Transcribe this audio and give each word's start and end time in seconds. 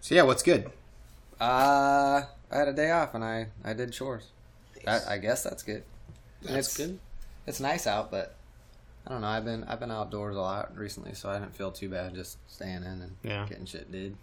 So 0.00 0.14
yeah, 0.14 0.22
what's 0.22 0.42
good? 0.42 0.70
Uh, 1.40 2.22
I 2.50 2.56
had 2.56 2.68
a 2.68 2.72
day 2.72 2.90
off 2.90 3.14
and 3.14 3.24
I 3.24 3.48
I 3.64 3.72
did 3.74 3.92
chores. 3.92 4.28
That, 4.84 5.06
I 5.08 5.18
guess 5.18 5.42
that's 5.42 5.62
good. 5.62 5.82
That's 6.42 6.68
it's 6.68 6.76
good. 6.76 6.98
It's 7.46 7.60
nice 7.60 7.86
out, 7.86 8.10
but 8.10 8.34
I 9.06 9.10
don't 9.10 9.20
know. 9.20 9.26
I've 9.28 9.44
been 9.44 9.64
I've 9.64 9.80
been 9.80 9.90
outdoors 9.90 10.36
a 10.36 10.40
lot 10.40 10.76
recently, 10.76 11.14
so 11.14 11.28
I 11.30 11.38
didn't 11.38 11.54
feel 11.54 11.70
too 11.70 11.88
bad 11.88 12.14
just 12.14 12.38
staying 12.50 12.76
in 12.78 12.84
and 12.84 13.16
Yeah. 13.22 13.46
getting 13.48 13.66
shit 13.66 13.90
did. 13.90 14.16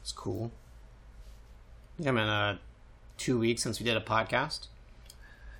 It's 0.00 0.12
cool. 0.12 0.50
Yeah, 1.98 2.12
man. 2.12 2.28
Uh, 2.28 2.58
two 3.18 3.38
weeks 3.38 3.62
since 3.62 3.78
we 3.78 3.84
did 3.84 3.96
a 3.96 4.00
podcast. 4.00 4.68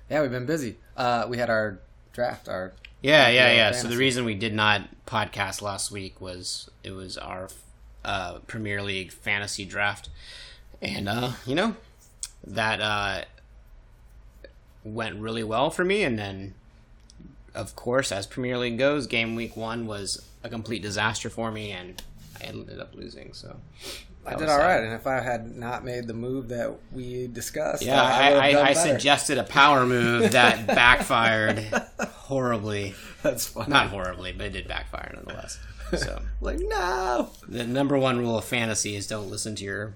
Yeah, 0.09 0.21
we've 0.21 0.31
been 0.31 0.45
busy. 0.47 0.77
Uh, 0.97 1.25
we 1.29 1.37
had 1.37 1.49
our 1.49 1.79
draft. 2.13 2.49
Our 2.49 2.73
Yeah, 3.01 3.27
yeah, 3.29 3.47
Yeah, 3.47 3.53
yeah. 3.55 3.71
So 3.71 3.87
the 3.87 3.97
reason 3.97 4.25
we 4.25 4.35
did 4.35 4.53
not 4.53 4.89
podcast 5.05 5.61
last 5.61 5.91
week 5.91 6.19
was 6.19 6.69
it 6.83 6.91
was 6.91 7.17
our 7.17 7.47
uh, 8.03 8.39
Premier 8.47 8.81
League 8.81 9.11
fantasy 9.11 9.65
draft, 9.65 10.09
and 10.81 11.07
uh, 11.09 11.31
you 11.45 11.55
know 11.55 11.75
that 12.45 12.81
uh, 12.81 13.25
went 14.83 15.17
really 15.19 15.43
well 15.43 15.69
for 15.69 15.83
me. 15.85 16.03
And 16.03 16.17
then, 16.17 16.53
of 17.53 17.75
course, 17.75 18.11
as 18.11 18.25
Premier 18.27 18.57
League 18.57 18.77
goes, 18.77 19.07
game 19.07 19.35
week 19.35 19.55
one 19.55 19.85
was 19.85 20.25
a 20.43 20.49
complete 20.49 20.81
disaster 20.81 21.29
for 21.29 21.51
me, 21.51 21.71
and 21.71 22.01
I 22.41 22.45
ended 22.45 22.79
up 22.79 22.95
losing. 22.95 23.33
So 23.33 23.57
I 24.25 24.31
did 24.35 24.49
all 24.49 24.57
sad. 24.57 24.65
right, 24.65 24.83
and 24.83 24.93
if 24.93 25.05
I 25.07 25.19
had 25.19 25.55
not 25.55 25.83
made 25.83 26.07
the 26.07 26.13
move 26.13 26.49
that 26.49 26.73
we 26.91 27.27
discussed, 27.27 27.83
Yeah, 27.83 28.01
uh, 28.01 28.05
I, 28.05 28.51
I, 28.51 28.63
I 28.69 28.73
suggested 28.73 29.37
a 29.37 29.43
power 29.43 29.85
move 29.85 30.31
that 30.31 30.67
backfired 30.67 31.59
horribly. 31.99 32.95
that's 33.21 33.47
funny. 33.47 33.69
Not 33.69 33.87
horribly, 33.87 34.31
but 34.31 34.47
it 34.47 34.53
did 34.53 34.67
backfire 34.67 35.11
nonetheless. 35.15 35.59
So 35.97 36.21
like 36.41 36.59
no. 36.59 37.29
the 37.47 37.65
number 37.65 37.97
one 37.97 38.19
rule 38.19 38.37
of 38.37 38.45
fantasy 38.45 38.95
is 38.95 39.07
don't 39.07 39.29
listen 39.29 39.55
to 39.55 39.63
your 39.63 39.93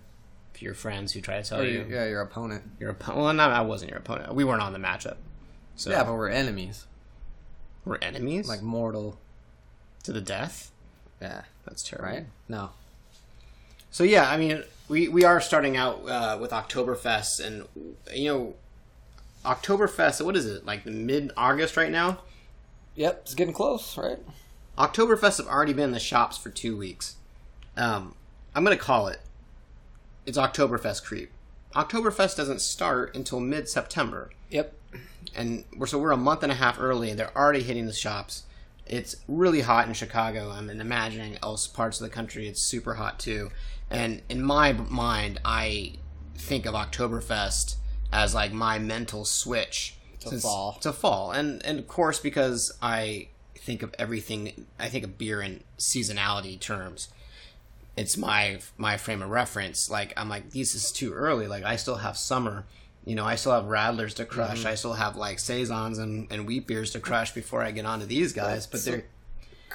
your 0.60 0.74
friends 0.74 1.12
who 1.14 1.20
try 1.22 1.42
to 1.42 1.48
tell 1.48 1.60
Or 1.62 1.66
you 1.66 1.86
yeah, 1.90 2.06
your 2.08 2.22
opponent. 2.22 2.64
your 2.80 2.90
opponent. 2.92 3.24
Well, 3.24 3.34
no, 3.34 3.44
I 3.44 3.62
wasn't 3.62 3.92
your 3.92 4.00
opponent. 4.00 4.34
We 4.34 4.44
weren't 4.46 4.62
on 4.62 4.72
the 4.74 4.80
matchup, 4.80 5.18
so 5.76 5.90
Yeah, 5.92 6.04
but 6.04 6.14
we're 6.14 6.30
enemies, 6.30 6.86
we're 7.84 7.98
enemies 8.02 8.48
like 8.48 8.62
mortal. 8.62 9.18
to 10.04 10.14
the 10.14 10.22
death. 10.22 10.72
Yeah, 11.22 11.42
That's 11.66 11.84
terrible. 11.84 12.10
right. 12.10 12.26
No, 12.48 12.70
So 13.92 14.04
yeah, 14.06 14.30
I 14.30 14.38
mean, 14.38 14.64
we 14.88 15.08
we 15.10 15.24
are 15.26 15.42
starting 15.42 15.76
out 15.78 16.08
uh, 16.08 16.38
with 16.40 16.52
Oktoberfest, 16.52 17.46
and 17.46 17.66
you 18.14 18.32
know, 18.34 18.54
Oktoberfest. 19.44 20.24
What 20.26 20.36
is 20.36 20.46
it 20.46 20.66
like? 20.66 20.86
Mid 20.86 21.32
August 21.38 21.76
right 21.78 21.92
now. 21.92 22.20
yep, 22.96 23.22
it's 23.24 23.36
getting 23.36 23.54
close, 23.54 23.98
right? 23.98 24.20
Oktoberfest 24.78 25.38
have 25.38 25.48
already 25.48 25.74
been 25.74 25.86
in 25.86 25.92
the 25.92 26.00
shops 26.00 26.38
for 26.38 26.50
two 26.50 26.76
weeks. 26.78 27.16
Um, 27.78 28.16
I'm 28.54 28.64
gonna 28.64 28.78
call 28.78 29.08
it. 29.08 29.20
It's 30.26 30.38
Oktoberfest 30.38 31.04
creep. 31.04 31.32
Oktoberfest 31.76 32.36
doesn't 32.38 32.62
start 32.62 33.16
until 33.16 33.40
mid 33.40 33.68
September, 33.70 34.32
Yep. 34.50 34.74
and 35.36 35.66
we're 35.76 35.86
so 35.88 36.00
we're 36.00 36.12
a 36.12 36.18
month 36.18 36.44
and 36.44 36.52
a 36.52 36.56
half 36.56 36.80
early, 36.80 37.10
and 37.10 37.20
they're 37.20 37.36
already 37.38 37.64
hitting 37.64 37.86
the 37.86 37.94
shops. 37.94 38.44
It's 38.86 39.16
really 39.28 39.62
hot 39.62 39.88
in 39.88 39.94
Chicago. 39.94 40.52
I'm 40.52 40.70
imagining 40.70 41.38
else 41.42 41.68
parts 41.68 42.00
of 42.00 42.06
the 42.08 42.14
country 42.14 42.48
it's 42.48 42.62
super 42.62 42.96
hot 42.96 43.20
too. 43.20 43.52
And 43.90 44.22
in 44.30 44.44
my 44.44 44.74
mind, 44.74 45.40
I 45.46 45.94
think 46.36 46.66
of 46.66 46.74
Oktoberfest 46.74 47.76
as 48.12 48.34
like 48.36 48.52
my 48.54 48.78
mental 48.80 49.26
switch 49.26 49.96
To 50.22 50.38
fall. 50.40 50.74
to 50.82 50.94
fall, 50.94 51.32
and 51.32 51.64
and 51.66 51.80
of 51.80 51.88
course 51.88 52.20
because 52.20 52.72
I 52.82 53.30
think 53.66 53.84
of 53.84 53.94
everything, 54.00 54.68
I 54.80 54.88
think 54.90 55.04
of 55.04 55.18
beer 55.18 55.42
in 55.42 55.64
seasonality 55.78 56.60
terms. 56.60 57.10
It's 57.98 58.18
my 58.18 58.60
my 58.78 58.98
frame 58.98 59.22
of 59.22 59.30
reference. 59.30 59.90
Like 59.90 60.14
I'm 60.18 60.30
like, 60.30 60.52
this 60.52 60.76
is 60.76 60.92
too 60.92 61.14
early. 61.14 61.48
Like 61.48 61.64
I 61.64 61.76
still 61.78 61.96
have 61.96 62.18
summer. 62.18 62.66
You 63.06 63.16
know, 63.16 63.26
I 63.26 63.36
still 63.36 63.54
have 63.54 63.66
radlers 63.66 64.16
to 64.16 64.26
crush. 64.26 64.60
Mm-hmm. 64.60 64.68
I 64.68 64.76
still 64.76 64.94
have 64.94 65.16
like 65.16 65.40
saisons 65.40 65.98
and, 65.98 66.28
and 66.32 66.48
wheat 66.48 66.68
beers 66.68 66.92
to 66.92 67.00
crush 67.00 67.32
before 67.34 67.62
I 67.62 67.72
get 67.72 67.86
onto 67.86 68.06
these 68.06 68.34
guys. 68.34 68.66
But 68.68 68.84
they're 68.84 69.06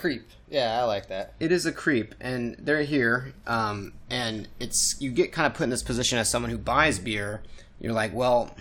Creep. 0.00 0.26
Yeah, 0.48 0.80
I 0.80 0.84
like 0.84 1.08
that. 1.08 1.34
it 1.38 1.52
is 1.52 1.66
a 1.66 1.72
creep, 1.72 2.14
and 2.20 2.56
they're 2.58 2.82
here. 2.82 3.34
Um, 3.46 3.92
and 4.08 4.48
it's 4.58 4.96
you 4.98 5.10
get 5.10 5.30
kind 5.30 5.46
of 5.46 5.52
put 5.52 5.64
in 5.64 5.70
this 5.70 5.82
position 5.82 6.18
as 6.18 6.30
someone 6.30 6.50
who 6.50 6.56
buys 6.56 6.98
beer. 6.98 7.42
You're 7.78 7.92
like, 7.92 8.14
well, 8.14 8.56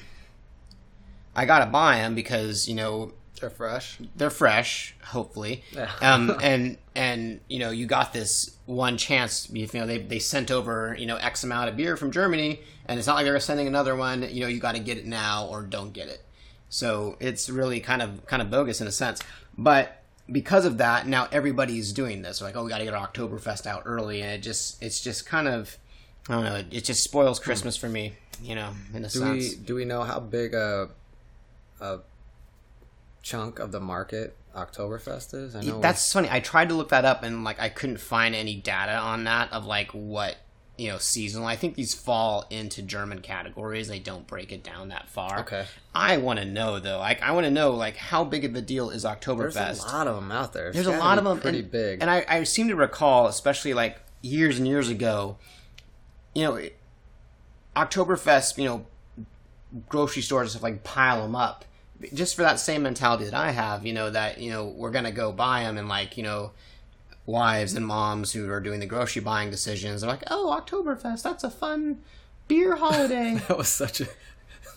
I 1.34 1.46
gotta 1.46 1.66
buy 1.68 1.98
them 1.98 2.14
because 2.14 2.68
you 2.68 2.76
know 2.76 3.14
They're 3.40 3.50
fresh. 3.50 3.98
they're 4.16 4.30
fresh, 4.30 4.96
hopefully. 5.04 5.64
Um, 6.02 6.38
and 6.42 6.78
and 6.96 7.40
you 7.48 7.60
know 7.60 7.72
you 7.72 7.86
got 7.86 8.14
this 8.14 8.58
one 8.66 8.98
chance. 8.98 9.50
You 9.52 9.68
know 9.74 9.86
they 9.86 9.98
they 10.00 10.20
sent 10.20 10.52
over 10.52 10.96
you 11.00 11.06
know 11.06 11.16
X 11.18 11.44
amount 11.44 11.70
of 11.70 11.78
beer 11.78 11.98
from 11.98 12.12
Germany, 12.12 12.60
and 12.86 12.98
it's 13.00 13.08
not 13.08 13.16
like 13.16 13.26
they're 13.26 13.40
sending 13.40 13.68
another 13.68 13.96
one. 13.96 14.24
You 14.30 14.42
know 14.42 14.48
you 14.48 14.60
got 14.60 14.74
to 14.76 14.80
get 14.80 14.98
it 14.98 15.06
now 15.06 15.46
or 15.48 15.62
don't 15.64 15.94
get 15.94 16.08
it. 16.08 16.24
So 16.70 17.18
it's 17.20 17.50
really 17.50 17.80
kind 17.80 18.02
of 18.02 18.26
kind 18.28 18.42
of 18.42 18.52
bogus 18.52 18.82
in 18.82 18.88
a 18.88 18.92
sense, 18.92 19.22
but 19.58 19.96
because 20.32 20.66
of 20.66 20.78
that, 20.78 21.08
now 21.08 21.28
everybody's 21.32 21.92
doing 21.92 22.22
this. 22.22 22.40
Like, 22.40 22.56
oh, 22.56 22.64
we 22.64 22.70
got 22.70 22.78
to 22.78 22.84
get 22.84 22.94
our 22.94 23.08
Oktoberfest 23.08 23.66
out 23.66 23.84
early, 23.86 24.22
and 24.22 24.32
it 24.32 24.42
just 24.44 24.82
it's 24.84 25.02
just 25.02 25.26
kind 25.26 25.48
of 25.48 25.78
I 26.28 26.34
don't 26.36 26.44
know. 26.44 26.56
It, 26.58 26.68
it 26.72 26.84
just 26.84 27.04
spoils 27.04 27.40
Christmas 27.40 27.76
for 27.76 27.90
me, 27.90 28.14
you 28.44 28.54
know, 28.54 28.72
in 28.94 29.04
a 29.04 29.10
Do 29.10 29.20
sense. 29.20 29.50
we 29.50 29.56
do 29.56 29.74
we 29.76 29.86
know 29.86 30.04
how 30.04 30.20
big 30.20 30.54
a 30.54 30.90
a 31.82 32.00
chunk 33.22 33.60
of 33.60 33.72
the 33.72 33.80
market 33.80 34.36
Oktoberfest 34.56 35.34
is? 35.34 35.56
I 35.56 35.62
know 35.62 35.80
That's 35.80 36.12
funny. 36.12 36.28
I 36.32 36.40
tried 36.40 36.70
to 36.70 36.76
look 36.76 36.90
that 36.90 37.06
up 37.06 37.24
and 37.24 37.44
like 37.44 37.60
I 37.60 37.70
couldn't 37.70 38.00
find 38.00 38.36
any 38.36 38.56
data 38.56 38.94
on 38.94 39.24
that 39.26 39.52
of 39.54 39.66
like 39.66 39.92
what 39.92 40.38
you 40.78 40.90
know 40.90 40.98
seasonal. 40.98 41.46
I 41.46 41.56
think 41.56 41.76
these 41.76 41.94
fall 41.94 42.46
into 42.50 42.82
German 42.82 43.20
categories. 43.22 43.88
They 43.88 44.00
don't 44.00 44.26
break 44.26 44.52
it 44.52 44.64
down 44.64 44.90
that 44.90 45.10
far. 45.10 45.42
Okay. 45.42 45.66
I 45.94 46.18
want 46.18 46.40
to 46.40 46.46
know 46.46 46.80
though. 46.80 47.00
Like 47.00 47.22
I 47.22 47.32
want 47.32 47.46
to 47.46 47.52
know 47.52 47.72
like 47.72 47.98
how 47.98 48.24
big 48.24 48.46
of 48.46 48.56
a 48.56 48.62
deal 48.62 48.90
is 48.90 49.04
there's 49.04 49.18
Oktoberfest? 49.18 49.84
a 49.84 49.96
lot 49.96 50.08
of 50.08 50.16
them 50.16 50.32
out 50.32 50.54
there. 50.54 50.72
There's 50.72 50.88
a 50.88 50.98
lot 50.98 51.18
of 51.18 51.26
them, 51.26 51.40
pretty 51.40 51.60
and, 51.60 51.72
big. 51.72 52.02
And 52.02 52.10
I, 52.10 52.26
I 52.28 52.44
seem 52.44 52.70
to 52.70 52.76
recall, 52.76 53.28
especially 53.28 53.74
like 53.74 54.00
years 54.22 54.58
and 54.58 54.68
years 54.68 54.90
ago, 54.90 55.38
you 56.34 56.44
know, 56.44 56.62
Oktoberfest, 57.76 58.58
you 58.58 58.66
know, 58.66 58.86
grocery 59.88 60.22
stores 60.22 60.52
stuff 60.52 60.64
like 60.64 60.84
pile 60.84 61.22
them 61.22 61.36
up, 61.36 61.66
just 62.14 62.36
for 62.36 62.44
that 62.44 62.60
same 62.60 62.84
mentality 62.84 63.26
that 63.26 63.34
I 63.34 63.52
have. 63.52 63.86
You 63.86 63.94
know 63.94 64.10
that 64.10 64.40
you 64.40 64.52
know 64.52 64.66
we're 64.66 64.92
gonna 64.92 65.12
go 65.12 65.32
buy 65.32 65.64
them, 65.64 65.78
and 65.78 65.88
like 65.88 66.18
you 66.18 66.24
know, 66.24 66.52
wives 67.26 67.74
and 67.74 67.86
moms 67.86 68.32
who 68.32 68.50
are 68.50 68.60
doing 68.60 68.80
the 68.80 68.86
grocery 68.86 69.22
buying 69.22 69.50
decisions 69.50 70.04
are 70.04 70.08
like, 70.08 70.24
oh, 70.28 70.62
Oktoberfest, 70.62 71.24
that's 71.24 71.44
a 71.44 71.50
fun 71.52 72.02
beer 72.48 72.76
holiday. 72.76 73.36
that 73.48 73.58
was 73.58 73.70
such 73.70 74.02
a 74.02 74.08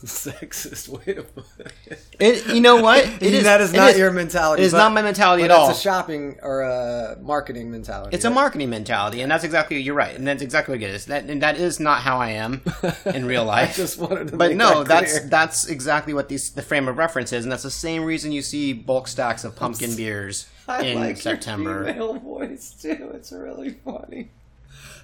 sexist 0.07 0.89
way 0.89 1.15
to 1.15 1.23
put 1.23 1.45
it. 1.87 1.99
it, 2.19 2.47
you 2.55 2.61
know 2.61 2.83
what? 2.83 3.05
It 3.23 3.35
is 3.35 3.45
that 3.45 3.61
is 3.61 3.73
not 3.73 3.97
your 3.97 4.11
mentality. 4.11 4.63
It 4.63 4.67
is 4.67 4.73
but- 4.73 4.79
not 4.79 4.93
my 4.93 5.03
mentality 5.03 5.45
at 5.45 5.51
all. 5.51 5.71
It's 5.71 5.79
a 5.79 5.83
shopping 5.83 6.39
or 6.43 6.63
a 6.63 7.17
marketing 7.21 7.71
mentality. 7.71 8.15
It's 8.15 8.25
a 8.25 8.31
marketing 8.31 8.71
mentality, 8.71 9.21
and 9.23 9.31
that's 9.31 9.45
exactly 9.45 9.79
you're 9.81 9.95
right, 9.95 10.15
and 10.17 10.27
that's 10.27 10.43
exactly 10.43 10.75
what 10.75 10.83
it 10.83 10.91
is. 10.91 11.07
That 11.07 11.25
and 11.25 11.43
that 11.43 11.57
is 11.57 11.79
not 11.81 12.03
how 12.03 12.19
I 12.19 12.31
am 12.31 12.63
in 13.07 13.27
real 13.27 13.45
life. 13.45 13.71
I 13.71 13.73
just 13.75 13.99
wanted 13.99 14.29
to 14.29 14.37
but 14.37 14.55
no, 14.57 14.83
that 14.85 14.89
that's 14.89 15.21
that's 15.29 15.67
exactly 15.67 16.15
what 16.15 16.29
these 16.29 16.51
the 16.51 16.63
frame 16.63 16.89
of 16.89 16.99
reference 16.99 17.33
is, 17.33 17.45
and 17.45 17.53
that's 17.53 17.63
the 17.63 17.71
same 17.71 18.05
reason 18.05 18.33
you 18.33 18.43
see 18.43 18.73
bulk 18.73 19.09
stacks 19.09 19.45
of 19.45 19.55
pumpkin 19.57 19.95
beers 19.97 20.49
I 20.69 20.83
in 20.83 20.99
like 20.99 21.17
September. 21.17 21.85
Your 21.85 21.93
female 21.93 22.15
voice 22.19 22.71
too. 22.81 23.11
It's 23.15 23.31
really 23.33 23.71
funny. 23.71 24.31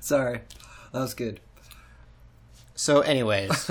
Sorry, 0.01 0.41
that 0.93 1.01
was 1.01 1.15
good. 1.15 1.41
So, 2.75 3.01
anyways, 3.01 3.71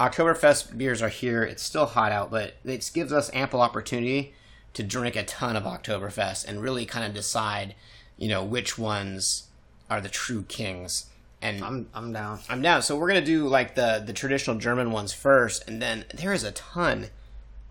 Oktoberfest 0.00 0.78
beers 0.78 1.02
are 1.02 1.10
here. 1.10 1.42
It's 1.42 1.62
still 1.62 1.84
hot 1.84 2.10
out, 2.10 2.30
but 2.30 2.54
it 2.64 2.90
gives 2.94 3.12
us 3.12 3.30
ample 3.34 3.60
opportunity 3.60 4.32
to 4.72 4.82
drink 4.82 5.14
a 5.14 5.24
ton 5.24 5.56
of 5.56 5.64
Oktoberfest 5.64 6.48
and 6.48 6.62
really 6.62 6.86
kind 6.86 7.04
of 7.04 7.12
decide, 7.12 7.74
you 8.16 8.26
know, 8.28 8.42
which 8.42 8.78
ones 8.78 9.48
are 9.90 10.00
the 10.00 10.08
true 10.08 10.42
kings. 10.44 11.06
And 11.42 11.62
I'm 11.62 11.88
I'm 11.92 12.12
down. 12.14 12.40
I'm 12.48 12.62
down. 12.62 12.80
So 12.82 12.96
we're 12.96 13.08
gonna 13.08 13.20
do 13.20 13.46
like 13.46 13.74
the 13.74 14.02
the 14.04 14.14
traditional 14.14 14.56
German 14.56 14.90
ones 14.90 15.12
first, 15.12 15.68
and 15.68 15.82
then 15.82 16.06
there 16.14 16.32
is 16.32 16.44
a 16.44 16.52
ton. 16.52 17.08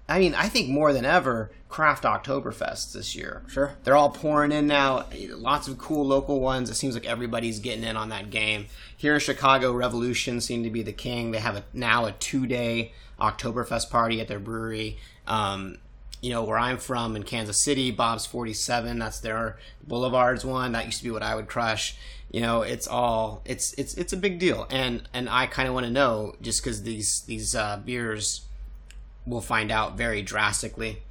I 0.09 0.19
mean, 0.19 0.33
I 0.33 0.50
think 0.50 0.69
more 0.69 0.91
than 0.91 1.06
ever, 1.06 1.51
craft 1.69 2.03
Oktoberfests 2.03 2.94
this 2.94 3.15
year. 3.15 3.44
Sure. 3.47 3.75
They're 3.83 3.95
all 3.95 4.09
pouring 4.09 4.51
in 4.51 4.65
now. 4.65 5.06
Lots 5.29 5.67
of 5.67 5.77
cool 5.77 6.06
local 6.06 6.39
ones. 6.39 6.69
It 6.69 6.75
seems 6.75 6.95
like 6.95 7.06
everybody's 7.06 7.59
getting 7.59 7.83
in 7.83 7.95
on 7.95 8.09
that 8.09 8.31
game. 8.31 8.65
Here 8.97 9.13
in 9.13 9.19
Chicago, 9.19 9.71
Revolution 9.71 10.41
seemed 10.41 10.63
to 10.63 10.71
be 10.71 10.81
the 10.81 10.91
king. 10.91 11.31
They 11.31 11.39
have 11.39 11.56
a, 11.56 11.63
now 11.73 12.06
a 12.06 12.11
two 12.11 12.47
day 12.47 12.94
Oktoberfest 13.21 13.89
party 13.91 14.19
at 14.19 14.27
their 14.27 14.39
brewery. 14.39 14.97
Um, 15.27 15.77
you 16.21 16.31
know, 16.31 16.44
where 16.44 16.57
I'm 16.57 16.77
from 16.77 17.15
in 17.15 17.23
Kansas 17.23 17.63
City, 17.63 17.91
Bob's 17.91 18.25
47, 18.25 19.00
that's 19.00 19.21
their 19.21 19.57
Boulevards 19.88 20.44
one. 20.44 20.73
That 20.73 20.85
used 20.85 20.97
to 20.97 21.03
be 21.03 21.12
what 21.12 21.23
I 21.23 21.35
would 21.35 21.47
crush. 21.47 21.95
You 22.31 22.41
know, 22.41 22.62
it's 22.62 22.88
all 22.88 23.41
it's 23.45 23.73
it's 23.73 23.94
it's 23.94 24.13
a 24.13 24.17
big 24.17 24.38
deal, 24.38 24.67
and 24.69 25.07
and 25.13 25.29
I 25.29 25.47
kind 25.47 25.67
of 25.67 25.73
want 25.73 25.85
to 25.85 25.91
know 25.91 26.35
just 26.41 26.62
because 26.62 26.83
these 26.83 27.21
these 27.21 27.55
uh, 27.55 27.77
beers 27.83 28.41
we'll 29.29 29.41
find 29.41 29.71
out 29.71 29.95
very 29.97 30.21
drastically 30.21 31.01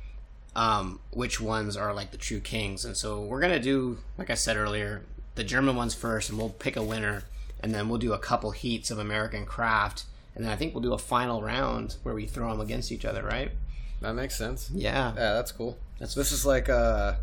um, 0.56 0.98
which 1.12 1.40
ones 1.40 1.76
are 1.76 1.94
like 1.94 2.10
the 2.10 2.16
true 2.16 2.40
kings. 2.40 2.84
And 2.84 2.96
so 2.96 3.20
we're 3.22 3.40
gonna 3.40 3.60
do, 3.60 3.98
like 4.16 4.28
I 4.30 4.34
said 4.34 4.56
earlier, 4.56 5.02
the 5.36 5.44
German 5.44 5.76
ones 5.76 5.94
first, 5.94 6.28
and 6.30 6.38
we'll 6.38 6.48
pick 6.50 6.76
a 6.76 6.82
winner 6.82 7.22
and 7.60 7.74
then 7.74 7.88
we'll 7.88 7.98
do 7.98 8.12
a 8.12 8.18
couple 8.18 8.50
heats 8.52 8.90
of 8.90 8.98
American 8.98 9.44
craft, 9.44 10.04
and 10.34 10.44
then 10.44 10.52
I 10.52 10.56
think 10.56 10.74
we'll 10.74 10.82
do 10.82 10.92
a 10.94 10.98
final 10.98 11.42
round 11.42 11.96
where 12.04 12.14
we 12.14 12.26
throw 12.26 12.50
them 12.50 12.60
against 12.60 12.92
each 12.92 13.04
other, 13.04 13.22
right? 13.22 13.50
That 14.00 14.14
makes 14.14 14.36
sense. 14.36 14.70
Yeah, 14.72 15.08
Yeah, 15.14 15.32
that's 15.34 15.50
cool. 15.52 15.76
That's- 15.98 16.14
this 16.14 16.30
is 16.32 16.44
like 16.46 16.68
uh 16.68 17.14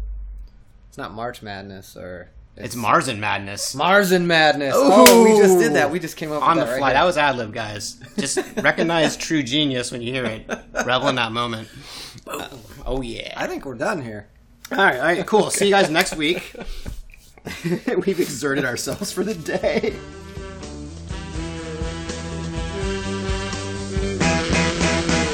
it's 0.89 0.97
not 0.97 1.13
March 1.13 1.42
Madness 1.42 1.95
or 1.97 2.30
it's 2.57 2.75
Marzen 2.75 3.19
Madness. 3.19 3.75
Mars 3.75 4.12
and 4.12 4.28
Madness. 4.28 4.74
Oh, 4.75 5.24
we 5.24 5.38
just 5.38 5.60
did 5.60 5.74
that. 5.74 5.92
We 5.92 6.00
just 6.00 6.16
came 6.16 6.31
up 6.31 6.42
on 6.42 6.56
the 6.56 6.63
with 6.63 6.69
that 6.72 6.78
fly. 6.78 6.88
right 6.90 6.94
that 6.94 7.04
was 7.04 7.18
ad 7.18 7.36
lib, 7.36 7.54
guys. 7.54 8.00
Just 8.18 8.38
recognize 8.57 9.18
true 9.18 9.44
genius 9.44 9.92
when 9.92 10.02
you 10.02 10.13
hear 10.13 10.25
it. 10.25 10.50
Revel 10.86 11.10
in 11.10 11.16
that 11.16 11.31
moment. 11.31 11.68
oh 12.86 13.02
yeah. 13.02 13.34
I 13.36 13.48
think 13.48 13.66
we're 13.66 13.75
done 13.75 14.02
here. 14.02 14.30
All 14.72 14.78
right, 14.78 14.96
all 14.96 15.02
right, 15.02 15.28
cool. 15.28 15.52
See 15.52 15.66
you 15.66 15.72
guys 15.72 15.90
next 15.90 16.16
week. 16.16 16.56
We've 17.66 18.19
exerted 18.19 18.66
ourselves 18.66 19.12
for 19.12 19.24
the 19.24 19.36
day. 19.36 19.96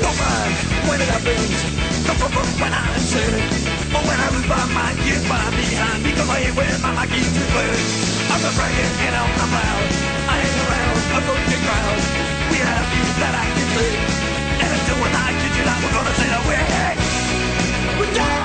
Don't 0.02 0.18
mind 0.18 0.56
when 0.90 1.00
it 1.02 1.08
happens. 1.08 2.08
Don't 2.08 2.18
fuck 2.18 2.60
when 2.60 2.74
I'm 2.74 2.94
insane. 2.96 3.68
Or 3.68 3.71
lose 4.48 4.74
my 4.74 4.90
get 5.06 5.22
my 5.30 5.46
behind. 5.54 6.04
Because 6.04 6.30
I 6.30 6.38
ain't 6.40 6.56
when 6.56 6.82
my 6.82 7.06
keeps 7.08 7.32
to 7.34 7.44
play. 7.54 7.74
I'm 8.32 8.42
a 8.42 8.52
bragging 8.58 8.94
and 9.06 9.14
I'm 9.16 9.52
loud. 9.52 9.88
I 10.30 10.36
ain't 10.42 10.60
around, 10.66 10.98
going 11.28 11.46
to 11.52 11.58
crowd. 11.66 12.00
We 12.50 12.58
have 12.58 12.86
views 12.90 13.18
that 13.22 13.34
I 13.38 13.46
can 13.54 13.68
say. 13.76 13.92
And 14.64 14.70
until 14.72 14.98
when 15.04 15.14
I 15.14 15.30
kid 15.40 15.54
you 15.58 15.66
not, 15.66 15.78
we're 15.84 15.96
gonna 15.96 16.16
say 16.18 16.28
that 16.34 16.42
we're 16.48 16.66
We're 18.00 18.41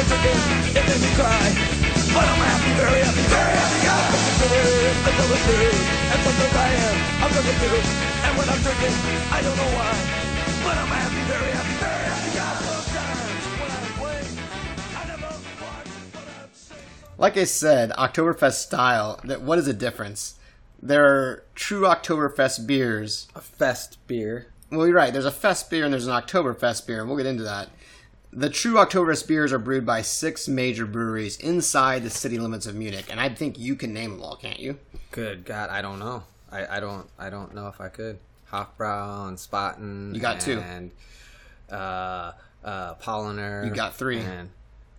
Maybe 0.00 0.08
the 0.08 0.16
drinking, 0.16 0.80
it 0.80 0.84
made 0.88 1.02
me 1.04 1.12
cry. 1.12 1.44
But 2.16 2.24
I'm 2.24 2.40
happy, 2.40 2.72
very 2.72 3.04
happy, 3.04 3.20
very 3.20 3.52
happy. 3.52 3.84
I'm 3.84 4.16
until 5.04 5.28
it's 5.28 5.44
true. 5.44 5.76
And 6.08 6.20
sometimes 6.24 6.56
I 6.56 6.72
am. 6.88 6.96
I'm 7.20 7.28
drinking 7.36 7.60
too. 7.60 7.76
And 8.24 8.32
when 8.40 8.48
I'm 8.48 8.60
drinking, 8.64 8.96
I 9.28 9.44
don't 9.44 9.56
know 9.60 9.70
why. 9.76 9.92
But 10.64 10.80
I'm 10.80 10.88
happy, 10.88 11.20
very 11.28 11.52
happy, 11.52 11.76
very 11.84 12.04
happy. 12.08 12.32
Sometimes 12.64 13.44
when 13.60 13.68
I'm 13.76 13.92
playing, 14.00 14.40
I 14.96 15.04
never 15.04 15.36
watch, 15.60 15.92
but 16.14 16.24
I'm 16.24 16.48
saying. 16.54 16.80
Like 17.18 17.36
I 17.36 17.44
said, 17.44 17.90
Oktoberfest 17.90 18.54
style. 18.54 19.20
That 19.24 19.42
what 19.42 19.58
is 19.58 19.66
the 19.66 19.74
difference? 19.74 20.36
There 20.82 21.04
are 21.04 21.44
true 21.54 21.82
Oktoberfest 21.82 22.66
beers. 22.66 23.28
A 23.34 23.42
fest 23.42 23.98
beer. 24.06 24.46
Well, 24.72 24.86
you're 24.86 24.96
right. 24.96 25.12
There's 25.12 25.26
a 25.26 25.30
fest 25.30 25.68
beer 25.68 25.84
and 25.84 25.92
there's 25.92 26.06
an 26.06 26.14
Oktoberfest 26.14 26.86
beer, 26.86 27.00
and 27.00 27.08
we'll 27.08 27.18
get 27.18 27.26
into 27.26 27.42
that. 27.42 27.68
The 28.32 28.48
true 28.48 28.74
Oktoberfest 28.74 29.26
beers 29.26 29.52
are 29.52 29.58
brewed 29.58 29.84
by 29.84 30.02
six 30.02 30.46
major 30.46 30.86
breweries 30.86 31.36
inside 31.38 32.04
the 32.04 32.10
city 32.10 32.38
limits 32.38 32.64
of 32.66 32.76
Munich, 32.76 33.06
and 33.10 33.18
I 33.20 33.28
think 33.28 33.58
you 33.58 33.74
can 33.74 33.92
name 33.92 34.12
them 34.12 34.22
all, 34.22 34.36
can't 34.36 34.60
you? 34.60 34.78
Good 35.10 35.44
God, 35.44 35.68
I 35.70 35.82
don't 35.82 35.98
know. 35.98 36.22
I, 36.52 36.76
I 36.76 36.80
don't 36.80 37.08
I 37.18 37.30
don't 37.30 37.54
know 37.54 37.66
if 37.68 37.80
I 37.80 37.88
could. 37.88 38.18
Hofbrau 38.52 39.28
and 39.28 39.36
Spaten. 39.36 40.14
You 40.14 40.20
got 40.20 40.40
two. 40.40 40.58
And 40.60 40.90
uh 41.70 42.32
uh 42.64 42.94
Paulaner. 42.96 43.64
You 43.64 43.72
got 43.72 43.96
three. 43.96 44.18
And 44.20 44.50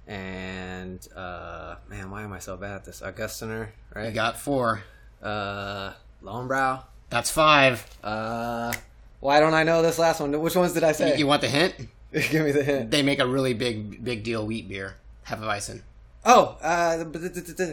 and 0.08 1.08
uh 1.16 1.76
man, 1.90 2.10
why 2.12 2.24
am 2.24 2.34
I 2.34 2.40
so 2.40 2.58
bad 2.58 2.76
at 2.76 2.86
this? 2.86 3.02
Augustiner, 3.02 3.70
right? 3.94 4.08
You 4.08 4.12
got 4.12 4.38
four. 4.40 4.84
uh 5.22 5.94
Lowenbrau. 6.24 6.84
That's 7.10 7.30
five. 7.32 7.86
Uh 8.04 8.74
why 9.20 9.40
don't 9.40 9.54
I 9.54 9.64
know 9.64 9.82
this 9.82 10.00
last 10.00 10.20
one? 10.20 10.38
Which 10.42 10.56
ones 10.56 10.74
did 10.74 10.84
I 10.84 10.92
say? 10.94 11.18
You 11.18 11.28
want 11.28 11.42
the 11.42 11.50
hint? 11.50 11.76
Give 12.30 12.46
me 12.46 12.52
the 12.52 12.64
hint. 12.64 12.92
They 12.92 13.04
make 13.04 13.20
a 13.20 13.28
really 13.28 13.54
big, 13.54 14.04
big 14.04 14.24
deal 14.24 14.46
wheat 14.46 14.68
beer. 14.68 14.96
Hefeweizen. 15.28 15.82
Oh, 16.26 16.58
uh, 16.62 17.04
b- 17.06 17.20
d- 17.20 17.30
d- 17.30 17.42
d- 17.42 17.54
d- 17.58 17.64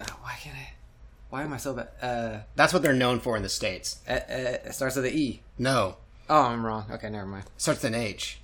uh, 0.00 0.04
why 0.22 0.34
can't 0.40 0.56
I? 0.56 0.70
Why 1.30 1.42
am 1.42 1.52
I 1.52 1.56
so 1.58 1.74
bad? 1.74 1.88
Uh, 2.00 2.38
That's 2.56 2.72
what 2.72 2.82
they're 2.82 2.92
known 2.92 3.20
for 3.20 3.36
in 3.36 3.42
the 3.42 3.48
states. 3.48 3.98
uh, 4.08 4.12
uh, 4.12 4.18
it 4.28 4.72
starts 4.74 4.96
with 4.96 5.04
an 5.06 5.12
E. 5.12 5.42
No, 5.58 5.96
Oh, 6.30 6.42
I'm 6.42 6.64
wrong. 6.64 6.86
Okay, 6.90 7.10
never 7.10 7.26
mind. 7.26 7.44
starts 7.58 7.82
with 7.82 7.92
an 7.92 8.00
H. 8.00 8.38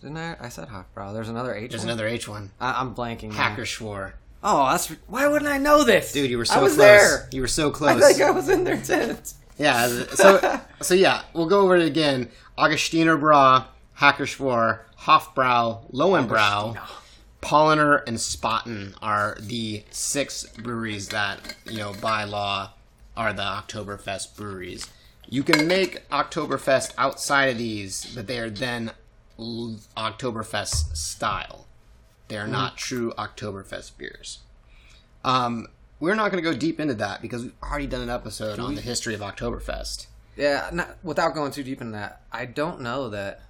Didn't 0.00 0.16
I? 0.16 0.36
I 0.40 0.48
said 0.48 0.68
Hofbrau. 0.68 1.12
There's 1.12 1.28
another 1.28 1.54
H. 1.54 1.70
There's 1.70 1.82
one? 1.82 1.90
another 1.90 2.08
H 2.08 2.26
one. 2.28 2.50
I, 2.60 2.80
I'm 2.80 2.94
blanking. 2.94 3.28
now. 3.28 3.34
Hacker 3.34 3.62
Pschorr. 3.62 4.14
Oh, 4.42 4.68
that's 4.70 4.88
why 5.06 5.28
wouldn't 5.28 5.48
I 5.50 5.58
know 5.58 5.84
this, 5.84 6.12
Dude, 6.12 6.28
you 6.28 6.36
were 6.38 6.44
so 6.44 6.54
I 6.56 6.62
was 6.62 6.74
close. 6.74 6.78
there. 6.84 7.28
You 7.30 7.40
were 7.42 7.46
so 7.46 7.70
close. 7.70 8.02
I 8.02 8.12
think 8.12 8.20
I 8.22 8.32
was 8.32 8.48
in 8.48 8.64
there 8.64 8.78
too. 8.82 9.16
Yeah. 9.58 10.04
So, 10.14 10.60
so 10.80 10.94
yeah, 10.94 11.22
we'll 11.34 11.46
go 11.46 11.60
over 11.60 11.76
it 11.76 11.86
again. 11.86 12.30
Augustiner 12.58 13.18
Bra, 13.18 13.66
Hacker 13.94 14.24
Pschorr, 14.24 14.80
Hofbrau, 15.00 15.90
Lowenbrau, 15.92 16.78
Paulaner, 17.40 18.02
and 18.06 18.18
Spaten 18.18 18.94
are 19.02 19.36
the 19.40 19.84
six 19.90 20.44
breweries 20.44 21.08
that, 21.08 21.56
you 21.66 21.78
know, 21.78 21.92
by 22.00 22.24
law 22.24 22.72
are 23.16 23.32
the 23.32 23.42
Oktoberfest 23.42 24.36
breweries. 24.36 24.88
You 25.28 25.42
can 25.42 25.66
make 25.66 26.08
Oktoberfest 26.10 26.92
outside 26.98 27.50
of 27.50 27.58
these, 27.58 28.12
but 28.14 28.26
they 28.26 28.38
are 28.38 28.50
then 28.50 28.92
Oktoberfest 29.38 30.96
style. 30.96 31.66
They 32.28 32.36
are 32.36 32.46
not 32.46 32.76
true 32.76 33.12
Oktoberfest 33.18 33.96
beers. 33.98 34.38
Um, 35.24 35.68
we're 36.02 36.16
not 36.16 36.32
going 36.32 36.42
to 36.42 36.50
go 36.50 36.56
deep 36.56 36.80
into 36.80 36.94
that 36.94 37.22
because 37.22 37.44
we've 37.44 37.54
already 37.62 37.86
done 37.86 38.02
an 38.02 38.10
episode 38.10 38.58
on 38.58 38.74
the 38.74 38.80
history 38.80 39.14
of 39.14 39.20
Oktoberfest. 39.20 40.08
Yeah, 40.36 40.68
not, 40.72 40.96
without 41.04 41.32
going 41.32 41.52
too 41.52 41.62
deep 41.62 41.80
into 41.80 41.92
that, 41.92 42.22
I 42.32 42.44
don't 42.44 42.80
know 42.80 43.08
that. 43.10 43.40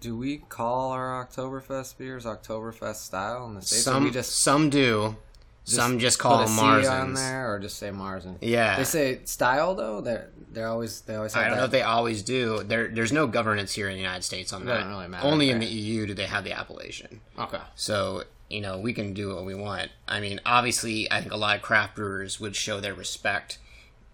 Do 0.00 0.16
we 0.16 0.38
call 0.38 0.90
our 0.90 1.24
Oktoberfest 1.24 1.96
beers 1.96 2.24
Oktoberfest 2.24 2.96
style 2.96 3.46
in 3.46 3.54
the 3.54 3.62
states? 3.62 3.84
Some 3.84 4.02
we 4.02 4.10
just 4.10 4.42
some 4.42 4.68
do, 4.68 5.16
some 5.64 6.00
just 6.00 6.18
call 6.18 6.38
put 6.38 6.48
them 6.48 6.82
C 6.82 6.86
on 6.88 7.14
there, 7.14 7.54
or 7.54 7.60
just 7.60 7.78
say 7.78 7.90
Marzen. 7.90 8.38
Yeah. 8.40 8.76
they 8.76 8.84
say 8.84 9.20
style 9.26 9.76
though. 9.76 10.00
They're 10.00 10.30
they're 10.50 10.68
always 10.68 11.02
they 11.02 11.14
always. 11.14 11.36
I 11.36 11.42
don't 11.42 11.50
that. 11.50 11.56
know 11.58 11.64
if 11.66 11.70
they 11.70 11.82
always 11.82 12.22
do. 12.22 12.64
There, 12.64 12.88
there's 12.88 13.12
no 13.12 13.26
governance 13.26 13.74
here 13.74 13.88
in 13.88 13.94
the 13.94 14.00
United 14.00 14.24
States 14.24 14.52
on 14.52 14.64
that. 14.64 14.74
Doesn't 14.78 14.90
really 14.90 15.08
matter, 15.08 15.26
Only 15.26 15.50
in 15.50 15.60
the 15.60 15.66
EU 15.66 16.06
do 16.06 16.14
they 16.14 16.26
have 16.26 16.42
the 16.42 16.52
appellation. 16.52 17.20
Okay. 17.38 17.60
So 17.76 18.24
you 18.50 18.60
know 18.60 18.78
we 18.78 18.92
can 18.92 19.14
do 19.14 19.34
what 19.34 19.44
we 19.46 19.54
want. 19.54 19.90
I 20.08 20.20
mean, 20.20 20.40
obviously, 20.44 21.10
I 21.10 21.20
think 21.20 21.32
a 21.32 21.36
lot 21.36 21.56
of 21.56 21.62
craft 21.62 21.94
brewers 21.96 22.38
would 22.40 22.54
show 22.56 22.80
their 22.80 22.94
respect 22.94 23.58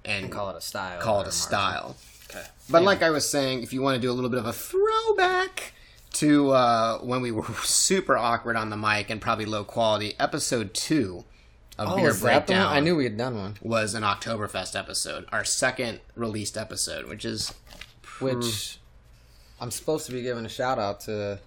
and 0.04 0.30
Call 0.30 0.50
it 0.50 0.56
a 0.56 0.60
style. 0.60 1.00
call 1.00 1.20
it 1.22 1.26
a 1.26 1.32
style. 1.32 1.96
Okay. 2.30 2.44
But 2.70 2.82
like 2.82 3.02
I 3.02 3.10
was 3.10 3.28
saying, 3.28 3.62
if 3.62 3.72
you 3.72 3.82
want 3.82 3.96
to 3.96 4.00
do 4.00 4.10
a 4.10 4.14
little 4.14 4.30
bit 4.30 4.38
of 4.38 4.46
a 4.46 4.52
throwback 4.52 5.72
to 6.14 6.50
uh, 6.50 6.98
when 6.98 7.20
we 7.22 7.30
were 7.30 7.44
super 7.62 8.16
awkward 8.16 8.56
on 8.56 8.70
the 8.70 8.76
mic 8.76 9.10
and 9.10 9.20
probably 9.20 9.44
low 9.46 9.64
quality, 9.64 10.14
episode 10.20 10.74
two 10.74 11.24
of 11.78 11.90
Oh, 11.90 11.96
Beer? 11.96 12.14
Breakdown 12.14 12.72
I 12.72 12.80
knew 12.80 12.96
we 12.96 13.04
had 13.04 13.16
done 13.16 13.36
one. 13.36 13.56
was 13.62 13.94
an 13.94 14.02
Oktoberfest 14.02 14.78
episode, 14.78 15.26
our 15.30 15.44
second 15.44 16.00
released 16.14 16.56
episode, 16.56 17.06
which 17.06 17.24
is 17.24 17.52
which 18.20 18.78
I'm 19.60 19.70
supposed 19.70 20.06
to 20.06 20.12
be 20.12 20.22
giving 20.22 20.46
a 20.46 20.48
shout 20.48 20.78
out 20.78 21.00
to 21.02 21.38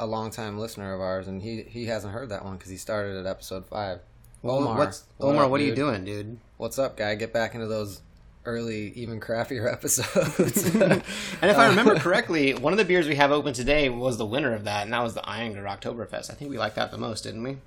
a 0.00 0.06
longtime 0.06 0.58
listener 0.58 0.94
of 0.94 1.00
ours, 1.00 1.28
and 1.28 1.42
he 1.42 1.62
he 1.62 1.86
hasn't 1.86 2.12
heard 2.12 2.30
that 2.30 2.44
one 2.44 2.56
because 2.56 2.70
he 2.70 2.76
started 2.76 3.16
at 3.16 3.26
episode 3.26 3.66
five. 3.66 4.00
Omar, 4.42 4.78
what's 4.78 5.04
Omar? 5.20 5.44
up, 5.44 5.50
what 5.50 5.60
are 5.60 5.64
you 5.64 5.74
doing, 5.74 6.04
dude? 6.04 6.38
What's 6.56 6.78
up, 6.78 6.96
guy? 6.96 7.14
Get 7.14 7.32
back 7.32 7.54
into 7.54 7.66
those 7.66 8.00
early, 8.46 8.92
even 8.96 9.20
craftier 9.20 9.68
episodes. 9.72 10.74
And 10.74 11.50
if 11.50 11.58
I 11.58 11.68
remember 11.68 11.94
correctly, 11.98 12.54
one 12.54 12.72
of 12.72 12.78
the 12.78 12.84
beers 12.86 13.06
we 13.06 13.16
have 13.16 13.30
open 13.30 13.52
today 13.52 13.90
was 13.90 14.16
the 14.16 14.24
winner 14.24 14.54
of 14.54 14.64
that, 14.64 14.84
and 14.84 14.92
that 14.94 15.02
was 15.02 15.12
the 15.14 15.20
Ayinger 15.20 15.64
Oktoberfest. 15.64 16.30
I 16.30 16.34
think 16.34 16.50
we 16.50 16.56
liked 16.58 16.76
that 16.76 16.90
the 16.90 16.98
most, 16.98 17.24
didn't 17.24 17.42
we? 17.42 17.58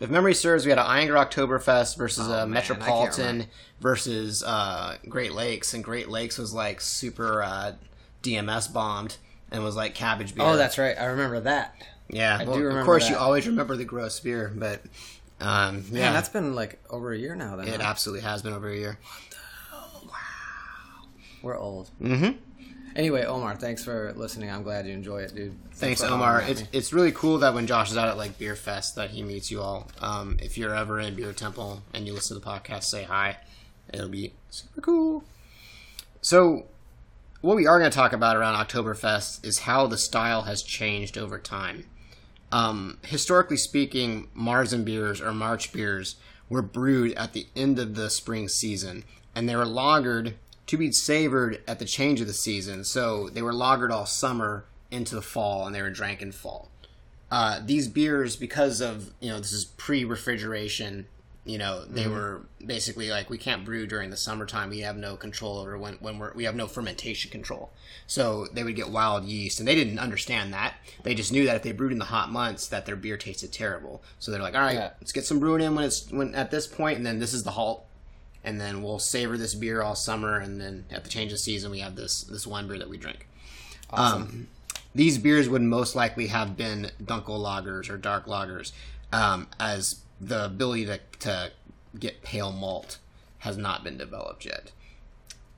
If 0.00 0.10
memory 0.10 0.34
serves, 0.34 0.66
we 0.66 0.70
had 0.70 0.78
an 0.78 0.84
Ayinger 0.84 1.26
Oktoberfest 1.26 1.96
versus 1.96 2.28
Oh, 2.28 2.32
a 2.32 2.36
man, 2.40 2.50
Metropolitan 2.50 3.46
versus 3.80 4.42
uh, 4.42 4.98
Great 5.08 5.32
Lakes, 5.32 5.72
and 5.72 5.82
Great 5.82 6.08
Lakes 6.10 6.36
was 6.36 6.52
like 6.52 6.82
super 6.82 7.42
uh, 7.42 7.72
DMS 8.22 8.70
bombed 8.70 9.16
and 9.54 9.64
was 9.64 9.76
like 9.76 9.94
cabbage 9.94 10.34
beer. 10.34 10.44
oh, 10.44 10.56
that's 10.56 10.78
right. 10.78 10.98
I 10.98 11.06
remember 11.06 11.40
that. 11.40 11.74
yeah. 12.08 12.38
I 12.40 12.44
well, 12.44 12.56
do 12.56 12.62
remember 12.62 12.80
Of 12.80 12.86
course, 12.86 13.08
you 13.08 13.16
always 13.16 13.46
remember 13.46 13.76
the 13.76 13.84
gross 13.84 14.18
beer, 14.20 14.52
but 14.54 14.82
um, 15.40 15.84
yeah, 15.90 16.00
Man, 16.00 16.12
that's 16.12 16.28
been 16.28 16.54
like 16.54 16.82
over 16.90 17.12
a 17.12 17.18
year 17.18 17.34
now. 17.34 17.56
Then 17.56 17.68
it 17.68 17.80
huh? 17.80 17.88
absolutely 17.88 18.22
has 18.22 18.42
been 18.42 18.52
over 18.52 18.68
a 18.68 18.76
year. 18.76 18.98
we're 21.42 21.58
old. 21.58 21.90
Mm-hmm. 22.00 22.38
Anyway, 22.96 23.24
Omar, 23.24 23.56
thanks 23.56 23.82
for 23.82 24.12
listening. 24.16 24.50
I'm 24.50 24.62
glad 24.62 24.86
you 24.86 24.92
enjoy 24.92 25.18
it, 25.18 25.34
dude. 25.34 25.56
Thanks, 25.72 26.00
for 26.00 26.06
Omar. 26.06 26.42
It's 26.42 26.60
me. 26.60 26.68
it's 26.72 26.92
really 26.92 27.10
cool 27.10 27.38
that 27.38 27.52
when 27.52 27.66
Josh 27.66 27.90
is 27.90 27.96
out 27.96 28.08
at 28.08 28.16
like 28.16 28.38
Beer 28.38 28.54
Fest 28.54 28.94
that 28.96 29.10
he 29.10 29.22
meets 29.22 29.50
you 29.50 29.60
all. 29.60 29.88
Um, 30.00 30.38
if 30.40 30.56
you're 30.56 30.74
ever 30.74 31.00
in 31.00 31.14
Beer 31.16 31.32
Temple 31.32 31.82
and 31.92 32.06
you 32.06 32.12
listen 32.12 32.36
to 32.36 32.44
the 32.44 32.48
podcast, 32.48 32.84
say 32.84 33.02
hi. 33.02 33.38
It'll 33.92 34.08
be 34.08 34.32
super 34.50 34.80
cool. 34.80 35.24
So, 36.22 36.66
what 37.44 37.56
we 37.56 37.66
are 37.66 37.78
going 37.78 37.90
to 37.90 37.94
talk 37.94 38.14
about 38.14 38.36
around 38.36 38.54
Oktoberfest 38.54 39.44
is 39.44 39.60
how 39.60 39.86
the 39.86 39.98
style 39.98 40.42
has 40.42 40.62
changed 40.62 41.18
over 41.18 41.38
time. 41.38 41.84
Um, 42.50 42.96
historically 43.04 43.58
speaking, 43.58 44.28
Marzen 44.34 44.82
beers 44.82 45.20
or 45.20 45.34
March 45.34 45.70
beers 45.70 46.16
were 46.48 46.62
brewed 46.62 47.12
at 47.16 47.34
the 47.34 47.46
end 47.54 47.78
of 47.78 47.96
the 47.96 48.08
spring 48.08 48.48
season, 48.48 49.04
and 49.34 49.46
they 49.46 49.56
were 49.56 49.66
lagered 49.66 50.36
to 50.68 50.78
be 50.78 50.90
savored 50.90 51.62
at 51.68 51.78
the 51.78 51.84
change 51.84 52.22
of 52.22 52.26
the 52.26 52.32
season. 52.32 52.82
So 52.82 53.28
they 53.28 53.42
were 53.42 53.52
lagered 53.52 53.90
all 53.90 54.06
summer 54.06 54.64
into 54.90 55.14
the 55.14 55.20
fall, 55.20 55.66
and 55.66 55.74
they 55.74 55.82
were 55.82 55.90
drank 55.90 56.22
in 56.22 56.32
fall. 56.32 56.70
Uh, 57.30 57.60
these 57.62 57.88
beers, 57.88 58.36
because 58.36 58.80
of 58.80 59.12
you 59.20 59.28
know 59.28 59.36
this 59.36 59.52
is 59.52 59.66
pre-refrigeration, 59.66 61.08
you 61.44 61.58
know 61.58 61.84
they 61.84 62.08
were 62.08 62.42
basically 62.64 63.10
like 63.10 63.28
we 63.28 63.36
can't 63.36 63.64
brew 63.64 63.86
during 63.86 64.10
the 64.10 64.16
summertime. 64.16 64.70
We 64.70 64.80
have 64.80 64.96
no 64.96 65.16
control 65.16 65.58
over 65.58 65.76
when 65.76 65.94
when 65.94 66.18
we're 66.18 66.32
we 66.34 66.44
have 66.44 66.54
no 66.54 66.66
fermentation 66.66 67.30
control. 67.30 67.70
So 68.06 68.46
they 68.52 68.64
would 68.64 68.76
get 68.76 68.90
wild 68.90 69.24
yeast, 69.24 69.58
and 69.58 69.68
they 69.68 69.74
didn't 69.74 69.98
understand 69.98 70.52
that. 70.54 70.74
They 71.02 71.14
just 71.14 71.32
knew 71.32 71.44
that 71.46 71.56
if 71.56 71.62
they 71.62 71.72
brewed 71.72 71.92
in 71.92 71.98
the 71.98 72.06
hot 72.06 72.30
months, 72.30 72.66
that 72.68 72.86
their 72.86 72.96
beer 72.96 73.16
tasted 73.16 73.52
terrible. 73.52 74.02
So 74.18 74.30
they're 74.30 74.42
like, 74.42 74.54
all 74.54 74.60
right, 74.60 74.74
Yeah. 74.74 74.90
let's 75.00 75.12
get 75.12 75.24
some 75.24 75.38
brewing 75.38 75.62
in 75.62 75.74
when 75.74 75.84
it's 75.84 76.10
when 76.10 76.34
at 76.34 76.50
this 76.50 76.66
point, 76.66 76.96
and 76.98 77.06
then 77.06 77.18
this 77.18 77.32
is 77.34 77.42
the 77.44 77.52
halt 77.52 77.86
and 78.46 78.60
then 78.60 78.82
we'll 78.82 78.98
savor 78.98 79.38
this 79.38 79.54
beer 79.54 79.80
all 79.82 79.94
summer 79.94 80.38
and 80.38 80.60
then 80.60 80.84
at 80.90 81.02
the 81.02 81.08
change 81.08 81.32
of 81.32 81.38
season 81.38 81.70
we 81.70 81.80
have 81.80 81.96
this 81.96 82.24
this 82.24 82.46
one 82.46 82.68
beer 82.68 82.78
that 82.78 82.90
we 82.90 82.98
drink 82.98 83.26
um, 83.90 84.48
these 84.94 85.16
beers 85.18 85.48
would 85.48 85.62
most 85.62 85.96
likely 85.96 86.26
have 86.26 86.54
been 86.56 86.90
dunkel 87.02 87.38
lagers 87.40 87.88
or 87.88 87.96
dark 87.96 88.26
lagers 88.26 88.72
um, 89.12 89.46
as 89.58 90.00
the 90.20 90.44
ability 90.44 90.86
to, 90.86 91.00
to 91.20 91.52
get 91.98 92.22
pale 92.22 92.52
malt 92.52 92.98
has 93.38 93.56
not 93.56 93.84
been 93.84 93.98
developed 93.98 94.44
yet. 94.44 94.72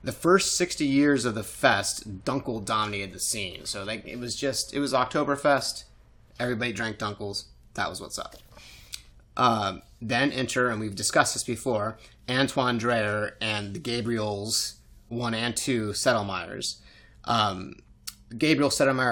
The 0.03 0.11
first 0.11 0.55
60 0.57 0.85
years 0.85 1.25
of 1.25 1.35
the 1.35 1.43
fest 1.43 2.23
dunkel 2.23 2.63
dominated 2.63 3.13
the 3.13 3.19
scene. 3.19 3.65
So 3.65 3.83
like 3.83 4.05
it 4.05 4.19
was 4.19 4.35
just 4.35 4.73
it 4.73 4.79
was 4.79 4.93
oktoberfest. 4.93 5.83
Everybody 6.39 6.71
drank 6.71 6.97
dunkels 6.97 7.45
that 7.77 7.89
was 7.89 8.01
what's 8.01 8.19
up. 8.19 8.35
Um, 9.37 9.83
then 10.01 10.31
enter, 10.31 10.69
and 10.69 10.81
we've 10.81 10.95
discussed 10.95 11.33
this 11.33 11.43
before, 11.43 11.97
Antoine 12.29 12.79
Dreher 12.79 13.33
and 13.39 13.73
the 13.73 13.79
Gabriels, 13.79 14.75
one 15.07 15.33
and 15.33 15.55
two 15.55 15.89
Sedlmayrs. 15.89 16.77
Um, 17.23 17.75
Gabriel 18.35 18.69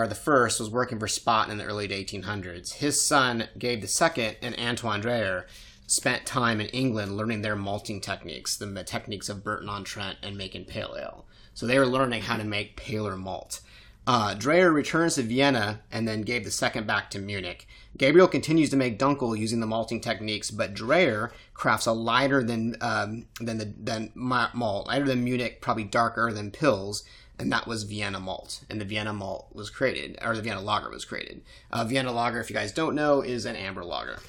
the 0.10 0.16
first 0.16 0.60
was 0.60 0.70
working 0.70 1.00
for 1.00 1.08
Spaten 1.08 1.50
in 1.50 1.58
the 1.58 1.64
early 1.64 1.88
1800s. 1.88 2.74
His 2.74 3.02
son, 3.02 3.48
Gabe 3.58 3.86
second, 3.86 4.36
and 4.42 4.60
Antoine 4.60 5.02
Dreher 5.02 5.46
spent 5.88 6.26
time 6.26 6.60
in 6.60 6.68
England 6.68 7.16
learning 7.16 7.42
their 7.42 7.56
malting 7.56 8.02
techniques, 8.02 8.58
the 8.58 8.84
techniques 8.84 9.30
of 9.30 9.44
Burton 9.44 9.70
on 9.70 9.84
Trent 9.84 10.18
and 10.22 10.38
making 10.38 10.66
pale 10.66 10.96
ale. 11.00 11.26
So 11.54 11.66
they 11.66 11.80
were 11.80 11.86
learning 11.86 12.24
how 12.24 12.36
to 12.36 12.44
make 12.44 12.76
paler 12.76 13.16
malt. 13.16 13.62
Uh, 14.08 14.36
Dreher 14.36 14.74
returns 14.74 15.16
to 15.16 15.24
Vienna 15.24 15.82
and 15.92 16.08
then 16.08 16.22
the 16.44 16.52
second 16.52 16.86
back 16.86 17.10
to 17.12 17.20
Munich. 17.20 17.68
Gabriel 17.98 18.28
continues 18.28 18.70
to 18.70 18.76
make 18.76 19.00
Dunkel 19.00 19.38
using 19.38 19.62
the 19.62 19.66
malting 19.66 20.02
techniques, 20.02 20.52
but 20.52 20.76
Dreher 20.76 21.32
crafts 21.54 21.86
a 21.86 21.94
lighter 21.94 22.44
than 22.44 22.76
um, 22.82 23.26
than 23.40 23.58
the 23.58 23.74
than 23.82 24.12
malt, 24.14 24.88
lighter 24.88 25.06
than 25.06 25.24
Munich, 25.24 25.62
probably 25.62 25.86
darker 25.86 26.32
than 26.34 26.52
Pils, 26.52 27.04
and 27.40 27.52
that 27.52 27.68
was 27.68 27.84
Vienna 27.84 28.20
malt. 28.20 28.64
And 28.70 28.80
the 28.80 28.86
Vienna 28.86 29.14
malt 29.14 29.48
was 29.54 29.70
created, 29.70 30.18
or 30.22 30.36
the 30.36 30.42
Vienna 30.42 30.62
lager 30.62 30.90
was 30.90 31.06
created. 31.06 31.42
Uh, 31.72 31.84
Vienna 31.84 32.12
lager, 32.12 32.40
if 32.40 32.50
you 32.50 32.56
guys 32.56 32.72
don't 32.72 32.96
know, 32.96 33.22
is 33.22 33.46
an 33.46 33.56
amber 33.56 33.84
lager, 33.84 34.20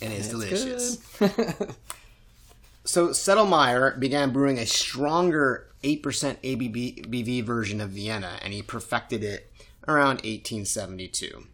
and 0.00 0.12
it's 0.12 0.28
delicious. 0.28 0.98
So 2.84 3.08
Sedlmayr 3.10 4.00
began 4.00 4.32
brewing 4.32 4.58
a 4.58 4.66
stronger 4.66 5.68
8% 5.84 6.02
ABV 6.02 7.44
version 7.44 7.80
of 7.80 7.90
Vienna, 7.90 8.38
and 8.42 8.52
he 8.52 8.62
perfected 8.62 9.22
it 9.22 9.52
around 9.86 10.22
1872. 10.22 11.46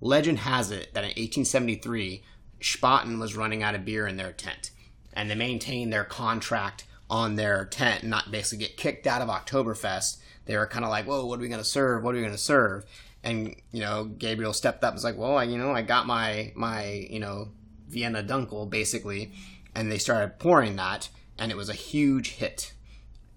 Legend 0.00 0.38
has 0.38 0.70
it 0.70 0.94
that 0.94 1.04
in 1.04 1.08
1873, 1.08 2.22
Spaten 2.60 3.18
was 3.18 3.36
running 3.36 3.62
out 3.62 3.74
of 3.74 3.84
beer 3.84 4.06
in 4.06 4.16
their 4.16 4.32
tent, 4.32 4.70
and 5.12 5.28
they 5.28 5.34
maintained 5.34 5.92
their 5.92 6.04
contract 6.04 6.84
on 7.10 7.34
their 7.34 7.64
tent, 7.64 8.04
not 8.04 8.30
basically 8.30 8.64
get 8.64 8.76
kicked 8.76 9.06
out 9.06 9.20
of 9.20 9.28
Oktoberfest. 9.28 10.18
They 10.50 10.56
were 10.56 10.66
kind 10.66 10.84
of 10.84 10.90
like, 10.90 11.06
"Whoa, 11.06 11.24
what 11.26 11.38
are 11.38 11.42
we 11.42 11.48
going 11.48 11.60
to 11.60 11.64
serve? 11.64 12.02
What 12.02 12.12
are 12.12 12.18
we 12.18 12.22
going 12.22 12.32
to 12.32 12.38
serve?" 12.38 12.84
And 13.22 13.54
you 13.70 13.82
know, 13.82 14.06
Gabriel 14.06 14.52
stepped 14.52 14.82
up 14.82 14.90
and 14.90 14.96
was 14.96 15.04
like, 15.04 15.16
"Well, 15.16 15.38
I, 15.38 15.44
you 15.44 15.56
know, 15.56 15.70
I 15.70 15.82
got 15.82 16.08
my 16.08 16.52
my 16.56 17.06
you 17.08 17.20
know 17.20 17.50
Vienna 17.88 18.24
Dunkel 18.24 18.68
basically," 18.68 19.30
and 19.76 19.92
they 19.92 19.98
started 19.98 20.40
pouring 20.40 20.74
that, 20.74 21.08
and 21.38 21.52
it 21.52 21.56
was 21.56 21.68
a 21.68 21.74
huge 21.74 22.30
hit. 22.30 22.72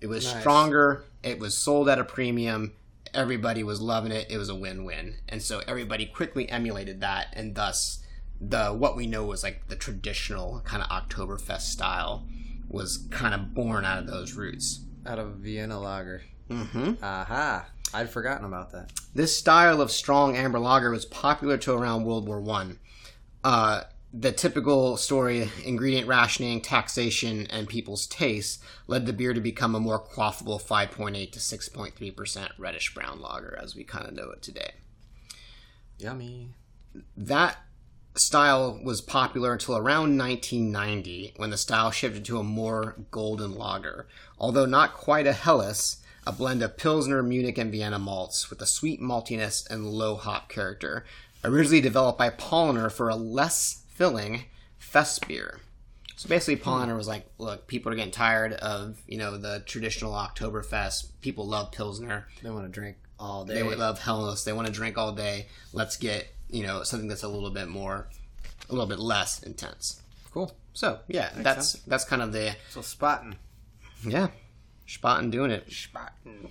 It 0.02 0.08
was 0.08 0.26
Nice. 0.26 0.40
stronger. 0.42 1.06
It 1.22 1.38
was 1.38 1.56
sold 1.56 1.88
at 1.88 2.00
a 2.00 2.04
premium. 2.04 2.74
Everybody 3.14 3.64
was 3.64 3.80
loving 3.80 4.12
it. 4.12 4.26
It 4.32 4.40
was 4.40 4.50
a 4.50 4.56
win-win, 4.56 5.18
and 5.30 5.40
so 5.40 5.62
everybody 5.68 6.08
quickly 6.08 6.50
emulated 6.50 7.00
that, 7.02 7.28
and 7.34 7.54
thus 7.54 8.00
the 8.42 8.70
what 8.70 8.96
we 8.96 9.06
know 9.06 9.24
was 9.24 9.44
like 9.44 9.68
the 9.68 9.76
traditional 9.76 10.62
kind 10.66 10.82
of 10.82 10.90
Oktoberfest 10.90 11.62
style 11.62 12.26
was 12.68 13.06
kind 13.12 13.36
of 13.36 13.54
born 13.54 13.86
out 13.86 14.00
of 14.00 14.08
those 14.08 14.34
roots. 14.34 14.80
Out 15.06 15.20
of 15.20 15.36
Vienna 15.36 15.80
Lager. 15.80 16.24
Mm-hmm. 16.50 17.04
Aha. 17.04 17.66
I'd 17.94 18.10
forgotten 18.10 18.46
about 18.46 18.72
that. 18.72 18.92
This 19.14 19.38
style 19.38 19.80
of 19.82 19.92
strong 19.92 20.36
amber 20.36 20.60
lager 20.60 20.90
was 20.90 21.06
popular 21.06 21.58
till 21.58 21.76
around 21.76 22.06
World 22.06 22.28
War 22.28 22.42
One. 22.42 22.80
Uh, 23.44 23.82
the 24.14 24.32
typical 24.32 24.96
story, 24.98 25.50
ingredient 25.66 26.08
rationing, 26.08 26.62
taxation, 26.62 27.48
and 27.48 27.68
people's 27.68 28.06
tastes 28.06 28.64
led 28.88 29.06
the 29.06 29.14
beer 29.14 29.34
to 29.34 29.42
become 29.42 29.74
a 29.74 29.80
more 29.80 30.00
quaffable 30.00 30.62
5.8 30.62 31.32
to 31.32 31.40
6.3% 31.40 32.50
reddish 32.60 32.94
brown 32.94 33.20
lager, 33.20 33.58
as 33.62 33.76
we 33.76 33.84
kind 33.84 34.08
of 34.08 34.14
know 34.14 34.30
it 34.30 34.44
today. 34.44 34.72
Yummy. 35.98 36.50
That 37.18 37.58
style 38.16 38.80
was 38.84 39.02
popular 39.02 39.54
until 39.54 39.78
around 39.78 40.16
1990 40.18 41.34
when 41.38 41.50
the 41.50 41.58
style 41.58 41.90
shifted 41.90 42.24
to 42.26 42.38
a 42.38 42.44
more 42.44 42.96
golden 43.10 43.56
lager. 43.56 44.08
Although 44.38 44.68
not 44.68 44.94
quite 44.94 45.26
a 45.26 45.34
Helles, 45.34 46.03
a 46.26 46.32
blend 46.32 46.62
of 46.64 46.78
Pilsner, 46.78 47.22
Munich, 47.24 47.58
and 47.58 47.72
Vienna 47.72 48.00
malts 48.00 48.50
with 48.50 48.62
a 48.62 48.66
sweet 48.66 49.02
maltiness 49.02 49.70
and 49.70 49.88
low 49.88 50.16
hop 50.16 50.50
character. 50.50 51.06
Originally 51.44 51.82
developed 51.82 52.18
by 52.18 52.30
Paulaner 52.30 52.92
for 52.92 53.10
a 53.10 53.16
less 53.16 53.84
filling 53.90 54.46
fest 54.78 55.28
beer. 55.28 55.60
So 56.16 56.30
basically, 56.30 56.56
Paulaner 56.64 56.96
was 56.96 57.08
like, 57.08 57.26
look, 57.38 57.68
people 57.68 57.92
are 57.92 57.96
getting 57.96 58.12
tired 58.12 58.54
of, 58.54 59.02
you 59.08 59.18
know, 59.18 59.38
the 59.38 59.62
traditional 59.66 60.14
Oktoberfest. 60.14 61.08
People 61.22 61.46
love 61.48 61.72
Pilsner. 61.74 62.28
They 62.42 62.50
want 62.50 62.66
to 62.66 62.72
drink 62.72 62.96
all 63.20 63.44
day. 63.44 63.56
They 63.56 63.76
love 63.76 64.00
Helles. 64.00 64.46
They 64.46 64.54
want 64.54 64.68
to 64.68 64.74
drink 64.74 64.98
all 64.98 65.12
day. 65.12 65.48
Let's 65.74 65.98
get 65.98 66.28
you 66.50 66.64
know 66.64 66.84
something 66.84 67.08
that's 67.10 67.24
a 67.24 67.28
little 67.28 67.50
bit 67.50 67.68
more, 67.68 68.08
a 68.70 68.72
little 68.72 68.86
bit 68.88 69.00
less 69.00 69.42
intense. 69.44 70.02
cool. 70.32 70.56
So 70.74 71.00
yeah, 71.08 71.30
that's 71.36 71.74
that's 71.88 72.06
kind 72.06 72.22
of 72.22 72.32
the 72.32 72.56
So 72.70 72.80
Spaten. 72.82 73.36
yeah, 74.06 74.28
Spaten 74.88 75.32
doing 75.32 75.52
it. 75.52 75.70
Spaten. 75.70 76.50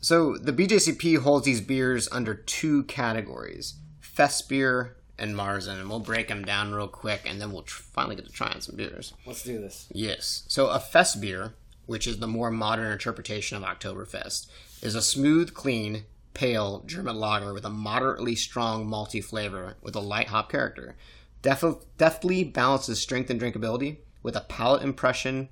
So 0.00 0.36
the 0.36 0.52
BJCP 0.52 1.18
holds 1.18 1.46
these 1.46 1.60
beers 1.60 2.08
under 2.12 2.34
two 2.34 2.84
categories: 2.84 3.74
Fest 4.00 4.48
beer 4.48 4.96
and 5.18 5.34
Marzen, 5.34 5.80
and 5.80 5.88
we'll 5.88 6.00
break 6.00 6.28
them 6.28 6.44
down 6.44 6.72
real 6.72 6.88
quick, 6.88 7.22
and 7.24 7.40
then 7.40 7.52
we'll 7.52 7.62
tr- 7.62 7.82
finally 7.82 8.16
get 8.16 8.26
to 8.26 8.32
trying 8.32 8.60
some 8.60 8.76
beers. 8.76 9.14
Let's 9.24 9.42
do 9.42 9.60
this. 9.60 9.88
Yes. 9.90 10.44
So 10.48 10.68
a 10.68 10.78
fest 10.78 11.20
beer, 11.20 11.54
which 11.86 12.06
is 12.06 12.18
the 12.18 12.26
more 12.26 12.50
modern 12.50 12.92
interpretation 12.92 13.56
of 13.56 13.64
Oktoberfest, 13.64 14.46
is 14.82 14.94
a 14.94 15.02
smooth, 15.02 15.54
clean, 15.54 16.04
pale 16.34 16.82
German 16.84 17.16
lager 17.16 17.54
with 17.54 17.64
a 17.64 17.70
moderately 17.70 18.34
strong 18.34 18.86
malty 18.86 19.24
flavor 19.24 19.76
with 19.80 19.96
a 19.96 20.00
light 20.00 20.28
hop 20.28 20.50
character. 20.50 20.94
Def- 21.40 21.86
deftly 21.96 22.44
balances 22.44 23.00
strength 23.00 23.30
and 23.30 23.40
drinkability 23.40 23.98
with 24.22 24.36
a 24.36 24.42
palate 24.42 24.82
impression 24.82 25.48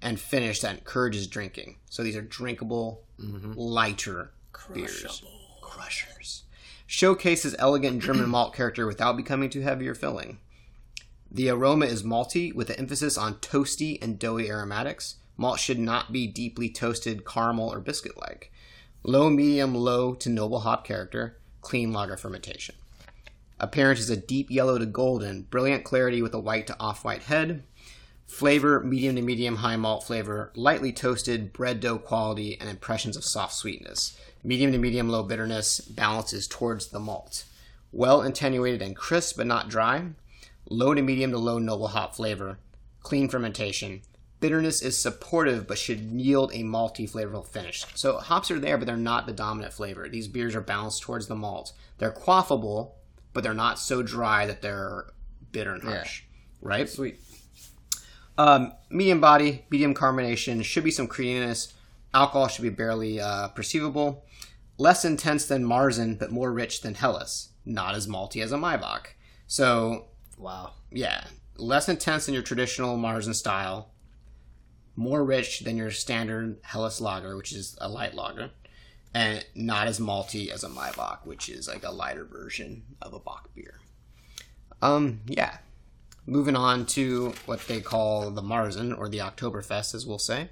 and 0.00 0.20
finish 0.20 0.60
that 0.60 0.78
encourages 0.78 1.26
drinking. 1.26 1.76
So 1.90 2.02
these 2.02 2.16
are 2.16 2.22
drinkable, 2.22 3.02
mm-hmm. 3.20 3.52
lighter 3.54 4.32
beers. 4.72 5.22
Crushers. 5.60 6.44
Showcases 6.86 7.54
elegant 7.58 8.02
German 8.02 8.28
malt 8.30 8.54
character 8.54 8.86
without 8.86 9.16
becoming 9.16 9.50
too 9.50 9.60
heavy 9.60 9.88
or 9.88 9.94
filling. 9.94 10.38
The 11.30 11.50
aroma 11.50 11.86
is 11.86 12.02
malty 12.02 12.54
with 12.54 12.70
an 12.70 12.76
emphasis 12.76 13.18
on 13.18 13.34
toasty 13.36 14.02
and 14.02 14.18
doughy 14.18 14.48
aromatics. 14.48 15.16
Malt 15.36 15.60
should 15.60 15.78
not 15.78 16.10
be 16.10 16.26
deeply 16.26 16.70
toasted, 16.70 17.26
caramel, 17.26 17.72
or 17.72 17.80
biscuit 17.80 18.18
like. 18.18 18.50
Low, 19.02 19.28
medium, 19.30 19.74
low 19.74 20.14
to 20.14 20.28
noble 20.28 20.60
hop 20.60 20.84
character. 20.84 21.38
Clean 21.60 21.92
lager 21.92 22.16
fermentation. 22.16 22.74
Appearance 23.60 24.00
is 24.00 24.10
a 24.10 24.16
deep 24.16 24.50
yellow 24.50 24.78
to 24.78 24.86
golden, 24.86 25.42
brilliant 25.42 25.84
clarity 25.84 26.22
with 26.22 26.32
a 26.32 26.40
white 26.40 26.66
to 26.68 26.76
off 26.80 27.04
white 27.04 27.24
head. 27.24 27.64
Flavor, 28.28 28.80
medium 28.84 29.16
to 29.16 29.22
medium 29.22 29.56
high 29.56 29.76
malt 29.76 30.04
flavor, 30.04 30.52
lightly 30.54 30.92
toasted, 30.92 31.52
bread 31.52 31.80
dough 31.80 31.98
quality, 31.98 32.56
and 32.60 32.70
impressions 32.70 33.16
of 33.16 33.24
soft 33.24 33.54
sweetness. 33.54 34.16
Medium 34.44 34.70
to 34.70 34.78
medium 34.78 35.08
low 35.08 35.24
bitterness 35.24 35.80
balances 35.80 36.46
towards 36.46 36.88
the 36.88 37.00
malt. 37.00 37.44
Well 37.90 38.20
attenuated 38.20 38.82
and 38.82 38.94
crisp 38.94 39.38
but 39.38 39.46
not 39.46 39.68
dry 39.68 40.10
low 40.70 40.94
to 40.94 41.02
medium 41.02 41.30
to 41.30 41.38
low 41.38 41.58
noble 41.58 41.88
hop 41.88 42.14
flavor, 42.14 42.58
clean 43.02 43.28
fermentation, 43.28 44.02
Bitterness 44.40 44.82
is 44.82 44.96
supportive, 44.96 45.66
but 45.66 45.78
should 45.78 45.98
yield 45.98 46.52
a 46.52 46.62
malty, 46.62 47.10
flavorful 47.10 47.46
finish. 47.46 47.84
So 47.96 48.18
hops 48.18 48.52
are 48.52 48.60
there, 48.60 48.78
but 48.78 48.86
they're 48.86 48.96
not 48.96 49.26
the 49.26 49.32
dominant 49.32 49.72
flavor. 49.72 50.08
These 50.08 50.28
beers 50.28 50.54
are 50.54 50.60
balanced 50.60 51.02
towards 51.02 51.26
the 51.26 51.34
malt. 51.34 51.72
They're 51.98 52.12
quaffable, 52.12 52.92
but 53.32 53.42
they're 53.42 53.52
not 53.52 53.80
so 53.80 54.00
dry 54.02 54.46
that 54.46 54.62
they're 54.62 55.06
bitter 55.50 55.74
and 55.74 55.82
harsh. 55.82 56.22
Right? 56.62 56.88
Sweet. 56.88 57.18
Um, 58.38 58.72
medium 58.88 59.20
body, 59.20 59.64
medium 59.68 59.94
carbonation, 59.94 60.64
should 60.64 60.84
be 60.84 60.92
some 60.92 61.08
creaminess. 61.08 61.74
Alcohol 62.14 62.48
should 62.48 62.62
be 62.62 62.70
barely 62.70 63.20
uh, 63.20 63.48
perceivable. 63.48 64.24
Less 64.78 65.04
intense 65.04 65.44
than 65.46 65.64
Marzen, 65.64 66.18
but 66.18 66.30
more 66.30 66.52
rich 66.52 66.80
than 66.80 66.94
Helles. 66.94 67.50
Not 67.66 67.96
as 67.96 68.06
malty 68.06 68.42
as 68.42 68.52
a 68.52 68.56
Maibock. 68.56 69.08
So, 69.48 70.06
Wow. 70.38 70.70
yeah, 70.92 71.24
less 71.56 71.88
intense 71.88 72.26
than 72.26 72.34
your 72.34 72.44
traditional 72.44 72.96
Marzen 72.96 73.34
style. 73.34 73.90
More 74.94 75.24
rich 75.24 75.60
than 75.60 75.76
your 75.76 75.90
standard 75.90 76.58
Helles 76.62 77.00
lager, 77.00 77.36
which 77.36 77.52
is 77.52 77.76
a 77.80 77.88
light 77.88 78.14
lager. 78.14 78.50
And 79.12 79.44
not 79.54 79.88
as 79.88 79.98
malty 79.98 80.48
as 80.48 80.62
a 80.62 80.68
Maibock, 80.68 81.26
which 81.26 81.48
is 81.48 81.66
like 81.66 81.82
a 81.84 81.90
lighter 81.90 82.24
version 82.24 82.84
of 83.02 83.14
a 83.14 83.18
Bock 83.18 83.52
beer. 83.54 83.80
Um, 84.80 85.20
yeah, 85.26 85.58
moving 86.28 86.54
on 86.56 86.84
to 86.84 87.32
what 87.46 87.66
they 87.66 87.80
call 87.80 88.30
the 88.30 88.42
Marzen 88.42 88.96
or 88.96 89.08
the 89.08 89.18
Oktoberfest, 89.18 89.94
as 89.94 90.06
we'll 90.06 90.18
say. 90.18 90.50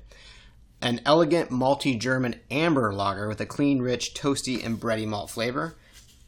An 0.81 1.01
elegant 1.05 1.51
malty 1.51 1.99
German 1.99 2.41
amber 2.51 2.93
lager 2.93 3.29
with 3.29 3.41
a 3.41 3.47
clean, 3.47 3.81
rich, 3.81 4.15
toasty, 4.15 4.65
and 4.65 4.81
bready 4.81 5.07
malt 5.07 5.31
flavor. 5.31 5.77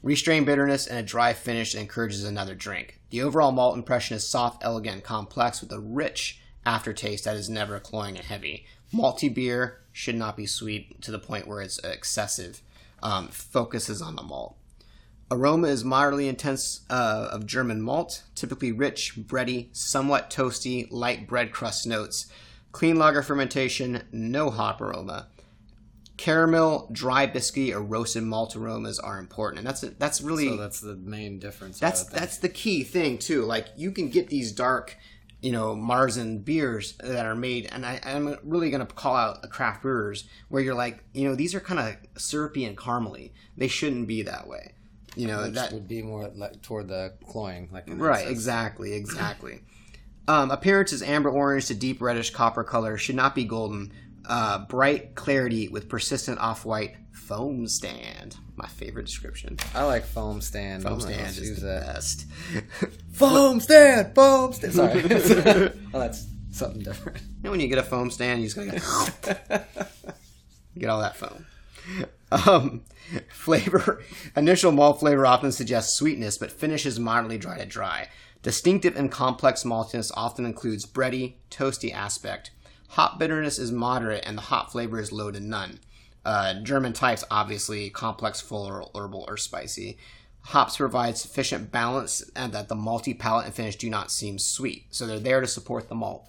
Restrained 0.02 0.46
bitterness 0.46 0.86
and 0.86 0.98
a 0.98 1.02
dry 1.02 1.32
finish 1.32 1.72
that 1.72 1.80
encourages 1.80 2.24
another 2.24 2.54
drink. 2.54 3.00
The 3.10 3.22
overall 3.22 3.50
malt 3.50 3.76
impression 3.76 4.16
is 4.16 4.26
soft, 4.26 4.64
elegant, 4.64 4.94
and 4.94 5.04
complex 5.04 5.60
with 5.60 5.72
a 5.72 5.80
rich 5.80 6.40
aftertaste 6.64 7.24
that 7.24 7.36
is 7.36 7.48
never 7.48 7.80
cloying 7.80 8.16
and 8.16 8.26
heavy. 8.26 8.66
Malty 8.92 9.34
beer 9.34 9.80
should 9.92 10.14
not 10.14 10.36
be 10.36 10.46
sweet 10.46 11.02
to 11.02 11.10
the 11.10 11.18
point 11.18 11.46
where 11.46 11.60
it's 11.60 11.78
excessive. 11.78 12.62
Um, 13.02 13.28
focuses 13.28 14.02
on 14.02 14.16
the 14.16 14.22
malt. 14.22 14.56
Aroma 15.30 15.68
is 15.68 15.84
moderately 15.84 16.26
intense 16.28 16.82
uh, 16.88 17.28
of 17.30 17.44
German 17.46 17.82
malt, 17.82 18.22
typically 18.34 18.72
rich, 18.72 19.14
bready, 19.16 19.68
somewhat 19.76 20.30
toasty, 20.30 20.86
light 20.90 21.26
bread 21.28 21.52
crust 21.52 21.86
notes. 21.86 22.26
Clean 22.72 22.96
lager 22.96 23.22
fermentation, 23.22 24.04
no 24.12 24.50
hop 24.50 24.80
aroma. 24.80 25.28
Caramel, 26.16 26.88
dry 26.90 27.26
biscuit, 27.26 27.74
or 27.74 27.80
roasted 27.82 28.24
malt 28.24 28.56
aromas 28.56 28.98
are 28.98 29.18
important, 29.18 29.58
and 29.58 29.66
that's 29.66 29.82
that's 29.82 30.20
really 30.20 30.48
So 30.48 30.56
that's 30.56 30.80
the 30.80 30.96
main 30.96 31.38
difference. 31.38 31.78
that's 31.78 32.00
I 32.00 32.04
would 32.04 32.10
think. 32.10 32.20
that's 32.20 32.38
the 32.38 32.48
key 32.48 32.82
thing 32.82 33.18
too. 33.18 33.42
Like 33.42 33.68
you 33.76 33.92
can 33.92 34.08
get 34.08 34.28
these 34.28 34.50
dark, 34.50 34.96
you 35.40 35.52
know, 35.52 35.76
Marzen 35.76 36.44
beers 36.44 36.94
that 36.98 37.24
are 37.24 37.36
made, 37.36 37.68
and 37.70 37.86
I, 37.86 38.00
I'm 38.02 38.36
really 38.42 38.70
going 38.70 38.84
to 38.84 38.92
call 38.92 39.14
out 39.14 39.42
the 39.42 39.48
craft 39.48 39.82
brewers 39.82 40.24
where 40.48 40.60
you're 40.62 40.74
like, 40.74 41.04
you 41.12 41.28
know, 41.28 41.36
these 41.36 41.54
are 41.54 41.60
kind 41.60 41.78
of 41.78 42.20
syrupy 42.20 42.64
and 42.64 42.76
caramely. 42.76 43.30
They 43.56 43.68
shouldn't 43.68 44.08
be 44.08 44.22
that 44.22 44.48
way. 44.48 44.72
You 45.18 45.26
know 45.26 45.42
Which 45.42 45.54
that 45.54 45.72
would 45.72 45.88
be 45.88 46.00
more 46.02 46.30
like 46.34 46.62
toward 46.62 46.88
the 46.88 47.12
cloying, 47.26 47.68
like 47.72 47.84
right? 47.88 48.18
essence. 48.20 48.30
Exactly, 48.30 48.92
exactly. 48.94 49.60
um, 50.28 50.50
appearance 50.50 50.92
is 50.92 51.02
amber 51.02 51.28
orange 51.30 51.66
to 51.66 51.74
deep 51.74 52.00
reddish 52.00 52.30
copper 52.30 52.62
color. 52.64 52.96
Should 52.96 53.16
not 53.16 53.34
be 53.34 53.44
golden. 53.44 53.92
Uh, 54.28 54.58
bright 54.66 55.14
clarity 55.14 55.68
with 55.68 55.88
persistent 55.88 56.38
off-white 56.38 56.94
foam 57.12 57.66
stand. 57.66 58.36
My 58.56 58.66
favorite 58.68 59.06
description. 59.06 59.56
I 59.74 59.84
like 59.84 60.04
foam 60.04 60.40
stand. 60.40 60.82
Foam 60.82 61.00
stand 61.00 61.36
is 61.38 61.60
the 61.60 61.66
that. 61.66 61.86
best. 61.86 62.26
Foam 63.12 63.58
stand. 63.60 64.14
Foam 64.14 64.52
stand. 64.52 64.74
Sorry. 64.74 65.02
oh, 65.94 65.98
that's 65.98 66.26
something 66.52 66.82
different. 66.82 67.18
You 67.20 67.24
know, 67.44 67.50
when 67.52 67.60
you 67.60 67.68
get 67.68 67.78
a 67.78 67.82
foam 67.82 68.10
stand, 68.10 68.42
you 68.42 68.48
just 68.48 68.56
gotta 68.56 69.40
go 69.48 69.64
get 70.78 70.90
all 70.90 71.00
that 71.00 71.16
foam. 71.16 71.46
Um, 72.30 72.82
flavor 73.30 74.02
initial 74.36 74.72
malt 74.72 75.00
flavor 75.00 75.26
often 75.26 75.52
suggests 75.52 75.96
sweetness, 75.96 76.38
but 76.38 76.52
finishes 76.52 77.00
moderately 77.00 77.38
dry 77.38 77.58
to 77.58 77.66
dry. 77.66 78.08
Distinctive 78.42 78.96
and 78.96 79.10
complex 79.10 79.64
maltiness 79.64 80.12
often 80.14 80.44
includes 80.44 80.86
bready, 80.86 81.34
toasty 81.50 81.92
aspect. 81.92 82.50
Hop 82.90 83.18
bitterness 83.18 83.58
is 83.58 83.72
moderate, 83.72 84.24
and 84.26 84.38
the 84.38 84.42
hop 84.42 84.70
flavor 84.70 84.98
is 85.00 85.12
low 85.12 85.30
to 85.30 85.40
none. 85.40 85.80
Uh, 86.24 86.54
German 86.62 86.92
types 86.92 87.24
obviously 87.30 87.90
complex, 87.90 88.40
full, 88.40 88.90
herbal, 88.94 89.24
or 89.28 89.36
spicy. 89.36 89.98
Hops 90.42 90.76
provide 90.76 91.18
sufficient 91.18 91.70
balance, 91.70 92.22
and 92.34 92.52
that 92.52 92.68
the 92.68 92.74
malty 92.74 93.18
palate 93.18 93.46
and 93.46 93.54
finish 93.54 93.76
do 93.76 93.90
not 93.90 94.10
seem 94.10 94.38
sweet, 94.38 94.86
so 94.90 95.06
they're 95.06 95.18
there 95.18 95.40
to 95.40 95.46
support 95.46 95.88
the 95.88 95.94
malt. 95.94 96.26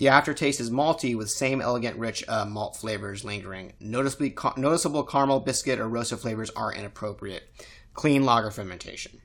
The 0.00 0.08
aftertaste 0.08 0.60
is 0.60 0.70
malty 0.70 1.14
with 1.14 1.30
same 1.30 1.60
elegant, 1.60 1.98
rich 1.98 2.24
uh, 2.26 2.46
malt 2.46 2.74
flavors 2.74 3.22
lingering. 3.22 3.74
Noticeably, 3.80 4.30
ca- 4.30 4.54
noticeable 4.56 5.02
caramel, 5.02 5.40
biscuit, 5.40 5.78
or 5.78 5.90
roasted 5.90 6.20
flavors 6.20 6.48
are 6.56 6.72
inappropriate. 6.72 7.50
Clean 7.92 8.24
lager 8.24 8.50
fermentation. 8.50 9.20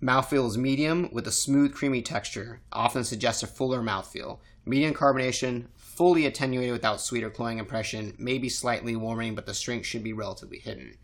Mouthfeel 0.00 0.46
is 0.46 0.56
medium 0.56 1.08
with 1.10 1.26
a 1.26 1.32
smooth, 1.32 1.74
creamy 1.74 2.00
texture, 2.00 2.60
often 2.72 3.02
suggests 3.02 3.42
a 3.42 3.48
fuller 3.48 3.82
mouthfeel. 3.82 4.38
Medium 4.64 4.94
carbonation, 4.94 5.66
fully 5.74 6.26
attenuated 6.26 6.74
without 6.74 7.00
sweet 7.00 7.24
or 7.24 7.30
cloying 7.30 7.58
impression, 7.58 8.14
maybe 8.18 8.48
slightly 8.48 8.94
warming, 8.94 9.34
but 9.34 9.46
the 9.46 9.52
strength 9.52 9.86
should 9.86 10.04
be 10.04 10.12
relatively 10.12 10.60
hidden. 10.60 10.96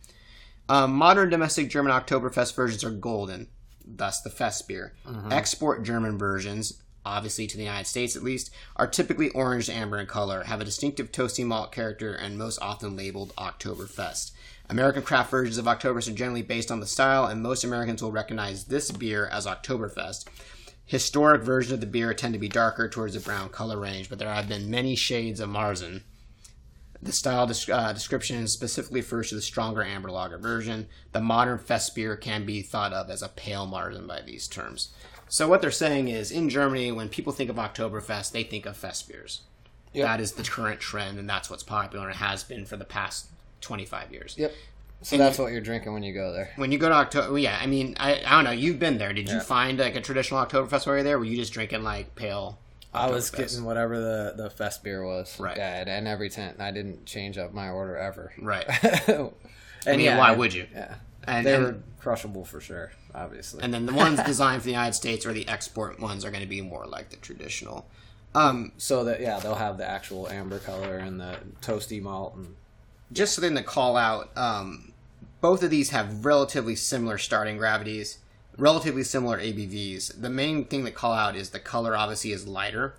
Um, 0.69 0.93
modern 0.93 1.31
domestic 1.31 1.69
German 1.69 1.91
Oktoberfest 1.91 2.55
versions 2.55 2.85
are 2.85 2.91
golden, 2.91 3.49
thus 3.85 4.21
the 4.21 4.31
Fest 4.31 4.69
beer. 4.69 4.95
Export 5.33 5.83
German 5.83 6.17
versions, 6.17 6.81
obviously 7.09 7.47
to 7.47 7.57
the 7.57 7.65
United 7.65 7.87
States 7.87 8.15
at 8.15 8.23
least, 8.23 8.51
are 8.77 8.87
typically 8.87 9.31
orange 9.31 9.69
amber 9.69 9.99
in 9.99 10.07
color, 10.07 10.45
have 10.45 10.61
a 10.61 10.65
distinctive 10.65 11.11
toasty 11.11 11.45
malt 11.45 11.73
character, 11.73 12.15
and 12.15 12.39
most 12.39 12.59
often 12.61 12.97
labeled 12.97 13.35
Oktoberfest. 13.37 14.33
American 14.71 15.03
craft 15.03 15.31
versions 15.31 15.59
of 15.59 15.65
Oktoberfest 15.65 16.11
are 16.11 16.15
generally 16.15 16.43
based 16.43 16.71
on 16.71 16.81
the 16.81 16.87
style, 16.87 17.25
and 17.25 17.43
most 17.43 17.65
Americans 17.65 18.03
will 18.03 18.13
recognize 18.13 18.65
this 18.65 18.91
beer 18.91 19.27
as 19.27 19.47
Oktoberfest. 19.47 20.27
Historic 20.85 21.43
versions 21.43 21.73
of 21.73 21.81
the 21.81 21.87
beer 21.87 22.15
tend 22.15 22.35
to 22.35 22.39
be 22.39 22.49
darker 22.49 22.89
towards 22.89 23.15
the 23.15 23.21
brown 23.21 23.49
color 23.49 23.79
range, 23.79 24.09
but 24.09 24.19
there 24.19 24.33
have 24.33 24.49
been 24.49 24.71
many 24.71 24.95
shades 24.95 25.41
of 25.41 25.49
Marzen. 25.49 26.03
The 27.01 27.13
style 27.13 27.49
uh, 27.73 27.93
description 27.93 28.49
specifically 28.49 29.01
refers 29.01 29.29
to 29.29 29.37
the 29.37 29.43
stronger 29.43 29.85
amber 29.85 30.11
lager 30.11 30.39
version. 30.39 30.89
The 31.13 31.21
modern 31.21 31.59
fest 31.59 31.95
beer 31.95 32.17
can 32.17 32.45
be 32.45 32.63
thought 32.63 32.93
of 32.93 33.09
as 33.09 33.23
a 33.23 33.29
pale 33.29 33.67
Marzen 33.67 34.07
by 34.07 34.21
these 34.23 34.49
terms. 34.49 34.93
So 35.29 35.49
what 35.49 35.61
they're 35.61 35.71
saying 35.71 36.09
is, 36.09 36.31
in 36.31 36.49
Germany, 36.49 36.91
when 36.93 37.09
people 37.09 37.33
think 37.33 37.51
of 37.51 37.57
Oktoberfest, 37.57 38.33
they 38.33 38.43
think 38.43 38.67
of 38.67 38.77
fest 38.77 39.09
beers. 39.09 39.43
Yep. 39.93 40.05
That 40.07 40.21
is 40.21 40.33
the 40.33 40.43
current 40.43 40.81
trend, 40.81 41.19
and 41.19 41.29
that's 41.29 41.49
what's 41.51 41.63
popular 41.63 42.09
and 42.09 42.17
has 42.19 42.45
been 42.45 42.65
for 42.67 42.77
the 42.77 42.85
past 42.85 43.29
25 43.61 44.13
years. 44.13 44.35
Yep. 44.39 44.53
So 45.03 45.15
And 45.15 45.23
that's 45.25 45.39
you- 45.39 45.45
what 45.45 45.53
you're 45.53 45.61
drinking 45.61 45.93
when 45.93 46.03
you 46.03 46.13
go 46.13 46.33
there. 46.33 46.51
When 46.57 46.73
you 46.73 46.79
go 46.79 46.89
to 46.89 46.95
October, 46.95 47.39
yeah, 47.39 47.59
I 47.61 47.67
mean, 47.67 47.97
I, 48.01 48.17
I 48.27 48.31
don't 48.31 48.45
know. 48.45 48.51
You've 48.51 48.79
been 48.79 48.99
there. 48.99 49.13
Did 49.13 49.29
you 49.29 49.41
find 49.41 49.79
like 49.79 49.95
a 49.97 50.01
traditional 50.01 50.45
Oktoberfest 50.45 50.87
while 50.87 50.97
you 50.97 51.03
there? 51.05 51.19
Were 51.19 51.25
you 51.25 51.37
just 51.37 51.53
drinking 51.53 51.83
like 51.85 52.15
pale? 52.17 52.59
I 52.93 53.11
was 53.11 53.31
getting 53.31 53.65
whatever 53.65 54.01
the 54.01 54.33
the 54.37 54.51
fest 54.51 54.83
beer 54.83 55.05
was. 55.05 55.39
Right. 55.39 55.57
Yeah, 55.57 55.81
and, 55.81 55.89
and 55.91 56.09
every 56.09 56.31
tent. 56.31 56.57
I 56.59 56.71
didn't 56.73 57.05
change 57.07 57.39
up 57.39 57.53
my 57.53 57.69
order 57.69 57.97
ever. 57.97 58.33
Right. 58.41 58.65
and 59.09 59.31
I 59.87 59.97
mean, 59.97 60.17
why 60.17 60.33
would 60.33 60.53
you? 60.55 60.67
Yeah. 60.75 60.95
And, 61.29 61.47
they 61.47 61.55
and, 61.55 61.65
were 61.65 61.79
crushable 62.01 62.45
for 62.45 62.61
sure. 62.61 62.93
Obviously. 63.15 63.63
and 63.63 63.73
then 63.73 63.87
the 63.87 63.95
ones 63.95 64.23
designed 64.27 64.63
for 64.63 64.67
the 64.67 64.73
United 64.73 64.95
States 64.95 65.27
or 65.27 65.33
the 65.33 65.49
export 65.49 65.99
ones 65.99 66.25
are 66.25 66.31
going 66.31 66.43
to 66.43 66.49
be 66.49 66.61
more 66.61 66.87
like 66.87 67.11
the 67.11 67.17
traditional. 67.17 67.87
Um, 68.35 68.73
so 68.77 69.05
that 69.05 69.21
yeah, 69.21 69.41
they'll 69.41 69.55
have 69.55 69.79
the 69.79 69.89
actual 69.89 70.29
amber 70.29 70.59
color 70.59 70.99
and 70.99 71.21
the 71.21 71.39
toasty 71.63 72.01
malt 72.01 72.35
and 72.37 72.55
just 73.13 73.35
so 73.35 73.43
something 73.43 73.57
to 73.57 73.63
call 73.63 73.97
out. 73.97 74.31
Um, 74.37 74.93
both 75.41 75.63
of 75.63 75.71
these 75.71 75.91
have 75.91 76.25
relatively 76.25 76.77
similar 76.77 77.19
starting 77.19 77.57
gravities, 77.57 78.19
relatively 78.57 79.05
similar 79.05 79.39
ABVs. 79.39 80.21
The 80.21 80.31
main 80.31 80.65
thing 80.65 80.85
to 80.85 80.91
call 80.91 81.13
out 81.13 81.37
is 81.37 81.51
the 81.51 81.61
color 81.61 81.97
obviously 81.97 82.33
is 82.33 82.47
lighter, 82.47 82.95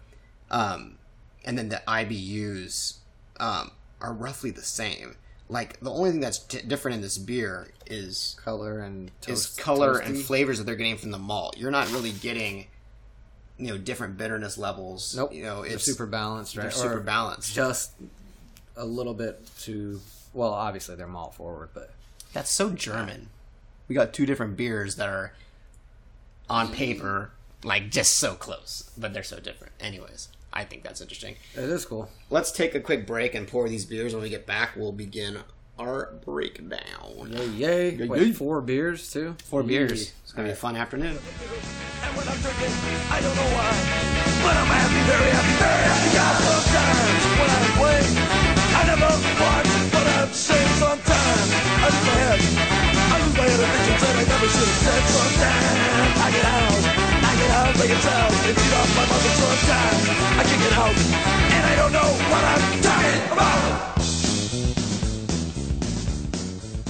um, 0.49 0.97
and 1.45 1.57
then 1.57 1.69
the 1.69 1.81
IBUs 1.87 2.97
um, 3.39 3.71
are 4.01 4.13
roughly 4.13 4.51
the 4.51 4.63
same. 4.63 5.15
Like 5.49 5.79
the 5.79 5.91
only 5.91 6.11
thing 6.11 6.19
that's 6.19 6.39
t- 6.39 6.61
different 6.61 6.95
in 6.95 7.01
this 7.01 7.17
beer 7.17 7.71
is 7.87 8.37
color 8.43 8.79
and 8.79 9.09
is 9.27 9.45
toast, 9.45 9.59
color 9.59 9.97
and 9.97 10.17
flavors 10.17 10.59
that 10.59 10.65
they're 10.65 10.75
getting 10.75 10.97
from 10.97 11.11
the 11.11 11.17
malt. 11.17 11.57
You're 11.57 11.71
not 11.71 11.91
really 11.91 12.11
getting, 12.11 12.67
you 13.57 13.67
know, 13.67 13.77
different 13.77 14.17
bitterness 14.17 14.57
levels. 14.57 15.15
Nope. 15.15 15.33
You 15.33 15.43
know, 15.43 15.63
They're 15.63 15.73
it's 15.73 15.85
super 15.85 16.05
balanced, 16.05 16.55
they're 16.55 16.65
right? 16.65 16.73
super 16.73 16.97
Or 16.97 17.01
balanced. 17.01 17.53
Just 17.53 17.93
a 18.77 18.85
little 18.85 19.15
bit 19.15 19.41
too. 19.59 20.01
Well, 20.33 20.53
obviously 20.53 20.95
they're 20.95 21.07
malt 21.07 21.33
forward, 21.33 21.69
but 21.73 21.91
That's 22.33 22.51
so 22.51 22.69
German. 22.69 23.29
We 23.87 23.95
got 23.95 24.13
two 24.13 24.27
different 24.27 24.55
beers 24.55 24.97
that 24.97 25.09
are 25.09 25.33
on 26.47 26.67
mm. 26.67 26.73
paper 26.73 27.31
like 27.63 27.89
just 27.89 28.17
so 28.17 28.35
close, 28.35 28.89
but 28.97 29.13
they're 29.13 29.23
so 29.23 29.39
different. 29.39 29.73
Anyways, 29.79 30.29
I 30.51 30.63
think 30.63 30.83
that's 30.83 31.01
interesting. 31.01 31.35
it 31.55 31.63
is 31.63 31.85
cool. 31.85 32.09
Let's 32.29 32.51
take 32.51 32.73
a 32.75 32.79
quick 32.79 33.05
break 33.05 33.35
and 33.35 33.47
pour 33.47 33.69
these 33.69 33.85
beers. 33.85 34.13
When 34.13 34.23
we 34.23 34.29
get 34.29 34.45
back, 34.45 34.75
we'll 34.75 34.91
begin 34.91 35.39
our 35.77 36.13
breakdown. 36.25 37.29
Yay! 37.31 37.45
yay. 37.47 37.89
Yay, 37.95 38.07
Wait, 38.07 38.21
yay. 38.21 38.31
four 38.33 38.59
beers 38.61 39.11
too. 39.11 39.35
Four 39.45 39.61
Yay. 39.61 39.67
beers. 39.67 40.11
It's 40.23 40.33
gonna 40.33 40.47
be 40.49 40.51
a 40.51 40.55
fun 40.55 40.75
afternoon. 40.75 41.15
And 41.15 42.11
when 42.17 42.25
I'm 42.27 42.39
drinking, 42.41 42.73
I 43.13 43.21
don't 43.21 43.35
know 43.35 43.49
why. 43.55 43.69
When 44.43 44.55
I'm 44.57 44.71
happy, 44.71 44.99
very 45.07 45.29
happy, 45.31 45.55
very 45.59 45.83
happy. 45.87 46.09
God, 46.15 46.35
sometimes 46.43 47.23
when 47.39 47.49
I 47.53 47.61
play, 47.79 48.01
I 48.75 48.81
never 48.89 49.11
watch 49.39 49.69
what 49.93 50.07
I'm 50.19 50.31
saying. 50.33 50.73
Sometimes 50.79 51.47
I 51.79 51.87
lose 51.87 52.05
my 52.09 52.15
head. 52.27 52.39
I 52.99 53.15
lose 53.23 53.35
my 53.39 53.45
head 53.47 53.59
in 53.59 53.69
things 53.87 54.01
that 54.03 54.15
I 54.19 54.23
never 54.27 54.47
should 54.49 54.67
have 54.67 54.81
said. 54.83 55.03
Sometimes 55.15 56.17
I 56.19 56.27
get 56.33 56.45
out. 56.47 56.83
I 57.19 57.31
get 57.39 57.51
out 57.55 57.73
like 57.79 57.91
a 57.93 57.99
child 58.03 58.31
and 58.35 58.55
beat 58.55 58.73
off 58.79 58.89
my 58.99 59.05
mother. 59.11 59.31
Sometimes 59.39 59.88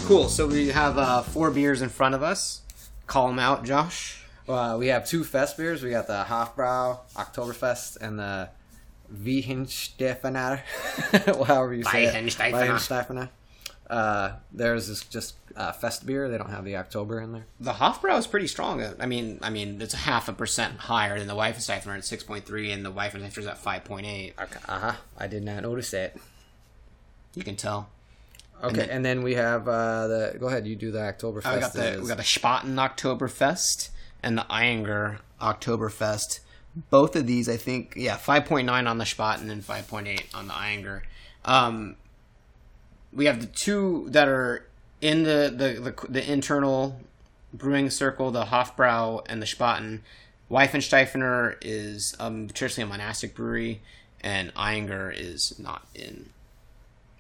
Cool. 0.10 0.28
So 0.28 0.48
we 0.48 0.70
have 0.70 0.98
uh, 0.98 1.22
four 1.22 1.52
beers 1.52 1.84
in 1.84 1.90
front 1.90 2.16
of 2.16 2.24
us. 2.24 2.62
Call 3.06 3.28
them 3.28 3.38
out, 3.38 3.64
Josh. 3.64 4.24
Uh, 4.48 4.76
we 4.80 4.88
have 4.88 5.06
two 5.06 5.24
fest 5.24 5.56
beers. 5.56 5.84
We 5.84 5.92
got 5.92 6.08
the 6.08 6.26
Hofbrau 6.28 7.02
Oktoberfest 7.16 7.98
and 8.02 8.18
the 8.18 8.50
Weihenstephaner, 9.14 10.62
however 11.46 11.76
you 11.76 11.84
say 11.84 12.06
it. 12.06 12.16
Weihenstephaner. 12.16 12.52
Weihenstephaner. 12.54 13.30
Uh, 13.88 14.32
theirs 14.52 14.90
is 14.90 15.04
just 15.04 15.36
uh, 15.56 15.74
fest 15.74 16.08
beer. 16.08 16.28
They 16.28 16.40
don't 16.40 16.50
have 16.50 16.66
the 16.66 16.78
October 16.78 17.22
in 17.22 17.32
there. 17.32 17.46
The 17.60 17.74
Hofbrau 17.74 18.18
is 18.18 18.26
pretty 18.26 18.48
strong. 18.48 18.84
I 19.00 19.06
mean, 19.06 19.38
I 19.44 19.52
mean, 19.52 19.80
it's 19.80 19.94
a 19.94 19.98
half 19.98 20.28
a 20.28 20.34
percent 20.34 20.80
higher 20.80 21.20
than 21.20 21.28
the 21.28 21.36
Weifensteifner 21.36 21.96
at 21.96 22.04
six 22.04 22.24
point 22.24 22.48
three, 22.48 22.72
and 22.72 22.84
the 22.84 22.92
Weifensteifner's 22.92 23.46
at 23.46 23.60
five 23.60 23.84
point 23.84 24.08
eight. 24.08 24.34
Uh 24.40 24.48
huh. 24.80 24.94
I 25.20 25.28
did 25.28 25.44
not 25.44 25.62
notice 25.62 25.92
that. 25.92 26.16
You 27.36 27.44
can 27.44 27.56
tell. 27.56 27.90
Okay, 28.64 28.76
then- 28.78 28.90
and 28.90 29.06
then 29.06 29.22
we 29.24 29.36
have 29.36 29.68
uh, 29.68 30.08
the. 30.08 30.38
Go 30.40 30.48
ahead, 30.48 30.68
you 30.68 30.76
do 30.76 30.92
the 30.92 31.00
Oktoberfest. 31.00 31.46
Uh, 31.46 31.54
we 31.56 31.60
got 31.62 31.74
the 31.74 31.90
is- 31.94 32.02
we 32.02 32.08
got 32.08 32.18
the 32.18 32.24
Spaten 32.24 32.76
Oktoberfest 32.76 33.90
and 34.22 34.38
the 34.38 34.44
Ayinger 34.50 35.20
Oktoberfest. 35.42 36.40
Both 36.90 37.16
of 37.16 37.26
these, 37.26 37.50
I 37.50 37.58
think, 37.58 37.94
yeah, 37.96 38.16
five 38.18 38.46
point 38.46 38.66
nine 38.66 38.86
on 38.88 38.98
the 38.98 39.06
Spaten 39.06 39.50
and 39.50 39.64
five 39.64 39.88
point 39.88 40.08
eight 40.08 40.28
on 40.34 40.48
the 40.48 40.54
Ayinger. 40.54 41.02
Um, 41.46 41.96
we 43.12 43.26
have 43.26 43.40
the 43.42 43.48
two 43.48 44.08
that 44.10 44.28
are 44.28 44.68
in 45.02 45.24
the 45.24 45.52
the, 45.56 45.82
the, 45.92 46.12
the 46.12 46.32
internal 46.32 47.00
brewing 47.54 47.90
circle, 47.90 48.30
the 48.32 48.46
Hofbrau 48.46 49.24
and 49.28 49.42
the 49.42 49.46
Spaten. 49.48 50.02
Weifensteifener 50.52 51.56
is 51.62 52.16
um, 52.20 52.48
traditionally 52.48 52.88
a 52.88 52.92
monastic 52.92 53.36
brewery, 53.36 53.82
and 54.22 54.54
Ayinger 54.56 55.14
is 55.16 55.58
not 55.60 55.88
in 55.96 56.30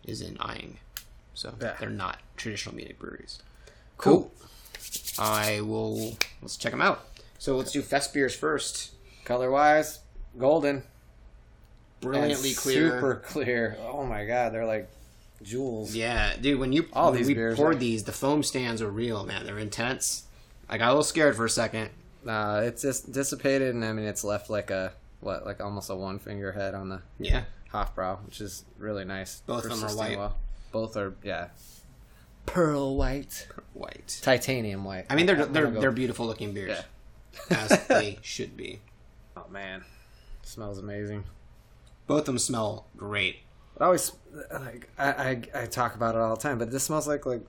is 0.06 0.22
in 0.22 0.36
Aying, 0.38 0.78
so 1.40 1.54
Yeah. 1.62 1.76
they're 1.80 1.90
not 1.90 2.20
traditional 2.36 2.76
Munich 2.76 3.00
breweries. 3.00 3.40
cool. 3.98 4.32
I 5.18 5.62
will 5.62 6.18
let's 6.42 6.58
check 6.58 6.72
them 6.72 6.82
out. 6.82 7.06
So 7.38 7.56
let's 7.58 7.72
do 7.72 7.82
fest 7.82 8.14
beers 8.14 8.36
first. 8.36 8.92
Color 9.26 9.52
wise, 9.52 10.00
golden. 10.38 10.84
Brilliantly 12.02 12.50
and 12.50 12.58
clear. 12.58 12.90
Super 12.92 13.16
clear. 13.26 13.78
Oh 13.82 14.06
my 14.06 14.26
god, 14.26 14.54
they're 14.54 14.66
like 14.66 14.90
jewels. 15.44 15.96
Yeah, 15.96 16.36
dude. 16.40 16.60
When 16.60 16.72
you 16.74 16.88
All 16.94 17.12
when 17.12 17.18
these 17.20 17.28
we 17.28 17.34
beers 17.34 17.58
poured 17.58 17.80
these, 17.80 18.04
the 18.04 18.12
foam 18.12 18.42
stands 18.44 18.82
are 18.82 18.90
real, 18.90 19.26
man. 19.26 19.46
They're 19.46 19.60
intense. 19.60 20.24
I 20.70 20.78
got 20.78 20.88
a 20.88 20.92
little 20.92 21.04
scared 21.04 21.36
for 21.36 21.46
a 21.46 21.50
second. 21.50 21.90
Uh, 22.28 22.62
it's 22.66 22.82
just 22.82 23.12
dissipated, 23.12 23.74
and 23.76 23.84
I 23.84 23.92
mean, 23.94 24.06
it's 24.06 24.24
left 24.24 24.50
like 24.50 24.72
a 24.72 24.94
what, 25.20 25.46
like 25.46 25.62
almost 25.62 25.90
a 25.90 25.96
one 25.96 26.20
finger 26.20 26.52
head 26.54 26.74
on 26.74 26.90
the 26.90 27.02
Yeah, 27.18 27.44
Hofbrau, 27.74 28.24
which 28.26 28.40
is 28.42 28.64
really 28.78 29.04
nice. 29.06 29.42
Both 29.46 29.66
of 29.66 29.72
them 29.72 29.84
are 29.90 29.96
white. 29.96 30.32
Both 30.72 30.98
are 30.98 31.16
yeah, 31.24 31.48
pearl 32.46 32.96
white, 32.96 33.48
white. 33.74 34.20
titanium 34.22 34.84
white. 34.84 35.06
I 35.10 35.16
mean, 35.16 35.26
they're 35.26 35.44
I'm 35.44 35.54
they're 35.54 35.68
go- 35.68 35.80
they're 35.80 35.92
beautiful 35.92 36.26
looking 36.26 36.54
beers, 36.54 36.78
Yeah. 37.50 37.68
as 37.70 37.88
they 37.88 38.20
should 38.22 38.58
be. 38.58 38.82
Oh 39.38 39.46
man, 39.50 39.84
smells 40.44 40.78
amazing. 40.78 41.24
Both 42.08 42.22
of 42.22 42.26
them 42.26 42.40
smell 42.40 42.88
great. 42.98 43.38
It 43.76 43.82
always 43.82 44.12
like 44.52 44.90
I, 44.98 45.08
I 45.08 45.42
I 45.64 45.66
talk 45.66 45.96
about 45.96 46.16
it 46.16 46.22
all 46.22 46.36
the 46.36 46.42
time, 46.42 46.58
but 46.58 46.72
this 46.72 46.84
smells 46.84 47.08
like 47.08 47.26
like 47.26 47.46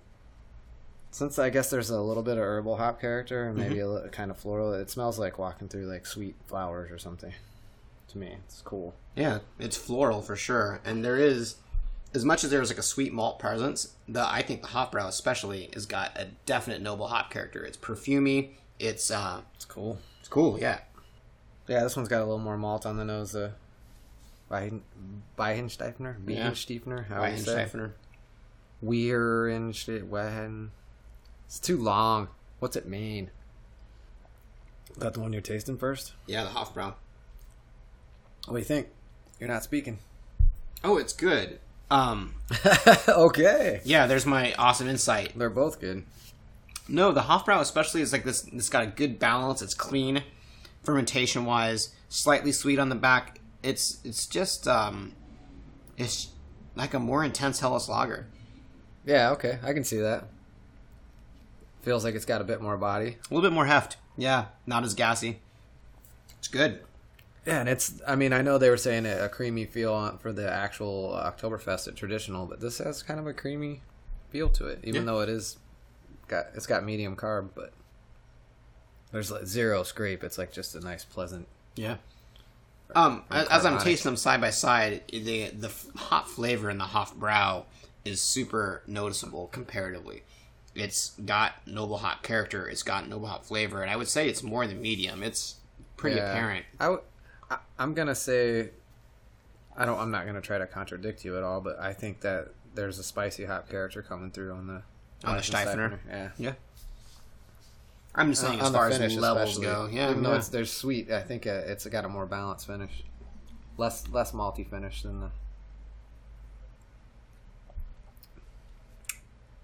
since 1.10 1.38
I 1.38 1.50
guess 1.50 1.70
there's 1.70 1.90
a 1.90 2.00
little 2.00 2.22
bit 2.22 2.36
of 2.36 2.44
herbal 2.44 2.76
hop 2.76 3.00
character 3.00 3.48
and 3.48 3.56
maybe 3.56 3.76
mm-hmm. 3.76 3.84
a 3.84 3.92
little, 3.92 4.08
kind 4.10 4.30
of 4.30 4.36
floral. 4.36 4.72
It 4.74 4.90
smells 4.90 5.18
like 5.18 5.38
walking 5.38 5.68
through 5.68 5.86
like 5.86 6.06
sweet 6.06 6.36
flowers 6.46 6.90
or 6.90 6.98
something. 6.98 7.32
To 8.08 8.18
me, 8.18 8.36
it's 8.44 8.62
cool. 8.62 8.94
Yeah, 9.16 9.38
it's 9.58 9.76
floral 9.76 10.22
for 10.22 10.36
sure, 10.36 10.80
and 10.84 11.04
there 11.04 11.16
is 11.16 11.56
as 12.14 12.24
much 12.24 12.42
as 12.44 12.50
there's 12.50 12.70
like 12.70 12.78
a 12.78 12.82
sweet 12.82 13.12
malt 13.12 13.38
presence. 13.38 13.94
The 14.08 14.26
I 14.26 14.42
think 14.42 14.62
the 14.62 14.68
Hofbrau 14.68 15.06
especially 15.08 15.70
has 15.74 15.86
got 15.86 16.16
a 16.18 16.28
definite 16.46 16.82
noble 16.82 17.06
hop 17.08 17.30
character. 17.30 17.64
It's 17.64 17.76
perfumey. 17.76 18.50
It's 18.78 19.10
uh, 19.10 19.42
It's 19.56 19.64
cool. 19.64 19.98
it's 20.20 20.28
cool. 20.28 20.58
Yeah, 20.58 20.80
Yeah, 21.68 21.82
this 21.82 21.96
one's 21.96 22.08
got 22.08 22.18
a 22.20 22.24
little 22.24 22.38
more 22.38 22.56
malt 22.56 22.86
on 22.86 22.96
the 22.96 23.04
nose. 23.04 23.34
Uh, 23.36 23.52
Weihen- 24.50 24.80
Weihensteifner, 25.38 26.16
Yeah. 26.26 26.50
Weihensteifner, 26.50 27.06
how 27.06 27.24
you 27.24 27.36
say? 27.36 27.62
it? 27.62 27.68
Weihensteifener. 27.72 27.92
Weihenste- 28.82 30.08
Weihen. 30.08 30.70
It's 31.46 31.60
too 31.60 31.76
long. 31.76 32.28
What's 32.58 32.74
it 32.76 32.88
mean? 32.88 33.30
Is 34.90 34.96
That 34.96 35.14
the 35.14 35.20
one 35.20 35.32
you're 35.32 35.42
tasting 35.42 35.76
first? 35.78 36.14
Yeah, 36.26 36.42
the 36.44 36.50
Hofbrau. 36.50 36.94
What 38.46 38.54
do 38.54 38.58
you 38.58 38.64
think? 38.64 38.88
You're 39.38 39.48
not 39.48 39.62
speaking. 39.62 39.98
Oh, 40.82 40.96
it's 40.96 41.12
good. 41.12 41.60
Um, 41.90 42.34
okay. 43.08 43.80
yeah, 43.84 44.06
there's 44.06 44.26
my 44.26 44.54
awesome 44.54 44.88
insight. 44.88 45.32
They're 45.36 45.50
both 45.50 45.80
good. 45.80 46.04
No, 46.88 47.12
the 47.12 47.22
Hofbrau 47.22 47.60
especially 47.60 48.02
is 48.02 48.12
like 48.12 48.24
this. 48.24 48.46
It's 48.52 48.68
got 48.68 48.84
a 48.84 48.86
good 48.86 49.18
balance. 49.18 49.62
It's 49.62 49.74
clean, 49.74 50.22
fermentation 50.82 51.44
wise, 51.44 51.94
slightly 52.08 52.52
sweet 52.52 52.78
on 52.78 52.88
the 52.88 52.94
back. 52.94 53.40
It's 53.62 53.98
it's 54.04 54.26
just 54.26 54.66
um, 54.66 55.12
it's 55.96 56.28
like 56.74 56.94
a 56.94 56.98
more 56.98 57.24
intense 57.24 57.60
Helles 57.60 57.88
lager. 57.88 58.26
Yeah, 59.04 59.30
okay. 59.30 59.58
I 59.62 59.72
can 59.72 59.84
see 59.84 59.98
that. 59.98 60.24
Feels 61.82 62.04
like 62.04 62.14
it's 62.14 62.24
got 62.24 62.40
a 62.40 62.44
bit 62.44 62.60
more 62.60 62.76
body. 62.76 63.16
A 63.30 63.34
little 63.34 63.48
bit 63.48 63.54
more 63.54 63.66
heft. 63.66 63.96
Yeah, 64.16 64.46
not 64.66 64.84
as 64.84 64.94
gassy. 64.94 65.40
It's 66.38 66.48
good. 66.48 66.80
Yeah, 67.46 67.60
and 67.60 67.68
it's. 67.68 68.00
I 68.06 68.16
mean, 68.16 68.32
I 68.32 68.42
know 68.42 68.58
they 68.58 68.68
were 68.70 68.76
saying 68.76 69.06
a, 69.06 69.24
a 69.24 69.28
creamy 69.28 69.64
feel 69.64 69.94
on, 69.94 70.18
for 70.18 70.32
the 70.32 70.50
actual 70.50 71.10
Oktoberfest 71.12 71.88
at 71.88 71.96
traditional, 71.96 72.46
but 72.46 72.60
this 72.60 72.78
has 72.78 73.02
kind 73.02 73.18
of 73.18 73.26
a 73.26 73.32
creamy 73.32 73.80
feel 74.30 74.48
to 74.50 74.66
it, 74.66 74.80
even 74.84 75.02
Yeah. 75.02 75.06
though 75.06 75.20
it 75.20 75.28
is 75.28 75.56
got 76.28 76.46
it's 76.54 76.66
got 76.66 76.84
medium 76.84 77.16
carb, 77.16 77.48
but 77.54 77.72
there's 79.12 79.30
like 79.30 79.46
zero 79.46 79.82
scrape. 79.82 80.22
It's 80.22 80.38
like 80.38 80.52
just 80.52 80.74
a 80.74 80.80
nice, 80.80 81.04
pleasant. 81.04 81.48
Yeah. 81.76 81.96
Um, 82.94 83.22
as, 83.30 83.46
as 83.48 83.64
I'm 83.66 83.78
tasting 83.78 84.10
them 84.10 84.16
side 84.16 84.40
by 84.40 84.50
side, 84.50 85.02
the 85.10 85.48
the 85.50 85.70
hop 85.96 86.28
flavor 86.28 86.68
in 86.70 86.78
the 86.78 86.84
Hofbrau 86.84 87.64
is 88.04 88.20
super 88.20 88.82
noticeable 88.86 89.46
comparatively. 89.48 90.22
It's 90.74 91.10
got 91.24 91.54
noble 91.66 91.98
hop 91.98 92.22
character. 92.22 92.68
It's 92.68 92.82
got 92.82 93.08
noble 93.08 93.28
hop 93.28 93.44
flavor, 93.44 93.82
and 93.82 93.90
I 93.90 93.96
would 93.96 94.08
say 94.08 94.28
it's 94.28 94.42
more 94.42 94.66
than 94.66 94.80
medium. 94.82 95.22
It's 95.22 95.56
pretty 95.96 96.16
Yeah. 96.16 96.30
apparent. 96.30 96.66
I, 96.78 96.84
w- 96.84 97.02
I 97.50 97.58
I'm 97.78 97.94
gonna 97.94 98.14
say, 98.14 98.70
I 99.76 99.84
don't. 99.84 99.98
I'm 99.98 100.10
not 100.10 100.26
gonna 100.26 100.40
try 100.40 100.58
to 100.58 100.66
contradict 100.66 101.24
you 101.24 101.36
at 101.36 101.42
all, 101.42 101.60
but 101.60 101.78
I 101.80 101.92
think 101.92 102.20
that 102.20 102.48
there's 102.74 102.98
a 102.98 103.02
spicy 103.02 103.44
hop 103.44 103.68
character 103.68 104.02
coming 104.02 104.30
through 104.30 104.52
on 104.52 104.66
the 104.66 104.82
On 105.24 105.36
the 105.36 105.42
Steifener? 105.42 105.98
Yeah. 106.08 106.30
Yeah. 106.38 106.52
I'm 108.14 108.30
just 108.30 108.42
saying, 108.42 108.60
on 108.60 108.66
as 108.66 108.72
far 108.72 108.88
as 108.88 109.16
levels 109.16 109.50
especially. 109.50 109.62
go, 109.66 109.88
yeah, 109.90 110.10
Even 110.10 110.22
though 110.24 110.30
no. 110.30 110.36
it's 110.36 110.48
there's 110.48 110.72
sweet, 110.72 111.12
I 111.12 111.22
think 111.22 111.46
uh, 111.46 111.62
it's 111.66 111.86
got 111.86 112.04
a 112.04 112.08
more 112.08 112.26
balanced 112.26 112.66
finish, 112.66 113.04
less 113.76 114.08
less 114.08 114.32
malty 114.32 114.68
finish 114.68 115.02
than 115.02 115.20
the. 115.20 115.30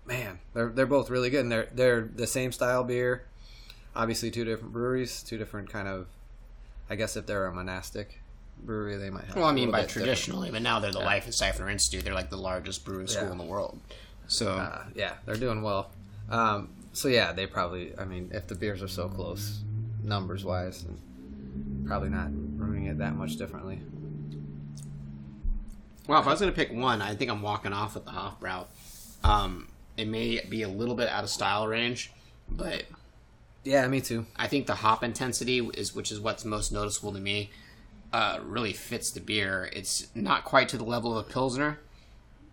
Man, 0.05 0.39
they're 0.55 0.69
they're 0.69 0.87
both 0.87 1.11
really 1.11 1.29
good, 1.31 1.41
and 1.41 1.51
they're 1.51 1.69
they're 1.73 2.03
the 2.03 2.27
same 2.29 2.53
style 2.53 2.85
beer. 2.85 3.25
Obviously, 3.97 4.31
two 4.31 4.45
different 4.45 4.73
breweries, 4.73 5.23
two 5.23 5.39
different 5.39 5.69
kind 5.71 5.89
of. 5.89 6.07
I 6.89 6.97
guess 6.97 7.17
if 7.17 7.27
they're 7.27 7.47
a 7.47 7.53
monastic 7.53 8.21
brewery, 8.63 8.97
they 8.97 9.11
might 9.11 9.25
have. 9.25 9.37
Well, 9.37 9.45
I 9.47 9.53
mean, 9.53 9.71
by 9.71 9.81
bit 9.81 9.89
different. 9.89 10.05
traditionally, 10.07 10.51
but 10.51 10.63
now 10.63 10.79
they're 10.81 10.93
the 10.93 10.99
Life 11.01 11.25
and 11.25 11.35
Cipher 11.35 11.69
Institute. 11.69 12.05
They're 12.05 12.15
like 12.15 12.31
the 12.31 12.37
largest 12.39 12.85
brewing 12.85 13.07
school 13.07 13.27
Yeah. 13.27 13.33
in 13.33 13.39
the 13.39 13.45
world. 13.45 13.79
So, 14.29 14.53
Uh, 14.55 14.85
yeah, 14.95 15.15
they're 15.25 15.37
doing 15.37 15.63
well. 15.63 15.91
Um, 16.31 16.69
so 16.93 17.09
yeah, 17.09 17.33
they 17.33 17.47
probably. 17.47 17.93
I 17.99 18.05
mean, 18.05 18.31
if 18.33 18.47
the 18.47 18.55
beers 18.55 18.83
are 18.83 18.89
so 18.89 19.09
close, 19.09 19.61
numbers 20.03 20.45
wise, 20.45 20.85
probably 21.87 22.09
not 22.09 22.31
brewing 22.57 22.87
it 22.87 22.99
that 22.99 23.15
much 23.15 23.37
differently. 23.37 23.81
well, 26.09 26.21
if 26.21 26.27
I 26.27 26.31
was 26.31 26.41
going 26.41 26.53
to 26.53 26.57
pick 26.57 26.73
one, 26.73 27.03
I 27.03 27.15
think 27.17 27.31
I'm 27.31 27.43
walking 27.43 27.73
off 27.73 27.95
with 27.95 28.05
the 28.05 28.13
Hofbrau. 28.13 28.67
Um, 29.25 29.69
it 29.97 30.07
may 30.07 30.41
be 30.49 30.63
a 30.63 30.69
little 30.69 30.95
bit 30.95 31.09
out 31.09 31.25
of 31.25 31.31
style 31.31 31.67
range, 31.67 32.13
but 32.49 32.85
Yeah, 33.67 33.87
me 33.89 34.01
too. 34.01 34.27
I 34.37 34.47
think 34.47 34.69
the 34.69 34.77
hop 34.77 35.03
intensity 35.03 35.59
is, 35.75 35.93
which 35.93 36.13
is 36.13 36.21
what's 36.21 36.45
most 36.45 36.71
noticeable 36.71 37.13
to 37.13 37.19
me, 37.19 37.51
uh, 38.13 38.39
really 38.45 38.73
fits 38.73 39.11
the 39.11 39.19
beer. 39.21 39.69
It's 39.73 40.07
not 40.15 40.45
quite 40.45 40.69
to 40.69 40.79
the 40.79 40.85
level 40.85 41.19
of 41.19 41.27
a 41.27 41.29
pilsner, 41.29 41.81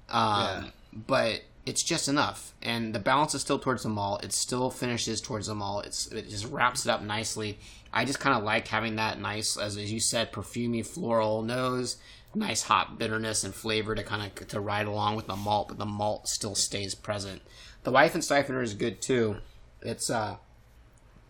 um, 0.10 0.66
Yeah. 0.66 0.70
but 0.92 1.42
it's 1.68 1.84
just 1.84 2.08
enough, 2.08 2.54
and 2.64 2.96
the 2.96 3.00
balance 3.00 3.36
is 3.36 3.42
still 3.42 3.60
towards 3.60 3.84
the 3.84 3.90
malt. 3.90 4.24
It 4.26 4.34
still 4.34 4.72
finishes 4.72 5.22
towards 5.22 5.46
the 5.48 5.54
malt. 5.56 5.86
It's 5.86 6.08
it 6.08 6.30
just 6.30 6.46
wraps 6.46 6.84
it 6.86 6.90
up 6.90 7.04
nicely. 7.04 7.60
I 7.94 8.06
just 8.06 8.20
kind 8.20 8.36
of 8.36 8.44
like 8.44 8.68
having 8.68 8.96
that 8.96 9.20
nice, 9.20 9.56
as, 9.56 9.78
as 9.78 9.94
you 9.94 10.00
said, 10.00 10.34
perfumey 10.34 10.84
floral 10.86 11.44
nose, 11.44 11.98
nice 12.34 12.64
hop 12.64 12.98
bitterness 12.98 13.44
and 13.44 13.54
flavor 13.54 13.94
to 13.94 14.02
kind 14.04 14.24
of 14.40 14.48
to 14.48 14.60
ride 14.60 14.88
along 14.88 15.16
with 15.16 15.28
the 15.28 15.36
malt, 15.36 15.68
but 15.68 15.78
the 15.78 15.86
malt 15.86 16.28
still 16.28 16.56
stays 16.56 16.96
present. 16.96 17.44
The 17.84 17.92
Wife 17.92 18.16
and 18.16 18.24
Weihenstephaner 18.24 18.64
is 18.64 18.74
good 18.74 19.00
too. 19.00 19.38
It's 19.82 20.10
uh, 20.10 20.38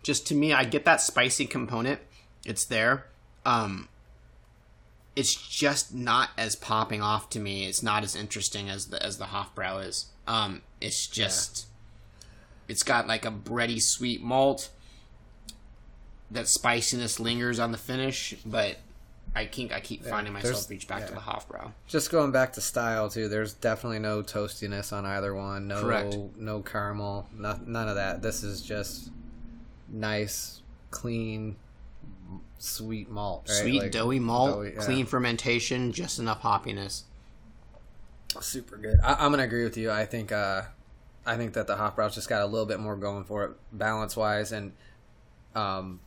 just 0.04 0.26
to 0.28 0.34
me, 0.34 0.52
I 0.52 0.64
get 0.64 0.84
that 0.84 1.00
spicy 1.00 1.46
component. 1.46 1.98
It's 2.44 2.64
there. 2.64 3.06
Um, 3.44 3.88
it's 5.16 5.34
just 5.34 5.94
not 5.94 6.30
as 6.36 6.54
popping 6.54 7.02
off 7.02 7.30
to 7.30 7.40
me. 7.40 7.66
It's 7.66 7.82
not 7.82 8.04
as 8.04 8.14
interesting 8.14 8.68
as 8.68 8.86
the 8.86 9.02
as 9.02 9.18
the 9.18 9.26
Hofbrau 9.26 9.84
is. 9.84 10.06
Um, 10.28 10.62
it's 10.80 11.06
just 11.06 11.66
it's 12.68 12.82
got 12.82 13.08
like 13.08 13.24
a 13.24 13.30
bready 13.30 13.82
sweet 13.82 14.22
malt. 14.22 14.70
That 16.30 16.48
spiciness 16.48 17.20
lingers 17.20 17.60
on 17.60 17.70
the 17.70 17.78
finish, 17.78 18.34
but 18.44 18.78
I 19.36 19.46
think 19.46 19.72
I 19.72 19.80
keep 19.80 20.04
finding 20.04 20.32
myself 20.32 20.68
reach 20.68 20.88
back 20.88 21.06
to 21.06 21.12
the 21.12 21.20
Hofbrau. 21.20 21.72
Just 21.86 22.10
going 22.10 22.32
back 22.32 22.54
to 22.54 22.60
style 22.60 23.08
too, 23.08 23.28
there's 23.28 23.52
definitely 23.52 24.00
no 24.00 24.22
toastiness 24.22 24.92
on 24.92 25.06
either 25.06 25.34
one. 25.34 25.68
No, 25.68 25.80
Correct. 25.80 26.16
no 26.36 26.60
caramel, 26.60 27.28
no, 27.36 27.58
none 27.66 27.88
of 27.88 27.94
that. 27.94 28.20
This 28.20 28.42
is 28.42 28.62
just 28.62 29.10
nice, 29.94 30.62
clean, 30.90 31.56
sweet 32.58 33.08
malt. 33.10 33.46
right? 33.48 33.58
Sweet 33.62 33.82
Like, 33.82 33.92
doughy 33.92 34.18
malt, 34.20 34.50
doughy, 34.56 34.72
yeah. 34.74 34.80
clean 34.84 35.06
fermentation, 35.06 35.92
just 35.92 36.18
enough 36.18 36.42
hoppiness. 36.42 37.02
super 38.40 38.76
good. 38.76 38.98
I, 39.02 39.14
I'm 39.14 39.30
gonna 39.30 39.44
agree 39.44 39.64
with 39.64 39.76
you. 39.76 39.90
I 39.90 40.06
think, 40.06 40.32
uh, 40.32 40.62
I 41.26 41.36
think 41.36 41.54
that 41.54 41.66
the 41.66 41.76
Hofbrau's 41.76 42.14
just 42.14 42.28
got 42.28 42.42
a 42.42 42.46
little 42.46 42.66
bit 42.66 42.80
more 42.80 42.96
going 42.96 43.24
for 43.24 43.44
it, 43.44 43.52
balance 43.72 44.16
wise, 44.16 44.52
and 44.52 44.72
um, 45.54 46.00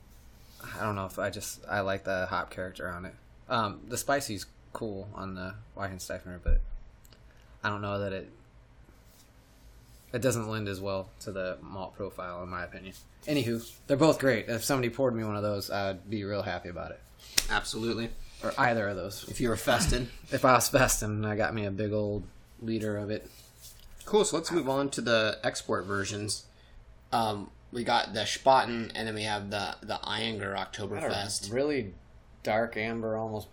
I 0.78 0.84
don't 0.84 0.96
know 0.96 1.06
if 1.06 1.18
I 1.18 1.30
just 1.30 1.62
I 1.70 1.80
like 1.82 2.04
the 2.04 2.26
hop 2.28 2.50
character 2.52 2.90
on 2.90 3.06
it. 3.06 3.16
Um, 3.50 3.80
the 3.88 3.98
spicy's 3.98 4.46
cool 4.74 5.08
on 5.16 5.36
the 5.36 5.56
Weihenstephaner, 5.78 6.40
but 6.44 6.60
I 7.64 7.70
don't 7.70 7.82
know 7.82 7.98
that 8.00 8.14
it 8.14 8.30
it 10.14 10.22
doesn't 10.22 10.48
lend 10.50 10.68
as 10.68 10.80
well 10.80 11.10
to 11.22 11.32
the 11.32 11.58
malt 11.62 11.96
profile, 11.96 12.44
in 12.44 12.50
my 12.50 12.64
opinion. 12.64 12.94
Anywho, 13.28 13.70
they're 13.88 13.98
both 13.98 14.20
great. 14.20 14.48
If 14.48 14.64
somebody 14.64 14.90
poured 14.90 15.16
me 15.16 15.24
one 15.24 15.36
of 15.36 15.44
those, 15.44 15.70
I'd 15.70 16.10
be 16.10 16.24
real 16.24 16.44
happy 16.44 16.70
about 16.70 16.92
it, 16.92 17.00
Absolutely. 17.50 18.10
or 18.44 18.54
either 18.58 18.88
of 18.88 18.96
those. 18.96 19.26
If 19.30 19.42
you 19.42 19.50
were 19.50 19.56
fested. 19.56 20.08
If 20.32 20.46
I 20.46 20.54
was 20.54 20.70
festing, 20.70 21.26
I 21.26 21.36
got 21.36 21.54
me 21.54 21.66
a 21.66 21.72
big 21.72 21.92
old 21.92 22.24
liter 22.62 22.98
of 22.98 23.10
it. 23.10 23.30
Cool. 24.06 24.24
So 24.24 24.38
let's 24.38 24.52
move 24.52 24.70
on 24.70 24.90
to 24.92 25.02
the 25.02 25.38
export 25.44 25.86
versions. 25.86 26.46
Um, 27.12 27.50
we 27.72 27.84
got 27.84 28.14
the 28.14 28.22
Spaten, 28.22 28.92
and 28.96 29.08
then 29.08 29.16
we 29.16 29.24
have 29.24 29.50
the 29.50 29.76
the 29.82 30.00
Ayinger 30.04 30.56
Oktoberfest. 30.56 31.52
really 31.52 31.94
dark 32.44 32.78
amber, 32.78 33.18
almost 33.18 33.48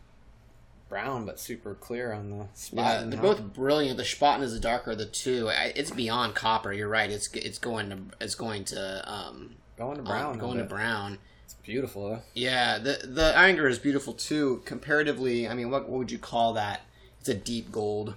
brown, 0.89 1.25
but 1.27 1.41
super 1.41 1.75
clear 1.75 2.13
on 2.13 2.31
the 2.31 2.47
spot. 2.55 3.01
Yeah, 3.03 3.05
they're 3.07 3.21
both 3.21 3.41
brilliant. 3.55 3.97
The 3.97 4.03
Spaten 4.05 4.43
is 4.43 4.53
the 4.53 4.61
darker 4.61 4.93
of 4.93 4.99
the 4.99 5.07
two. 5.07 5.51
It's 5.53 5.91
beyond 5.91 6.35
copper. 6.35 6.73
You're 6.73 6.89
right. 6.89 7.11
It's 7.11 7.33
it's 7.33 7.59
going 7.59 7.91
to 7.91 7.99
it's 8.21 8.35
going 8.35 8.65
to 8.67 9.11
um 9.11 9.57
going 9.77 9.95
to 9.97 10.01
um, 10.03 10.07
brown. 10.07 10.39
going 10.39 10.59
to 10.59 10.65
brown. 10.65 11.19
It's 11.45 11.55
beautiful. 11.55 12.09
Though. 12.11 12.23
Yeah, 12.35 12.79
the 12.79 13.01
the 13.05 13.33
Ayinger 13.37 13.69
is 13.69 13.79
beautiful 13.79 14.13
too. 14.13 14.63
Comparatively, 14.65 15.49
I 15.49 15.55
mean, 15.55 15.71
what 15.71 15.89
what 15.89 15.99
would 15.99 16.11
you 16.11 16.19
call 16.19 16.55
that? 16.55 16.83
It's 17.21 17.29
a 17.29 17.35
deep 17.35 17.73
gold. 17.73 18.15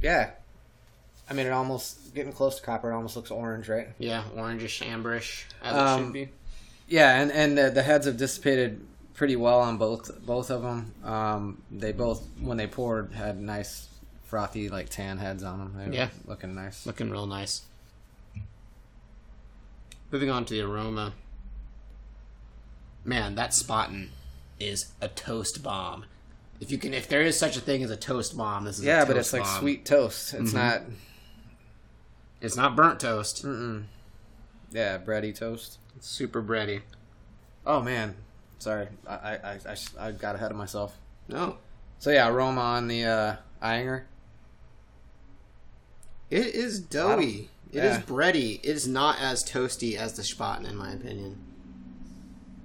Yeah. 0.00 0.30
I 1.28 1.34
mean, 1.34 1.46
it 1.46 1.50
almost 1.50 2.14
getting 2.14 2.32
close 2.32 2.56
to 2.56 2.62
copper. 2.62 2.92
It 2.92 2.94
almost 2.94 3.16
looks 3.16 3.32
orange, 3.32 3.68
right? 3.68 3.88
Yeah, 3.98 4.22
orangish, 4.36 4.80
amberish, 4.86 5.42
as 5.60 5.74
it 5.74 5.78
Um, 5.78 6.04
should 6.04 6.12
be. 6.12 6.28
Yeah, 6.86 7.20
and 7.20 7.32
and 7.32 7.58
the, 7.58 7.70
the 7.70 7.82
heads 7.82 8.06
have 8.06 8.16
dissipated 8.16 8.86
pretty 9.16 9.34
well 9.34 9.60
on 9.60 9.76
both 9.78 10.24
both 10.24 10.50
of 10.50 10.62
them. 10.62 10.92
Um, 11.04 11.62
they 11.70 11.90
both, 11.92 12.24
when 12.40 12.56
they 12.56 12.66
poured, 12.68 13.12
had 13.12 13.40
nice 13.40 13.88
frothy 14.24 14.68
like 14.68 14.88
tan 14.90 15.18
heads 15.18 15.42
on 15.42 15.58
them. 15.58 15.74
They 15.76 15.86
were 15.88 15.94
Yeah. 15.94 16.08
looking 16.26 16.54
nice. 16.54 16.86
Looking 16.86 17.10
real 17.10 17.26
nice. 17.26 17.62
Moving 20.12 20.30
on 20.30 20.44
to 20.44 20.54
the 20.54 20.60
aroma. 20.60 21.14
Man, 23.04 23.34
that 23.36 23.50
Spaten 23.50 24.08
is 24.60 24.92
a 25.00 25.08
toast 25.08 25.62
bomb. 25.62 26.04
If 26.60 26.70
you 26.70 26.78
can, 26.78 26.94
if 26.94 27.08
there 27.08 27.20
is 27.22 27.38
such 27.38 27.56
a 27.56 27.60
thing 27.60 27.82
as 27.82 27.90
a 27.90 27.96
toast 27.96 28.36
bomb, 28.36 28.64
this 28.64 28.78
is 28.78 28.84
a 28.84 28.86
Yeah, 28.86 29.04
but 29.04 29.16
it's 29.16 29.32
like 29.32 29.46
sweet 29.46 29.84
toast. 29.84 30.32
It's 30.34 30.52
not. 30.52 30.82
It's 32.40 32.56
not 32.56 32.76
burnt 32.76 33.00
toast. 33.00 33.44
Mm-mm. 33.44 33.84
Yeah, 34.70 34.98
bready 34.98 35.34
toast. 35.34 35.78
It's 35.96 36.08
super 36.08 36.42
bready. 36.42 36.82
Oh 37.66 37.80
man, 37.82 38.14
sorry, 38.58 38.88
I 39.06 39.14
I, 39.14 39.34
I, 39.44 39.58
I, 39.68 40.08
I 40.08 40.12
got 40.12 40.34
ahead 40.36 40.50
of 40.50 40.56
myself. 40.56 40.96
No, 41.28 41.56
So 41.98 42.10
yeah, 42.10 42.28
aroma 42.28 42.60
on 42.60 42.88
the 42.88 43.04
uh, 43.04 43.36
Ayinger. 43.62 44.02
it 46.30 46.46
is 46.54 46.80
doughy. 46.80 47.50
It 47.72 47.84
is 47.84 47.96
Yeah. 47.96 48.02
bready. 48.02 48.60
It 48.60 48.66
is 48.66 48.86
not 48.88 49.18
as 49.20 49.44
toasty 49.44 49.96
as 49.96 50.14
the 50.14 50.22
Spaten, 50.22 50.68
in 50.68 50.76
my 50.76 50.92
opinion. 50.92 51.38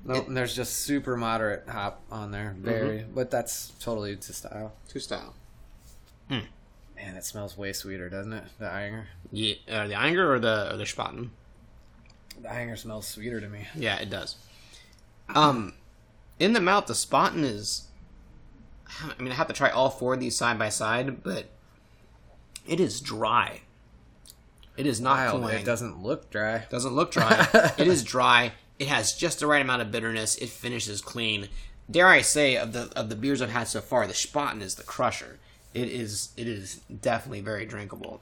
Nope, 0.04 0.28
and 0.28 0.38
there's 0.38 0.56
just 0.56 0.78
super 0.78 1.16
moderate 1.16 1.68
hop 1.70 2.02
on 2.12 2.32
there, 2.32 2.56
very, 2.58 3.04
but 3.14 3.30
that's 3.30 3.72
totally 3.80 4.16
to 4.16 4.34
style. 4.34 4.74
To 4.90 5.00
style. 5.00 5.36
Man, 6.30 7.16
it 7.16 7.24
smells 7.26 7.58
way 7.58 7.74
sweeter, 7.74 8.10
doesn't 8.10 8.34
it? 8.34 8.44
The 8.60 8.66
Ayinger. 8.66 9.06
Yeah, 9.32 9.56
uh, 9.70 9.88
the 9.88 9.94
Ayinger 9.96 10.28
or 10.28 10.40
the 10.40 10.74
or 10.74 10.78
the 10.78 10.84
Spaten. 10.86 11.30
The 12.42 12.48
Ayinger 12.48 12.78
smells 12.78 13.08
sweeter 13.08 13.40
to 13.42 13.50
me. 13.50 13.68
Yeah, 13.76 13.98
it 13.98 14.10
does. 14.10 14.36
Um, 15.30 15.74
in 16.42 16.54
the 16.54 16.60
mouth, 16.60 16.88
the 16.88 16.94
Spaten 16.94 17.44
is. 17.44 17.88
I 18.88 19.22
mean, 19.22 19.32
I 19.32 19.36
have 19.36 19.48
to 19.48 19.54
try 19.54 19.70
all 19.70 19.90
four 19.92 20.16
of 20.16 20.20
these 20.20 20.36
side 20.36 20.58
by 20.58 20.70
side, 20.70 21.24
but 21.24 21.46
it 22.68 22.80
is 22.80 23.00
dry. 23.00 23.62
It 24.76 24.88
is 24.88 25.00
not 25.00 25.18
Wild. 25.18 25.42
cloying. 25.42 25.60
It 25.60 25.66
doesn't 25.66 26.02
look 26.02 26.32
dry. 26.32 26.66
Doesn't 26.70 26.94
look 26.94 27.12
dry. 27.12 27.48
it 27.78 27.88
is 27.88 28.04
dry. 28.04 28.54
It 28.80 28.88
has 28.88 29.14
just 29.14 29.40
the 29.40 29.48
right 29.48 29.62
amount 29.62 29.84
of 29.84 29.92
bitterness. 29.92 30.36
It 30.38 30.50
finishes 30.50 31.02
clean. 31.02 31.48
Dare 31.90 32.08
I 32.08 32.22
say, 32.22 32.58
of 32.58 32.74
the 32.74 32.92
of 32.96 33.10
the 33.10 33.16
beers 33.16 33.42
I've 33.42 33.52
had 33.52 33.68
so 33.68 33.80
far, 33.80 34.08
the 34.08 34.14
Spaten 34.14 34.62
is 34.62 34.76
the 34.76 34.84
crusher. 34.84 35.38
It 35.76 35.90
is 35.90 36.30
it 36.38 36.48
is 36.48 36.78
definitely 37.02 37.42
very 37.42 37.66
drinkable. 37.66 38.22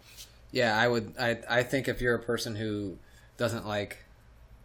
Yeah, 0.51 0.77
I 0.77 0.89
would. 0.89 1.13
I 1.17 1.37
I 1.49 1.63
think 1.63 1.87
if 1.87 2.01
you're 2.01 2.15
a 2.15 2.21
person 2.21 2.55
who 2.57 2.97
doesn't 3.37 3.65
like 3.65 3.99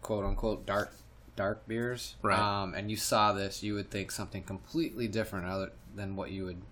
quote 0.03 0.25
unquote 0.25 0.67
dark 0.67 0.93
dark 1.37 1.66
beers, 1.66 2.16
Right. 2.23 2.38
Um, 2.38 2.75
and 2.75 2.90
you 2.90 2.97
saw 2.97 3.33
this, 3.33 3.62
you 3.62 3.75
would 3.75 3.90
think 3.90 4.11
something 4.11 4.42
completely 4.42 5.09
different 5.09 5.47
other 5.47 5.73
than 5.94 6.16
what 6.16 6.31
you 6.31 6.44
would 6.44 6.62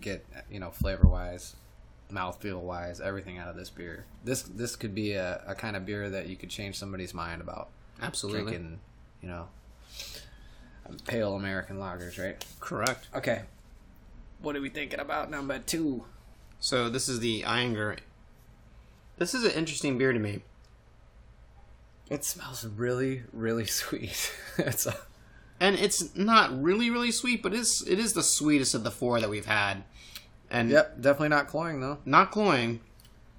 get, 0.00 0.24
you 0.50 0.60
know, 0.60 0.70
flavor 0.70 1.06
wise, 1.08 1.56
mouthfeel 2.12 2.60
wise, 2.60 3.00
everything 3.00 3.38
out 3.38 3.48
of 3.48 3.56
this 3.56 3.70
beer. 3.70 4.04
This 4.24 4.42
this 4.42 4.76
could 4.76 4.94
be 4.94 5.12
a, 5.12 5.42
a 5.46 5.54
kind 5.54 5.76
of 5.76 5.84
beer 5.86 6.08
that 6.10 6.28
you 6.28 6.36
could 6.36 6.50
change 6.50 6.76
somebody's 6.78 7.14
mind 7.14 7.40
about 7.40 7.68
Absolutely 8.00 8.42
drinking, 8.42 8.78
you 9.22 9.28
know, 9.28 9.48
pale 11.06 11.34
American 11.34 11.78
lagers, 11.78 12.22
right? 12.22 12.44
correct. 12.60 13.08
Okay. 13.14 13.42
What 14.40 14.54
are 14.54 14.60
we 14.60 14.68
thinking 14.68 15.00
about 15.00 15.30
number 15.30 15.58
two? 15.58 16.04
So 16.60 16.88
this 16.88 17.08
is 17.08 17.20
the 17.20 17.42
Ayinger. 17.42 17.98
This 19.18 19.34
is 19.34 19.44
an 19.44 19.52
interesting 19.52 19.96
beer 19.98 20.12
to 20.12 20.18
me. 20.18 20.42
It 22.10 22.24
smells 22.24 22.64
really, 22.64 23.22
really 23.32 23.66
sweet. 23.66 24.32
it's 24.58 24.86
a, 24.86 24.96
and 25.60 25.76
it's 25.76 26.14
not 26.16 26.62
really 26.62 26.90
really 26.90 27.10
sweet, 27.10 27.42
but 27.42 27.52
it's 27.54 27.82
it 27.86 27.98
is 27.98 28.12
the 28.12 28.22
sweetest 28.22 28.74
of 28.74 28.84
the 28.84 28.90
four 28.90 29.20
that 29.20 29.30
we've 29.30 29.46
had, 29.46 29.84
and 30.50 30.70
yep, 30.70 31.00
definitely 31.00 31.28
not 31.30 31.48
cloying 31.48 31.80
though. 31.80 31.98
not 32.04 32.30
cloying. 32.30 32.80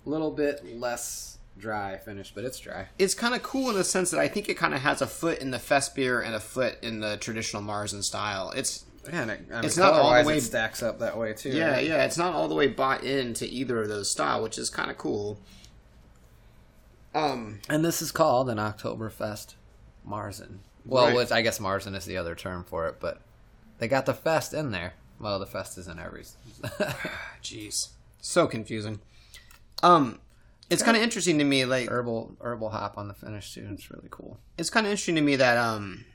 A 0.06 0.10
little 0.10 0.32
bit 0.32 0.80
less 0.80 1.38
dry 1.60 1.98
finish, 1.98 2.32
but 2.34 2.44
it's 2.44 2.60
dry. 2.60 2.88
It's 3.00 3.14
kind 3.14 3.34
of 3.36 3.44
cool 3.44 3.70
in 3.70 3.76
the 3.76 3.84
sense 3.84 4.12
that 4.12 4.20
I 4.20 4.28
think 4.28 4.48
it 4.48 4.56
kind 4.56 4.74
of 4.74 4.82
has 4.82 5.02
a 5.02 5.08
foot 5.08 5.40
in 5.40 5.52
the 5.52 5.60
fest 5.60 5.96
beer 5.96 6.22
and 6.22 6.34
a 6.36 6.40
foot 6.40 6.78
in 6.82 7.00
the 7.02 7.18
traditional 7.18 7.62
Marzen 7.62 8.04
style. 8.04 8.52
It's 8.56 8.86
Yeah, 9.08 9.24
and 9.24 9.32
it, 9.32 9.40
I 9.52 9.56
mean, 9.56 9.66
It's 9.66 9.76
not 9.78 9.94
all 9.94 10.14
the 10.22 10.28
way- 10.28 10.40
stacks 10.40 10.82
up 10.84 11.00
that 11.00 11.18
way 11.18 11.34
too. 11.34 11.50
yeah 11.50 11.72
right? 11.72 11.86
yeah, 11.88 12.06
it's 12.06 12.18
not 12.18 12.34
all 12.36 12.48
the 12.48 12.56
way 12.56 12.68
bought 12.68 13.04
into 13.04 13.46
either 13.46 13.82
of 13.82 13.90
those 13.90 14.10
style, 14.10 14.42
which 14.44 14.58
is 14.58 14.70
kind 14.70 14.90
of 14.92 14.98
cool. 14.98 15.40
Um, 17.16 17.60
And 17.70 17.84
this 17.84 18.02
is 18.02 18.12
called 18.12 18.50
an 18.50 18.58
Oktoberfest 18.58 19.56
Marzen. 20.08 20.60
Well, 20.86 21.08
Right. 21.08 21.16
which 21.16 21.32
I 21.32 21.42
guess 21.42 21.60
Marzen 21.60 21.96
is 21.96 22.06
the 22.06 22.18
other 22.18 22.36
term 22.36 22.64
for 22.64 22.88
it, 22.88 22.98
but 23.00 23.22
they 23.80 23.88
got 23.88 24.06
the 24.06 24.14
fest 24.14 24.54
in 24.54 24.72
there. 24.72 24.94
Well, 25.20 25.40
the 25.40 25.46
fest 25.46 25.78
is 25.78 25.88
in 25.88 26.00
every. 26.00 26.24
jeez, 27.44 27.90
so 28.22 28.48
confusing. 28.48 29.00
Um, 29.84 30.20
it's 30.70 30.84
kind 30.84 30.98
of 30.98 31.04
interesting 31.04 31.38
to 31.40 31.44
me, 31.44 31.66
like 31.66 31.90
herbal 31.90 32.36
herbal 32.42 32.70
hop 32.70 32.98
on 32.98 33.08
the 33.08 33.14
finish 33.14 33.54
too. 33.54 33.68
It's 33.72 33.90
really 33.90 34.08
cool. 34.12 34.38
it's 34.58 34.70
kind 34.70 34.86
of 34.86 34.92
interesting 34.92 35.16
to 35.16 35.22
me 35.22 35.36
that 35.38 35.58
um, 35.58 36.06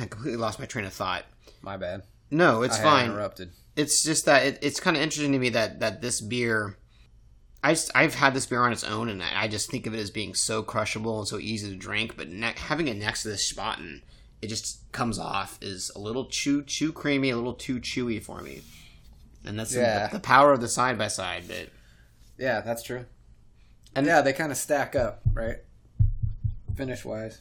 I 0.00 0.06
completely 0.06 0.36
lost 0.36 0.58
my 0.58 0.66
train 0.66 0.84
of 0.84 0.92
thought. 0.92 1.24
My 1.62 1.76
bad. 1.76 2.02
No, 2.30 2.62
it's 2.62 2.78
I 2.78 2.82
fine. 2.82 3.04
interrupted. 3.10 3.50
it's 3.76 4.02
just 4.02 4.24
that 4.26 4.44
it, 4.44 4.58
it's 4.62 4.80
kind 4.80 4.96
of 4.96 5.02
interesting 5.02 5.32
to 5.32 5.38
me 5.38 5.48
that 5.50 5.80
that 5.80 6.00
this 6.02 6.20
beer 6.20 6.76
I 7.66 7.72
just, 7.72 7.90
I've 7.94 8.14
had 8.14 8.32
this 8.34 8.46
beer 8.46 8.62
on 8.62 8.72
its 8.72 8.84
own, 8.84 9.08
and 9.08 9.22
I 9.22 9.42
I 9.44 9.48
just 9.48 9.70
think 9.70 9.86
of 9.86 9.94
it 9.94 9.98
as 9.98 10.10
being 10.10 10.34
so 10.34 10.62
crushable 10.62 11.18
and 11.18 11.26
so 11.28 11.38
easy 11.38 11.68
to 11.70 11.76
drink. 11.76 12.16
But 12.16 12.28
ne- 12.28 12.54
having 12.56 12.88
it 12.88 12.96
next 12.96 13.22
to 13.22 13.28
this 13.28 13.52
Spaten, 13.52 14.02
it 14.40 14.46
just 14.48 14.90
comes 14.92 15.18
off 15.18 15.58
is 15.60 15.90
a 15.96 15.98
little 15.98 16.26
too 16.26 16.62
too 16.62 16.92
creamy, 16.92 17.30
a 17.30 17.36
little 17.36 17.54
too 17.54 17.80
chewy 17.80 18.22
for 18.22 18.40
me. 18.40 18.62
And 19.44 19.58
that's 19.58 19.72
the- 19.72 19.80
Yeah. 19.80 20.06
the, 20.08 20.20
power 20.20 20.52
of 20.52 20.60
the 20.60 20.68
side 20.68 20.96
by 20.98 21.08
side. 21.08 21.48
That 21.48 21.70
Yeah, 22.38 22.60
that's 22.60 22.82
true. 22.82 22.98
And- 22.98 23.06
And 23.96 24.06
yeah, 24.06 24.20
they 24.20 24.32
kind 24.32 24.52
of 24.52 24.58
stack 24.58 24.94
up, 24.94 25.22
right? 25.32 25.56
Finish 26.76 27.04
wise. 27.04 27.40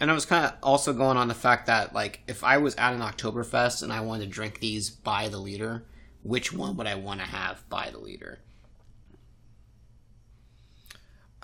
And 0.00 0.10
I 0.10 0.14
was 0.14 0.26
kind 0.26 0.44
of 0.44 0.52
also 0.62 0.92
going 0.92 1.16
on 1.16 1.28
the 1.28 1.34
fact 1.34 1.66
that, 1.66 1.94
like, 1.94 2.20
if 2.26 2.42
I 2.42 2.58
was 2.58 2.74
at 2.74 2.92
an 2.92 3.00
Oktoberfest 3.00 3.82
and 3.84 3.92
I 3.92 4.00
wanted 4.00 4.24
to 4.24 4.30
drink 4.30 4.58
these 4.58 4.90
by 4.90 5.28
the 5.28 5.38
liter, 5.38 5.84
which 6.22 6.52
one 6.52 6.76
would 6.76 6.88
I 6.88 6.96
want 6.96 7.20
to 7.20 7.26
have 7.26 7.66
by 7.68 7.90
the 7.90 7.98
liter? 7.98 8.40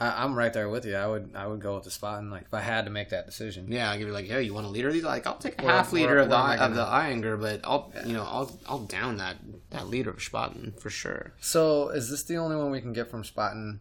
I, 0.01 0.23
I'm 0.23 0.35
right 0.37 0.53
there 0.53 0.69
with 0.69 0.85
you. 0.85 0.95
I 0.95 1.07
would 1.07 1.33
I 1.35 1.47
would 1.47 1.61
go 1.61 1.75
with 1.75 1.85
the 1.85 1.91
Spaten 1.91 2.31
like 2.31 2.43
if 2.45 2.55
I 2.55 2.61
had 2.61 2.85
to 2.85 2.91
make 2.91 3.09
that 3.11 3.27
decision. 3.27 3.67
Yeah, 3.71 3.91
I'd 3.91 3.99
be 3.99 4.05
like, 4.07 4.27
"Hey, 4.27 4.43
you 4.45 4.55
want 4.55 4.67
a 4.67 4.71
liter 4.71 4.89
of 4.89 4.95
these?" 4.95 5.03
Like, 5.03 5.27
I'll 5.27 5.37
take 5.39 5.61
a 5.61 5.65
Where- 5.65 5.75
half 5.75 5.93
liter 5.93 6.09
where- 6.09 6.19
of 6.19 6.29
the 6.29 6.37
am 6.37 6.43
I 6.43 6.55
of 6.57 6.75
the 6.75 6.85
gonna- 6.85 7.37
but 7.37 7.61
I'll 7.65 7.93
you 8.07 8.13
know 8.13 8.23
I'll 8.23 8.57
I'll 8.69 8.79
down 8.85 9.17
that 9.17 9.37
that 9.71 9.89
liter 9.89 10.11
of 10.11 10.19
Spaten 10.19 10.79
for 10.81 10.91
sure. 10.91 11.33
So 11.41 11.89
is 11.91 12.11
this 12.11 12.23
the 12.23 12.37
only 12.37 12.55
one 12.57 12.71
we 12.71 12.81
can 12.81 12.93
get 12.93 13.11
from 13.11 13.23
Spaten 13.25 13.79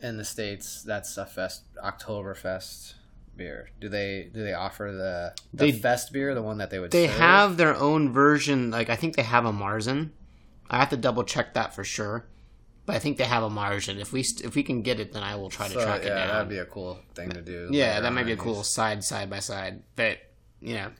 in 0.00 0.16
the 0.16 0.24
states? 0.24 0.82
That's 0.82 1.16
a 1.16 1.24
fest 1.26 1.62
Oktoberfest 1.82 2.94
beer. 3.36 3.70
Do 3.80 3.88
they 3.88 4.28
do 4.34 4.42
they 4.42 4.52
offer 4.54 4.90
the, 4.92 5.34
the 5.56 5.66
They- 5.70 5.78
fest 5.78 6.12
beer, 6.12 6.34
the 6.34 6.42
one 6.42 6.58
that 6.58 6.70
they 6.70 6.78
would? 6.78 6.90
They 6.90 7.06
serve? 7.06 7.16
have 7.18 7.56
their 7.56 7.74
own 7.76 8.12
version. 8.12 8.70
Like, 8.70 8.90
I 8.90 8.96
think 8.96 9.16
they 9.16 9.22
have 9.22 9.44
a 9.44 9.52
Marzen. 9.52 10.10
I 10.68 10.78
have 10.78 10.90
to 10.90 10.96
double 10.96 11.22
check 11.24 11.54
that 11.54 11.74
for 11.74 11.84
sure, 11.84 12.24
but 12.86 12.96
I 12.96 12.98
think 12.98 13.16
they 13.18 13.24
have 13.24 13.42
a 13.42 13.50
Marzen. 13.50 13.98
If 14.00 14.12
we 14.12 14.22
st- 14.22 14.46
if 14.46 14.54
we 14.54 14.62
can 14.62 14.82
get 14.82 14.98
it, 15.00 15.12
then 15.12 15.22
I 15.22 15.36
will 15.36 15.50
try 15.50 15.68
to 15.68 15.74
So, 15.74 15.82
track 15.82 16.02
yeah, 16.02 16.06
it 16.06 16.14
down. 16.14 16.28
that'd 16.28 16.48
be 16.48 16.58
a 16.58 16.64
cool 16.66 16.98
thing 17.14 17.30
to 17.30 17.40
do. 17.42 17.68
yeah, 17.70 18.00
that 18.00 18.12
might 18.12 18.26
be 18.26 18.32
a 18.32 18.36
uh, 18.36 18.38
cool 18.38 18.56
these. 18.56 18.68
side 18.68 19.04
side 19.04 19.30
by 19.30 19.38
side. 19.40 19.82
But 19.96 20.18
you 20.60 20.74
know, 20.74 20.90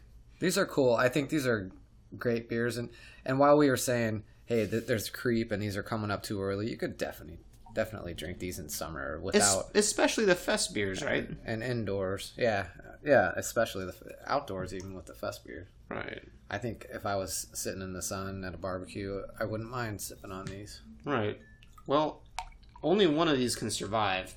These 0.41 0.59
are 0.59 0.67
cool. 0.67 0.95
I 0.95 1.09
think 1.09 1.29
these 1.31 1.47
are 1.47 1.71
great 2.19 2.49
beers, 2.49 2.77
and 2.77 2.89
and 3.25 3.39
while 3.39 3.57
we 3.57 3.69
were 3.71 3.77
saying, 3.77 4.25
hey, 4.45 4.67
th- 4.67 4.87
there's 4.87 5.09
creep, 5.11 5.53
and 5.53 5.63
these 5.63 5.77
are 5.77 5.83
coming 5.83 6.11
up 6.11 6.23
too 6.23 6.43
early, 6.43 6.69
you 6.71 6.77
could 6.77 6.97
definitely 6.99 7.39
definitely 7.75 8.13
drink 8.13 8.39
these 8.39 8.59
in 8.59 8.69
summer 8.69 9.19
without 9.21 9.71
especially 9.75 10.25
the 10.27 10.35
fest 10.35 10.75
beers, 10.75 11.03
right? 11.03 11.27
and 11.47 11.63
indoors. 11.63 12.33
Yeah, 12.37 12.67
yeah, 13.05 13.33
especially 13.37 13.87
the 13.87 13.95
f- 13.95 14.13
outdoors, 14.27 14.75
even 14.75 14.95
with 14.95 15.07
the 15.07 15.15
fest 15.15 15.45
beer. 15.47 15.69
Right, 15.89 16.23
I 16.51 16.59
think 16.59 16.87
if 16.93 17.07
I 17.07 17.17
was 17.17 17.47
sitting 17.55 17.81
in 17.83 17.93
the 17.95 18.03
sun 18.03 18.45
at 18.45 18.53
a 18.55 18.59
barbecue, 18.59 19.23
I 19.41 19.45
wouldn't 19.45 19.71
mind 19.71 20.01
sipping 20.01 20.33
on 20.33 20.45
these. 20.47 20.83
right. 21.05 21.39
Well, 21.87 22.23
only 22.83 23.07
one 23.07 23.29
of 23.29 23.39
these 23.39 23.57
can 23.57 23.71
survive. 23.71 24.37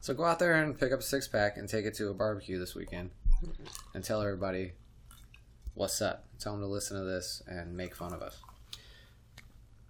So 0.00 0.14
go 0.14 0.24
out 0.24 0.38
there 0.38 0.62
and 0.62 0.78
pick 0.78 0.92
up 0.92 1.00
a 1.00 1.02
six 1.02 1.26
pack 1.26 1.56
and 1.56 1.68
take 1.68 1.84
it 1.84 1.94
to 1.94 2.10
a 2.10 2.14
barbecue 2.14 2.58
this 2.58 2.74
weekend, 2.74 3.10
and 3.94 4.04
tell 4.04 4.22
everybody 4.22 4.72
what's 5.74 6.00
up. 6.00 6.24
Tell 6.38 6.52
them 6.52 6.62
to 6.62 6.66
listen 6.68 6.96
to 6.98 7.04
this 7.04 7.42
and 7.46 7.76
make 7.76 7.94
fun 7.94 8.12
of 8.12 8.22
us. 8.22 8.38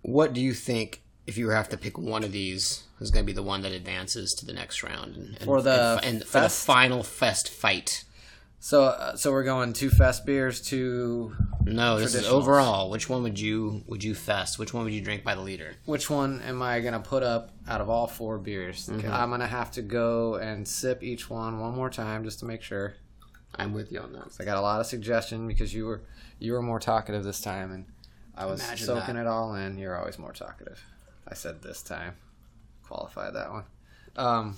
What 0.03 0.33
do 0.33 0.41
you 0.41 0.55
think 0.55 1.03
if 1.27 1.37
you 1.37 1.51
have 1.51 1.69
to 1.71 1.77
pick 1.77 1.99
one 1.99 2.25
of 2.25 2.33
these 2.33 2.85
is 3.01 3.11
going 3.11 3.25
to 3.25 3.27
be 3.27 3.35
the 3.35 3.43
one 3.43 3.63
that 3.63 3.73
advances 3.73 4.33
to 4.35 4.47
the 4.47 4.53
next 4.53 4.83
round 4.83 5.17
and, 5.17 5.37
and 5.37 5.45
For 5.45 5.61
the 5.61 6.01
and, 6.03 6.17
and 6.17 6.25
for 6.25 6.41
the 6.41 6.49
final 6.49 7.03
fest 7.03 7.49
fight? 7.49 8.05
So, 8.59 8.85
uh, 8.85 9.17
so 9.17 9.31
we're 9.33 9.45
going 9.45 9.73
two 9.73 9.91
fest 9.91 10.27
beers, 10.27 10.61
two. 10.61 11.35
No, 11.65 11.99
this 11.99 12.15
is 12.15 12.27
overall. 12.27 12.91
Which 12.91 13.09
one 13.09 13.23
would 13.23 13.39
you 13.39 13.83
would 13.87 14.03
you 14.03 14.15
fest? 14.15 14.59
Which 14.59 14.73
one 14.73 14.85
would 14.85 14.93
you 14.95 15.01
drink 15.01 15.25
by 15.25 15.35
the 15.35 15.41
liter? 15.43 15.75
Which 15.85 16.09
one 16.11 16.41
am 16.43 16.63
I 16.63 16.81
gonna 16.81 17.01
put 17.01 17.23
up 17.23 17.51
out 17.69 17.81
of 17.81 17.91
all 17.91 18.07
four 18.07 18.39
beers? 18.39 18.89
I'm 18.89 19.31
gonna 19.31 19.47
have 19.47 19.71
to 19.73 19.83
go 19.83 20.37
and 20.37 20.67
sip 20.67 21.03
each 21.03 21.29
one 21.29 21.61
one 21.61 21.75
more 21.75 21.91
time 21.91 22.25
just 22.25 22.41
to 22.41 22.45
make 22.45 22.63
sure. 22.63 22.95
I'm 23.59 23.73
with 23.73 23.91
you 23.91 24.01
on 24.01 24.13
that. 24.13 24.29
I 24.39 24.45
got 24.45 24.59
a 24.59 24.61
lot 24.61 24.81
of 24.81 24.87
suggestion 24.87 25.49
because 25.49 25.73
you 25.73 25.87
were 25.87 26.03
you 26.39 26.53
were 26.53 26.63
more 26.63 26.79
talkative 26.81 27.25
this 27.25 27.41
time, 27.41 27.73
and 27.73 27.87
I 28.35 28.47
was 28.47 28.61
Imagine 28.65 28.87
soaking 28.87 29.15
that. 29.15 29.23
it 29.23 29.27
all 29.27 29.55
in. 29.55 29.79
You're 29.79 29.99
always 29.99 30.19
more 30.19 30.33
talkative. 30.33 30.85
I 31.27 31.35
said 31.35 31.63
this 31.63 31.83
time, 31.83 32.15
qualify 32.85 33.31
that 33.31 33.51
one. 33.51 33.65
Um, 34.17 34.57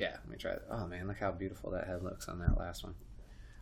yeah, 0.00 0.12
let 0.12 0.28
me 0.28 0.36
try 0.36 0.52
it. 0.52 0.62
Oh 0.70 0.86
man, 0.86 1.06
look 1.06 1.18
how 1.18 1.30
beautiful 1.30 1.70
that 1.72 1.86
head 1.86 2.02
looks 2.02 2.28
on 2.28 2.38
that 2.40 2.58
last 2.58 2.82
one. 2.82 2.94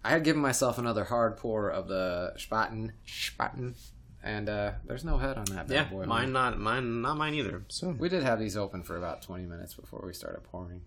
I 0.05 0.11
had 0.11 0.25
given 0.25 0.41
myself 0.41 0.79
another 0.79 1.05
hard 1.05 1.37
pour 1.37 1.69
of 1.69 1.89
the 1.89 2.33
Spaten, 2.39 2.93
Spaten, 3.07 3.75
and 4.23 4.49
uh, 4.49 4.73
there's 4.87 5.05
no 5.05 5.19
head 5.19 5.37
on 5.37 5.45
that 5.47 5.67
bad 5.69 5.75
Yeah, 5.75 5.85
boy. 5.85 6.05
mine 6.07 6.33
not 6.33 6.59
mine 6.59 7.03
not 7.03 7.17
mine 7.17 7.35
either. 7.35 7.65
So 7.69 7.91
We 7.91 8.09
did 8.09 8.23
have 8.23 8.39
these 8.39 8.57
open 8.57 8.83
for 8.85 8.97
about 8.97 9.23
20 9.23 9.45
minutes 9.47 9.75
before 9.75 10.03
we 10.07 10.13
started 10.15 10.45
pouring, 10.45 10.83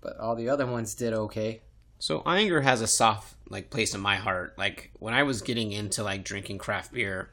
but 0.00 0.18
all 0.18 0.34
the 0.34 0.48
other 0.48 0.66
ones 0.66 0.94
did 0.94 1.12
okay. 1.12 1.62
So 2.00 2.20
Ayinger 2.22 2.62
has 2.62 2.80
a 2.80 2.86
soft 2.86 3.36
like 3.48 3.70
place 3.70 3.94
in 3.94 4.00
my 4.00 4.16
heart. 4.16 4.58
Like 4.58 4.90
when 4.98 5.14
I 5.14 5.22
was 5.22 5.42
getting 5.42 5.70
into 5.72 6.02
like 6.02 6.24
drinking 6.24 6.58
craft 6.58 6.92
beer, 6.92 7.30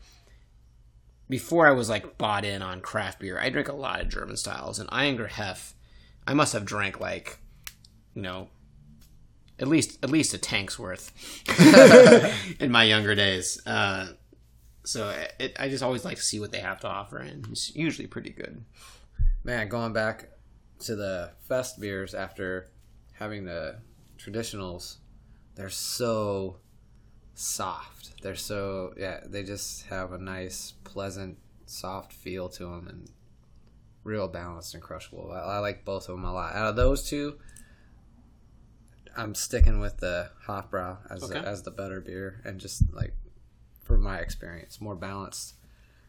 before 1.30 1.68
I 1.68 1.72
was 1.72 1.90
like 1.90 2.18
bought 2.18 2.46
in 2.46 2.62
on 2.62 2.82
craft 2.82 3.20
beer, 3.20 3.40
I 3.40 3.50
drank 3.50 3.68
a 3.70 3.74
lot 3.74 4.02
of 4.02 4.10
German 4.10 4.38
styles 4.38 4.80
and 4.80 4.90
Ayinger 4.90 5.30
Hef. 5.30 5.74
I 6.26 6.34
must 6.34 6.54
have 6.54 6.66
drank 6.66 7.00
like, 7.00 7.40
you 8.18 8.24
know, 8.24 8.48
at 9.60 9.68
least 9.68 10.00
at 10.04 10.10
least 10.10 10.34
a 10.34 10.40
tank's 10.40 10.80
worth 10.80 11.14
in 12.60 12.72
my 12.72 12.84
younger 12.84 13.14
days. 13.14 13.62
Uh, 13.64 14.08
so 14.84 15.14
it, 15.40 15.56
I 15.60 15.70
just 15.70 15.84
always 15.84 16.04
like 16.04 16.18
to 16.18 16.24
see 16.24 16.40
what 16.40 16.52
they 16.52 16.60
have 16.60 16.80
to 16.80 16.88
offer, 16.88 17.20
and 17.20 17.46
it's 17.52 17.76
usually 17.76 18.08
pretty 18.08 18.32
good. 18.32 18.66
Man, 19.44 19.68
going 19.68 19.94
back 19.94 20.30
to 20.80 20.96
the 20.96 21.30
fest 21.48 21.80
beers 21.80 22.16
after 22.16 22.72
having 23.14 23.46
the 23.46 23.76
traditionals, 24.18 24.96
they're 25.54 25.70
so 25.70 26.58
soft. 27.36 28.20
They're 28.24 28.34
so 28.34 28.96
yeah, 28.98 29.20
they 29.28 29.44
just 29.44 29.86
have 29.88 30.12
a 30.12 30.18
nice, 30.18 30.74
pleasant, 30.84 31.38
soft 31.68 32.14
feel 32.14 32.50
to 32.50 32.64
them 32.64 32.88
and 32.88 33.12
real 34.04 34.28
balanced 34.28 34.74
and 34.74 34.82
crushable. 34.82 35.32
I, 35.32 35.58
I 35.58 35.60
like 35.60 35.86
both 35.86 36.10
of 36.10 36.16
them 36.16 36.26
a 36.26 36.34
lot. 36.34 36.56
Out 36.56 36.70
of 36.70 36.76
those 36.76 37.08
two, 37.08 37.38
I'm 39.18 39.34
sticking 39.36 39.80
with 39.80 39.98
the 39.98 40.30
Hofbrau 40.46 40.98
as 41.10 41.24
Okay. 41.24 41.40
the, 41.42 41.48
as 41.48 41.64
the 41.64 41.72
better 41.72 42.00
beer 42.00 42.42
and 42.46 42.60
just 42.60 42.84
like 42.94 43.14
for 43.84 43.98
my 43.98 44.20
experience, 44.20 44.80
more 44.80 44.96
balanced, 44.96 45.56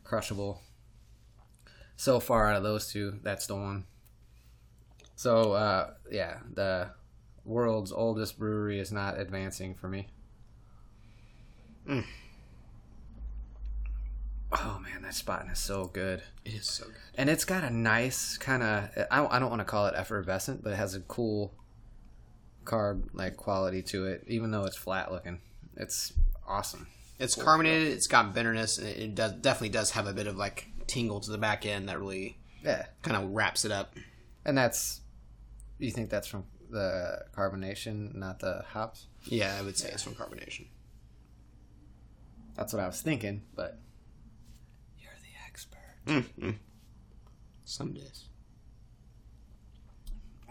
crushable. 0.04 0.60
So 1.96 2.20
far 2.20 2.50
out 2.50 2.56
of 2.56 2.62
those 2.62 2.92
two, 2.92 3.18
that's 3.22 3.46
the 3.46 3.56
one. 3.56 3.86
So 5.16 5.52
uh, 5.52 5.90
yeah, 6.10 6.38
the 6.52 6.90
world's 7.44 7.90
oldest 7.92 8.38
brewery 8.38 8.78
is 8.78 8.92
not 8.92 9.18
advancing 9.18 9.74
for 9.74 9.88
me. 9.88 10.08
Mm. 11.88 12.04
Oh 14.52 14.80
man, 14.82 15.02
that 15.02 15.12
Spaten 15.12 15.52
is 15.52 15.58
so 15.58 15.86
good, 15.86 16.22
It 16.44 16.54
is 16.54 16.66
so 16.66 16.86
good. 16.86 16.94
and 17.16 17.28
it's 17.28 17.44
got 17.44 17.64
a 17.64 17.70
nice 17.70 18.38
kind 18.38 18.62
of. 18.62 18.88
I, 19.10 19.26
I 19.36 19.38
don't 19.38 19.50
want 19.50 19.60
to 19.60 19.64
call 19.66 19.86
it 19.86 19.94
effervescent, 19.96 20.62
but 20.64 20.72
it 20.72 20.76
has 20.76 20.94
a 20.94 21.00
cool 21.00 21.52
carb 22.68 23.08
like 23.14 23.36
quality 23.36 23.82
to 23.82 24.06
it, 24.06 24.24
even 24.28 24.50
though 24.50 24.64
it's 24.64 24.76
flat 24.76 25.10
looking. 25.10 25.40
It's 25.76 26.12
awesome. 26.46 26.86
It's 27.18 27.34
carbonated. 27.34 27.88
It's 27.92 28.06
got 28.06 28.34
bitterness. 28.34 28.78
And 28.78 28.88
it 28.88 29.14
does 29.14 29.32
definitely 29.32 29.70
does 29.70 29.90
have 29.92 30.06
a 30.06 30.12
bit 30.12 30.26
of 30.26 30.36
like 30.36 30.68
tingle 30.86 31.18
to 31.20 31.30
the 31.30 31.38
back 31.38 31.66
end 31.66 31.88
that 31.88 31.98
really 31.98 32.38
Yeah, 32.62 32.86
kind 33.02 33.16
of 33.16 33.30
wraps 33.30 33.64
it 33.64 33.72
up. 33.72 33.94
and 34.44 34.56
that's. 34.56 35.00
You 35.78 35.90
think 35.92 36.10
that's 36.10 36.26
from 36.26 36.44
the 36.70 37.24
carbonation, 37.36 38.14
not 38.14 38.40
the 38.40 38.64
hops? 38.72 39.06
Yeah, 39.24 39.56
I 39.58 39.62
would 39.62 39.76
say 39.78 39.88
it's 39.90 40.02
from 40.02 40.14
carbonation. 40.14 40.66
That's 42.56 42.72
what 42.72 42.82
I 42.82 42.86
was 42.88 43.00
thinking, 43.00 43.42
but 43.54 43.78
you're 44.98 45.12
the 45.22 45.46
expert. 45.46 45.78
Mm-hmm. 46.06 46.50
Some 47.64 47.92
days. 47.94 48.24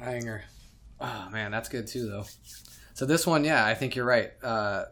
Ayinger. 0.01 0.41
Oh 0.99 1.29
man, 1.31 1.51
that's 1.51 1.69
good 1.69 1.87
too, 1.87 2.07
though. 2.07 2.25
So 2.93 3.05
this 3.05 3.27
one, 3.27 3.43
yeah, 3.43 3.65
I 3.65 3.75
think 3.75 3.95
you're 3.95 4.05
right. 4.05 4.31
Uh, 4.41 4.85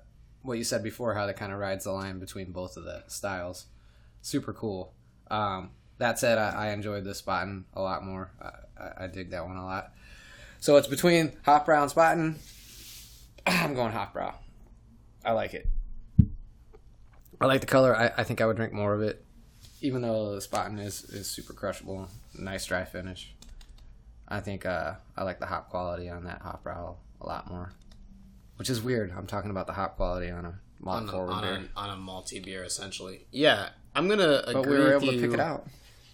what 0.44 0.58
you 0.58 0.64
said 0.64 0.84
before, 0.84 1.14
how 1.16 1.26
that 1.26 1.38
kind 1.38 1.52
of 1.52 1.60
rides 1.60 1.86
the 1.86 1.92
line 1.92 2.20
between 2.20 2.52
both 2.52 2.78
of 2.78 2.84
the 2.84 3.04
styles, 3.08 3.66
super 4.22 4.54
cool. 4.54 4.94
Um, 5.32 5.72
that 5.98 6.20
said, 6.20 6.38
I, 6.38 6.68
I 6.68 6.72
enjoyed 6.72 7.04
this 7.04 7.22
Spaten 7.22 7.64
a 7.74 7.82
lot 7.82 8.04
more. 8.04 8.32
I, 8.42 8.84
I, 8.84 9.06
I 9.06 9.08
dig 9.08 9.32
that 9.32 9.46
one 9.46 9.58
a 9.58 9.66
lot. 9.66 9.94
So 10.60 10.78
it's 10.78 10.88
between 10.88 11.30
Hofbrau 11.46 11.82
and 11.82 11.92
Spaten. 11.92 12.36
I'm 13.48 13.74
going 13.74 13.92
Hofbrau. 13.92 14.34
I 15.24 15.32
like 15.32 15.54
it. 15.54 15.68
I 17.42 17.48
like 17.48 17.62
the 17.62 17.68
color. 17.68 17.96
I, 17.96 18.12
I 18.18 18.24
think 18.24 18.42
I 18.42 18.46
would 18.46 18.56
drink 18.56 18.74
more 18.74 18.94
of 18.94 19.02
it, 19.02 19.24
even 19.82 20.02
though 20.02 20.36
the 20.36 20.42
Spaten 20.42 20.80
is, 20.80 21.04
is 21.06 21.28
super 21.28 21.54
crushable. 21.54 22.08
Nice 22.38 22.66
dry 22.66 22.86
finish. 22.86 23.35
I 24.28 24.40
think 24.40 24.66
uh, 24.66 24.94
I 25.16 25.24
like 25.24 25.40
the 25.40 25.46
hop 25.46 25.70
quality 25.70 26.10
on 26.10 26.24
that 26.26 26.42
Hofbrau 26.42 26.96
a 27.22 27.26
lot 27.28 27.50
more, 27.50 27.72
which 28.58 28.70
is 28.70 28.82
weird. 28.82 29.14
I'm 29.16 29.28
talking 29.28 29.52
about 29.52 29.68
the 29.68 29.74
hop 29.74 29.98
quality 29.98 30.30
on 30.32 30.46
a 30.46 30.60
malt 30.80 31.04
On 31.04 31.10
a, 31.10 31.12
forward 31.12 31.32
on, 31.32 31.44
beer, 31.44 31.66
a, 31.76 31.80
on 31.80 31.90
a 31.92 32.02
malty 32.02 32.44
beer, 32.44 32.64
essentially. 32.64 33.26
Yeah, 33.32 33.70
I'm 33.96 34.08
gonna 34.08 34.42
agree 34.48 34.54
but 34.54 34.66
we 34.68 34.78
were 34.78 34.86
with 34.86 35.04
able 35.04 35.08
to 35.14 35.14
you. 35.16 35.22
pick 35.22 35.34
it 35.34 35.40
out. 35.40 35.68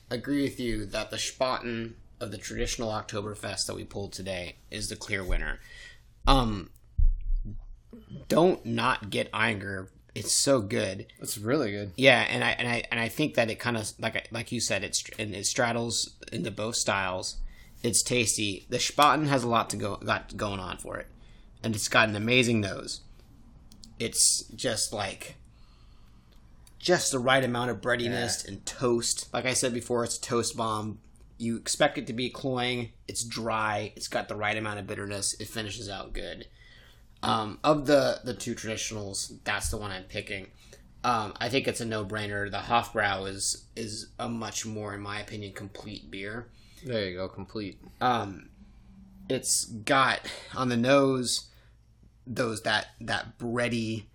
agree 0.10 0.44
with 0.44 0.60
you 0.60 0.86
that 0.88 1.10
the 1.10 1.18
Spaten 1.18 1.94
of 2.20 2.32
the 2.32 2.38
traditional 2.38 2.90
Oktoberfest 2.90 3.66
that 3.68 3.76
we 3.76 3.84
pulled 3.84 4.14
today 4.14 4.58
is 4.70 4.90
the 4.90 4.96
clear 4.96 5.24
winner. 5.24 5.60
Um, 6.28 6.70
don't 8.28 8.66
not 8.66 9.10
get 9.10 9.32
Ayinger. 9.32 9.88
It's 10.14 10.34
so 10.34 10.60
good. 10.62 11.08
It's 11.20 11.38
really 11.38 11.72
good. 11.72 11.94
Yeah, 11.96 12.20
and 12.30 12.44
I 12.44 12.52
and 12.52 12.68
I 12.68 12.84
and 12.92 13.00
I 13.00 13.08
think 13.08 13.36
that 13.36 13.50
it 13.50 13.60
kind 13.60 13.78
of 13.78 13.92
like 14.00 14.28
like 14.32 14.52
you 14.52 14.60
said, 14.60 14.84
it's 14.84 15.04
and 15.18 15.34
it 15.34 15.46
straddles 15.46 16.16
into 16.32 16.52
both 16.52 16.76
styles. 16.76 17.38
It's 17.84 18.04
tasty. 18.04 18.66
The 18.70 18.78
Spaten 18.78 19.28
has 19.28 19.44
a 19.44 19.50
lot 19.50 19.70
to 19.72 19.78
go 19.78 19.96
got 19.98 20.38
going 20.38 20.60
on 20.60 20.78
for 20.78 20.98
it, 20.98 21.08
and 21.64 21.76
it's 21.76 21.88
got 21.88 22.10
an 22.10 22.16
amazing 22.16 22.62
nose. 22.62 23.02
It's 24.00 24.44
just 24.56 24.94
like 24.94 25.36
just 26.80 27.12
the 27.12 27.20
right 27.20 27.44
amount 27.44 27.72
of 27.72 27.82
breadiness 27.82 28.44
and 28.44 28.66
toast. 28.66 29.32
Like 29.34 29.46
I 29.46 29.54
said 29.54 29.74
before, 29.74 30.04
it's 30.04 30.18
a 30.18 30.22
toast 30.22 30.58
bomb. 30.58 31.00
You 31.38 31.58
expect 31.58 31.98
it 31.98 32.08
to 32.08 32.14
be 32.14 32.30
cloying. 32.30 32.92
It's 33.08 33.24
dry. 33.24 33.94
It's 33.96 34.08
got 34.08 34.28
the 34.28 34.36
right 34.36 34.58
amount 34.58 34.80
of 34.80 34.88
bitterness. 34.88 35.40
It 35.40 35.48
finishes 35.48 35.90
out 35.90 36.14
good. 36.14 36.48
Um, 37.24 37.60
of 37.64 37.86
the 37.86 38.20
the 38.24 38.34
two 38.34 38.56
traditionals, 38.56 39.34
that's 39.44 39.70
the 39.70 39.78
one 39.78 39.92
I'm 39.92 40.04
picking. 40.04 40.48
Um, 41.04 41.34
I 41.40 41.50
think 41.50 41.68
it's 41.68 41.82
a 41.82 41.86
no 41.86 42.06
brainer. 42.06 42.50
The 42.50 42.58
Hofbrau 42.58 43.28
is 43.28 43.66
is 43.76 44.08
a 44.20 44.30
much 44.30 44.66
more, 44.66 44.94
in 44.94 45.02
my 45.02 45.20
opinion, 45.20 45.54
complete 45.54 46.12
beer. 46.12 46.48
There 46.84 47.10
you 47.10 47.18
go, 47.18 47.28
complete. 47.28 47.80
Um, 48.00 48.50
it's 49.30 49.66
got 49.66 50.22
on 50.56 50.70
the 50.70 50.78
nose 50.78 51.48
those 52.28 52.62
that 52.64 52.88
that 53.02 53.38
bready, 53.38 54.06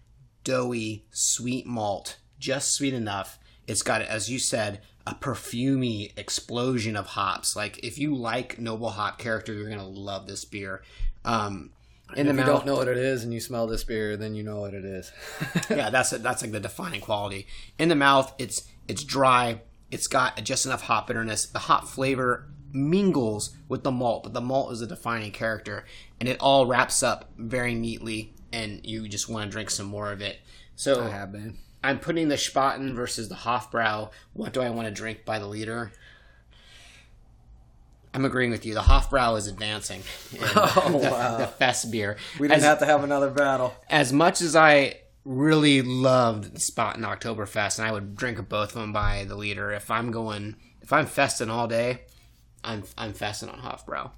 doughy, 0.45 1.07
sweet 1.11 1.67
malt, 1.67 2.19
just 2.39 2.75
sweet 2.75 2.95
enough. 2.95 3.39
It's 3.67 3.83
got, 3.83 4.03
as 4.03 4.31
you 4.31 4.39
said, 4.39 4.81
a 5.07 5.15
perfumy 5.15 6.13
explosion 6.17 6.97
of 6.97 7.07
hops. 7.07 7.57
Like 7.57 7.79
if 7.85 7.99
you 7.99 8.15
like 8.15 8.59
noble 8.59 8.91
hop 8.91 9.19
character, 9.19 9.53
you're 9.53 9.69
gonna 9.69 9.87
love 9.87 10.27
this 10.27 10.45
beer. 10.45 10.83
Um, 11.25 11.71
in 12.17 12.27
the 12.27 12.33
if 12.33 12.39
you 12.39 12.45
mouth, 12.45 12.47
don't 12.47 12.67
know 12.67 12.77
what 12.77 12.89
it 12.89 12.99
is 12.99 13.25
and 13.25 13.35
you 13.35 13.41
smell 13.41 13.67
this 13.67 13.83
beer, 13.83 14.17
then 14.17 14.35
you 14.35 14.43
know 14.43 14.61
what 14.61 14.75
it 14.75 14.85
is. 14.85 15.11
yeah, 15.71 15.91
that's 15.91 16.11
that's 16.11 16.43
like 16.43 16.53
the 16.53 16.61
defining 16.61 17.01
quality. 17.01 17.47
In 17.79 17.89
the 17.89 17.97
mouth, 17.97 18.33
it's 18.39 18.69
it's 18.87 19.03
dry. 19.03 19.61
It's 19.91 20.07
got 20.07 20.43
just 20.43 20.67
enough 20.67 20.83
hop 20.83 21.09
bitterness. 21.09 21.47
The 21.47 21.61
hop 21.61 21.87
flavor 21.87 22.49
mingles 22.73 23.57
with 23.69 23.83
the 23.85 23.91
malt, 23.91 24.23
but 24.23 24.33
the 24.35 24.41
malt 24.41 24.73
is 24.73 24.81
a 24.81 24.87
defining 24.87 25.31
character, 25.33 25.85
and 26.21 26.29
it 26.29 26.39
all 26.41 26.67
wraps 26.67 27.03
up 27.03 27.31
very 27.37 27.75
neatly. 27.75 28.33
And 28.53 28.85
you 28.87 29.09
just 29.09 29.29
want 29.29 29.45
to 29.45 29.51
drink 29.51 29.71
some 29.71 29.87
more 29.87 30.13
of 30.13 30.21
it. 30.23 30.39
So 30.77 31.05
I 31.05 31.09
have 31.11 31.33
been. 31.33 31.59
I'm 31.85 31.99
putting 31.99 32.29
the 32.29 32.37
Spaten 32.37 32.95
versus 32.95 33.29
the 33.29 33.35
Hofbrau. 33.35 34.11
What 34.33 34.53
do 34.53 34.61
I 34.63 34.71
want 34.71 34.89
to 34.89 34.95
drink 34.95 35.25
by 35.25 35.39
the 35.39 35.47
liter? 35.47 35.93
I'm 38.15 38.25
agreeing 38.25 38.51
with 38.51 38.65
you. 38.65 38.73
The 38.73 38.81
Hofbrau 38.81 39.37
is 39.37 39.47
advancing. 39.47 40.03
Oh, 40.57 40.99
the, 41.03 41.11
wow. 41.11 41.37
the 41.39 41.47
Fest 41.47 41.91
beer. 41.91 42.17
We 42.39 42.49
didn't 42.49 42.59
As- 42.61 42.65
have 42.65 42.79
to 42.79 42.87
have 42.87 43.05
another 43.05 43.31
battle. 43.31 43.75
as 43.91 44.13
much 44.13 44.41
as 44.41 44.57
I 44.57 45.01
really 45.25 45.83
loved 45.83 46.55
the 46.55 46.59
Spaten 46.61 47.01
Oktoberfest, 47.01 47.79
and 47.79 47.87
I 47.87 47.93
would 47.93 48.17
drink 48.17 48.49
both 48.49 48.71
of 48.71 48.81
them 48.81 48.93
by 48.93 49.25
the 49.25 49.35
liter. 49.35 49.71
If 49.73 49.91
I'm 49.91 50.11
going, 50.13 50.57
if 50.81 50.93
I'm 50.93 51.07
festing 51.07 51.51
all 51.51 51.67
day, 51.69 52.03
I'm 52.67 52.83
I'm 52.99 53.13
festing 53.13 53.49
on 53.49 53.61
Hofbrau. 53.61 54.11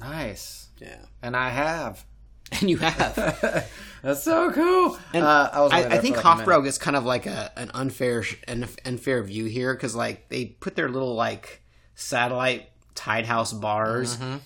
Nice. 0.00 0.68
Yeah, 0.78 0.98
And 1.22 1.36
I 1.36 1.50
have. 1.50 2.04
and 2.60 2.70
you 2.70 2.76
have. 2.76 3.68
That's 4.02 4.22
so 4.22 4.52
cool. 4.52 4.98
And 5.12 5.24
uh, 5.24 5.50
I 5.52 5.60
was. 5.62 5.72
I, 5.72 5.96
I 5.96 5.98
think 5.98 6.22
like 6.22 6.46
a 6.46 6.62
gets 6.62 6.78
kind 6.78 6.96
of 6.96 7.04
like 7.04 7.26
a 7.26 7.50
an 7.58 7.70
unfair 7.74 8.24
an 8.46 8.68
unfair 8.84 9.22
view 9.24 9.46
here 9.46 9.74
because 9.74 9.96
like 9.96 10.28
they 10.28 10.44
put 10.46 10.76
their 10.76 10.88
little 10.88 11.14
like 11.14 11.62
satellite 11.96 12.70
tied 12.94 13.26
house 13.26 13.52
bars. 13.52 14.16
Mm-hmm. 14.16 14.36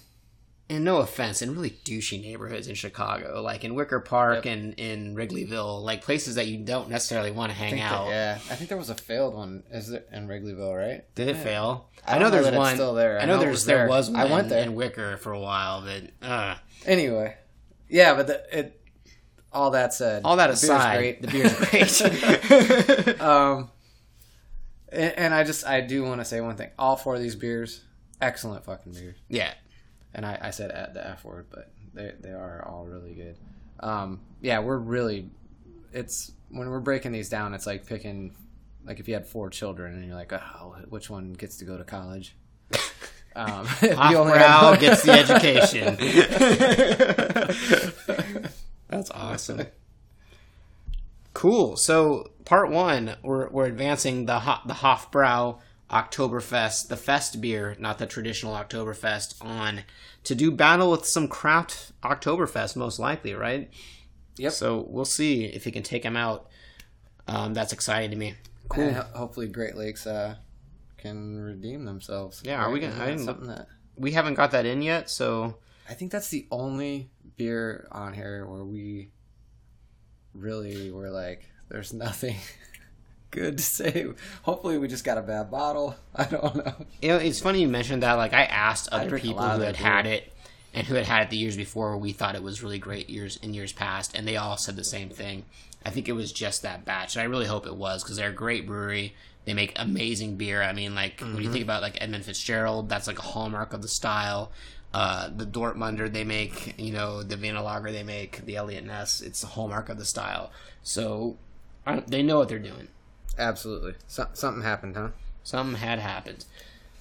And 0.70 0.84
no 0.84 0.98
offense, 0.98 1.42
in 1.42 1.52
really 1.52 1.70
douchey 1.84 2.22
neighborhoods 2.22 2.68
in 2.68 2.76
Chicago, 2.76 3.42
like 3.42 3.64
in 3.64 3.74
Wicker 3.74 3.98
Park 4.00 4.46
and 4.46 4.72
in 4.74 5.16
Wrigleyville, 5.16 5.82
like 5.82 6.02
places 6.02 6.36
that 6.36 6.46
you 6.46 6.58
don't 6.58 6.88
necessarily 6.88 7.32
want 7.32 7.50
to 7.50 7.58
hang 7.58 7.70
think 7.72 7.82
that- 7.82 7.92
out. 7.92 8.08
yeah, 8.08 8.34
I 8.50 8.54
think 8.54 8.68
there 8.68 8.78
was 8.78 8.88
a 8.88 8.94
failed 8.94 9.34
one. 9.34 9.64
Is 9.72 9.88
there 9.88 10.04
in 10.12 10.28
Wrigleyville, 10.28 10.74
right? 10.78 11.02
Did 11.16 11.26
it 11.28 11.36
fail? 11.36 11.88
I 12.06 12.14
I, 12.14 12.18
know 12.18 12.26
know 12.26 12.30
there's 12.42 12.54
one. 12.56 12.74
still 12.76 12.94
there. 12.94 13.18
I 13.18 13.22
I 13.22 13.26
know, 13.26 13.34
know 13.34 13.40
there's 13.40 13.52
was 13.52 13.64
there 13.66 13.78
there. 13.78 13.88
was 13.88 14.10
one 14.10 14.20
I 14.20 14.24
went 14.26 14.48
there. 14.48 14.62
in 14.62 14.74
Wicker 14.76 15.16
for 15.16 15.32
a 15.32 15.40
while, 15.40 15.82
but 15.82 16.26
uh, 16.26 16.54
Anyway, 16.86 17.36
yeah, 17.88 18.14
but 18.14 18.28
the, 18.28 18.58
it. 18.58 18.76
All 19.52 19.72
that 19.72 19.92
said, 19.92 20.22
all 20.24 20.36
that 20.36 20.46
the 20.46 20.52
beer's 20.52 20.62
aside, 20.62 20.96
great. 20.98 21.22
the 21.22 21.26
beer's 21.26 22.00
great. 23.08 23.20
um, 23.20 23.68
and, 24.92 25.12
and 25.18 25.34
I 25.34 25.42
just 25.42 25.66
I 25.66 25.80
do 25.80 26.04
want 26.04 26.20
to 26.20 26.24
say 26.24 26.40
one 26.40 26.54
thing. 26.54 26.70
All 26.78 26.94
four 26.96 27.16
of 27.16 27.20
these 27.20 27.34
beers, 27.34 27.82
excellent 28.20 28.64
fucking 28.64 28.92
beers. 28.92 29.16
yeah, 29.28 29.52
And 30.14 30.26
I, 30.26 30.38
I 30.40 30.50
said 30.50 30.70
at 30.70 30.94
the 30.94 31.06
F 31.06 31.24
word, 31.24 31.46
but 31.50 31.70
they 31.94 32.12
they 32.20 32.30
are 32.30 32.66
all 32.68 32.84
really 32.84 33.14
good. 33.14 33.36
Um, 33.80 34.20
yeah, 34.40 34.58
we're 34.60 34.78
really. 34.78 35.30
It's 35.92 36.32
when 36.50 36.68
we're 36.68 36.80
breaking 36.80 37.12
these 37.12 37.28
down. 37.28 37.54
It's 37.54 37.66
like 37.66 37.86
picking, 37.86 38.34
like 38.84 39.00
if 39.00 39.08
you 39.08 39.14
had 39.14 39.26
four 39.26 39.50
children 39.50 39.94
and 39.94 40.06
you're 40.06 40.16
like, 40.16 40.32
oh, 40.32 40.76
which 40.88 41.10
one 41.10 41.32
gets 41.32 41.56
to 41.58 41.64
go 41.64 41.76
to 41.78 41.84
college? 41.84 42.36
Um, 43.36 43.64
Hofbrau 43.66 44.80
gets 44.80 45.02
the 45.04 45.12
education. 45.12 45.96
That's 48.88 49.10
awesome. 49.12 49.66
Cool. 51.32 51.76
So 51.76 52.32
part 52.44 52.70
one, 52.70 53.14
we're 53.22 53.48
we're 53.50 53.66
advancing 53.66 54.26
the 54.26 54.40
Ho- 54.40 54.62
the 54.66 54.74
Hofbrau 54.74 55.60
Oktoberfest, 55.90 56.88
the 56.88 56.96
Fest 56.96 57.40
beer, 57.40 57.76
not 57.78 57.98
the 57.98 58.06
traditional 58.06 58.54
Oktoberfest, 58.54 59.44
on 59.44 59.82
to 60.24 60.34
do 60.34 60.50
battle 60.50 60.90
with 60.90 61.04
some 61.04 61.26
craft 61.28 61.92
Oktoberfest, 62.02 62.76
most 62.76 62.98
likely, 62.98 63.34
right? 63.34 63.70
Yep. 64.36 64.52
So 64.52 64.86
we'll 64.88 65.04
see 65.04 65.44
if 65.44 65.64
he 65.64 65.70
can 65.72 65.82
take 65.82 66.04
him 66.04 66.16
out. 66.16 66.48
Um, 67.26 67.54
that's 67.54 67.72
exciting 67.72 68.10
to 68.10 68.16
me. 68.16 68.34
Cool. 68.68 68.84
And 68.84 68.96
hopefully, 68.96 69.48
Great 69.48 69.76
Lakes 69.76 70.06
uh, 70.06 70.36
can 70.96 71.36
redeem 71.38 71.84
themselves. 71.84 72.40
Yeah, 72.44 72.62
are 72.64 72.70
we 72.70 72.80
gonna- 72.80 73.02
I 73.02 73.16
something 73.16 73.48
that 73.48 73.66
We 73.96 74.12
haven't 74.12 74.34
got 74.34 74.52
that 74.52 74.64
in 74.66 74.82
yet, 74.82 75.10
so 75.10 75.56
I 75.88 75.94
think 75.94 76.12
that's 76.12 76.28
the 76.28 76.46
only 76.50 77.10
beer 77.36 77.88
on 77.90 78.14
here 78.14 78.46
where 78.46 78.64
we 78.64 79.10
really 80.34 80.90
were 80.90 81.10
like, 81.10 81.50
"There's 81.68 81.92
nothing 81.92 82.36
good 83.30 83.58
to 83.58 83.64
say." 83.64 84.06
Hopefully, 84.42 84.78
we 84.78 84.88
just 84.88 85.04
got 85.04 85.18
a 85.18 85.22
bad 85.22 85.50
bottle. 85.50 85.96
I 86.14 86.24
don't 86.24 86.56
know. 86.56 86.74
You 87.00 87.08
know, 87.08 87.16
it's 87.16 87.40
funny 87.40 87.60
you 87.60 87.68
mentioned 87.68 88.02
that. 88.02 88.14
Like, 88.14 88.32
I 88.32 88.44
asked 88.44 88.88
other 88.90 89.16
a 89.16 89.20
people 89.20 89.48
who 89.48 89.60
had 89.62 89.76
had 89.76 90.06
it 90.06 90.32
and 90.72 90.86
who 90.86 90.94
had 90.94 91.06
had 91.06 91.22
it 91.22 91.30
the 91.30 91.36
years 91.36 91.56
before. 91.56 91.96
We 91.96 92.12
thought 92.12 92.34
it 92.34 92.42
was 92.42 92.62
really 92.62 92.78
great 92.78 93.10
years 93.10 93.38
in 93.42 93.54
years 93.54 93.72
past, 93.72 94.16
and 94.16 94.26
they 94.26 94.36
all 94.36 94.56
said 94.56 94.76
the 94.76 94.84
same 94.84 95.08
thing. 95.08 95.44
I 95.84 95.90
think 95.90 96.08
it 96.08 96.12
was 96.12 96.32
just 96.32 96.62
that 96.62 96.84
batch, 96.84 97.16
and 97.16 97.22
I 97.22 97.26
really 97.26 97.46
hope 97.46 97.66
it 97.66 97.76
was 97.76 98.02
because 98.02 98.16
they're 98.16 98.30
a 98.30 98.34
great 98.34 98.66
brewery. 98.66 99.14
They 99.46 99.54
make 99.54 99.72
amazing 99.76 100.36
beer. 100.36 100.62
I 100.62 100.72
mean, 100.72 100.94
like 100.94 101.20
when 101.20 101.40
you 101.40 101.50
think 101.50 101.64
about 101.64 101.82
like 101.82 102.00
Edmund 102.00 102.24
Fitzgerald, 102.26 102.88
that's 102.88 103.06
like 103.06 103.18
a 103.18 103.22
hallmark 103.22 103.72
of 103.72 103.80
the 103.80 103.88
style. 103.88 104.52
Uh, 104.92 105.30
the 105.34 105.46
Dortmunder 105.46 106.12
they 106.12 106.24
make, 106.24 106.74
you 106.78 106.92
know, 106.92 107.22
the 107.22 107.36
Vienna 107.36 107.62
Lager 107.62 107.92
they 107.92 108.02
make, 108.02 108.44
the 108.44 108.56
Eliot 108.56 108.84
Ness, 108.84 109.20
it's 109.20 109.42
a 109.42 109.46
hallmark 109.46 109.88
of 109.88 109.98
the 109.98 110.04
style. 110.04 110.50
So 110.82 111.38
I, 111.86 112.00
they 112.00 112.22
know 112.22 112.38
what 112.38 112.48
they're 112.48 112.58
doing. 112.58 112.88
Absolutely, 113.40 113.94
so- 114.06 114.28
something 114.34 114.62
happened, 114.62 114.96
huh? 114.96 115.08
Something 115.42 115.76
had 115.80 115.98
happened. 115.98 116.44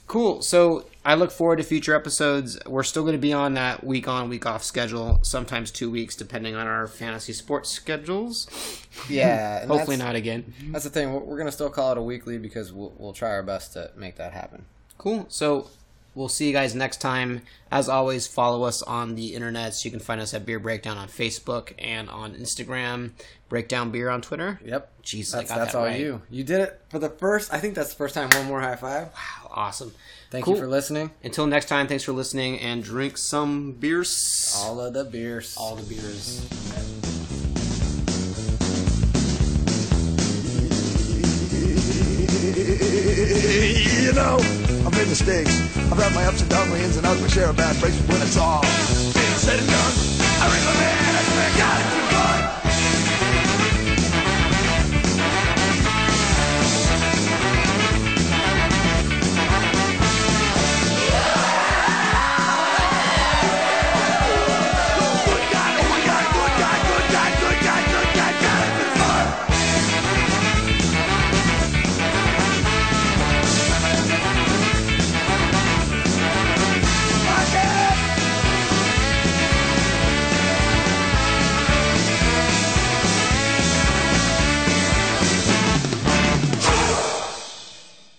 Cool. 0.08 0.42
So 0.42 0.88
I 1.06 1.14
look 1.14 1.30
forward 1.30 1.58
to 1.58 1.64
future 1.64 1.94
episodes. 1.94 2.58
We're 2.66 2.82
still 2.82 3.04
going 3.04 3.14
to 3.14 3.20
be 3.20 3.32
on 3.32 3.54
that 3.54 3.84
week 3.84 4.08
on, 4.08 4.28
week 4.28 4.48
off 4.48 4.64
schedule, 4.64 5.20
sometimes 5.22 5.70
two 5.70 5.92
weeks, 5.92 6.16
depending 6.16 6.56
on 6.56 6.66
our 6.66 6.88
fantasy 6.88 7.32
sports 7.32 7.70
schedules. 7.70 8.48
Yeah. 9.08 9.66
Hopefully 9.68 9.98
not 9.98 10.16
again. 10.16 10.52
That's 10.72 10.84
the 10.84 10.90
thing. 10.90 11.14
We're, 11.14 11.20
we're 11.20 11.38
gonna 11.38 11.52
still 11.52 11.70
call 11.70 11.92
it 11.92 12.00
a 12.00 12.02
weekly 12.02 12.40
because 12.40 12.74
we'll 12.74 12.92
we'll 12.98 13.14
try 13.14 13.30
our 13.30 13.44
best 13.44 13.74
to 13.74 13.92
make 13.96 14.16
that 14.16 14.34
happen. 14.34 14.66
Cool. 14.98 15.28
So 15.30 15.68
we'll 16.20 16.28
see 16.28 16.48
you 16.48 16.54
guys 16.54 16.76
next 16.76 16.98
time. 16.98 17.42
As 17.72 17.88
always, 17.88 18.28
follow 18.28 18.64
us 18.64 18.82
on 18.82 19.16
the 19.16 19.34
internet. 19.34 19.74
So 19.74 19.86
you 19.86 19.92
can 19.92 20.02
find 20.02 20.20
us 20.20 20.34
at 20.34 20.46
Beer 20.46 20.60
Breakdown 20.60 20.98
on 20.98 21.08
Facebook 21.08 21.72
and 21.80 22.10
on 22.10 22.36
Instagram. 22.36 23.12
Breakdown 23.48 23.90
Beer 23.90 24.10
on 24.10 24.22
Twitter. 24.22 24.60
Yep. 24.64 24.92
Jeez, 25.04 25.34
I 25.34 25.44
got 25.44 25.58
that's 25.58 25.72
that 25.72 25.78
all 25.78 25.86
right. 25.86 26.00
you. 26.00 26.22
You 26.30 26.44
did 26.44 26.60
it 26.60 26.82
for 26.90 27.00
the 27.00 27.10
first. 27.10 27.54
I 27.54 27.58
think 27.60 27.74
that's 27.74 27.90
the 27.92 27.96
first 27.96 28.14
time. 28.14 28.30
One 28.32 28.46
more 28.48 28.60
high 28.60 28.76
five. 28.76 29.08
Wow, 29.08 29.50
awesome. 29.52 29.94
Thank 30.30 30.46
Cool. 30.46 30.56
you 30.56 30.60
for 30.60 30.68
listening. 30.68 31.10
Until 31.24 31.48
next 31.48 31.66
time, 31.70 31.88
thanks 31.88 32.04
for 32.04 32.12
listening 32.12 32.60
and 32.60 32.84
drink 32.84 33.18
some 33.18 33.72
beers. 33.72 34.54
All 34.58 34.80
of 34.82 34.94
the 34.94 35.06
beers. 35.06 35.56
All 35.58 35.76
the 35.76 35.84
beers. 35.84 36.46
You 44.00 44.14
know, 44.14 44.38
I've 44.90 44.98
made 44.98 45.08
mistakes. 45.10 45.54
I've 45.92 46.00
had 46.00 46.16
my 46.16 46.26
ups 46.26 46.42
and 46.42 46.50
downs, 46.50 46.72
my 46.72 46.80
ins 46.80 46.98
and 46.98 47.06
outs, 47.06 47.22
my 47.22 47.28
share 47.28 47.50
of 47.50 47.58
bad 47.58 47.80
breaks, 47.80 47.96
but 48.02 48.14
when 48.16 48.22
it's 48.24 48.38
all. 48.38 48.64
Said 49.38 49.60
and 49.60 49.68
done, 49.68 49.94
I 50.42 50.50
read 50.50 50.66
my 50.66 50.74
man, 50.82 51.16
I 51.16 51.22
swear 51.30 51.50
God, 51.60 51.86
it's 51.86 52.39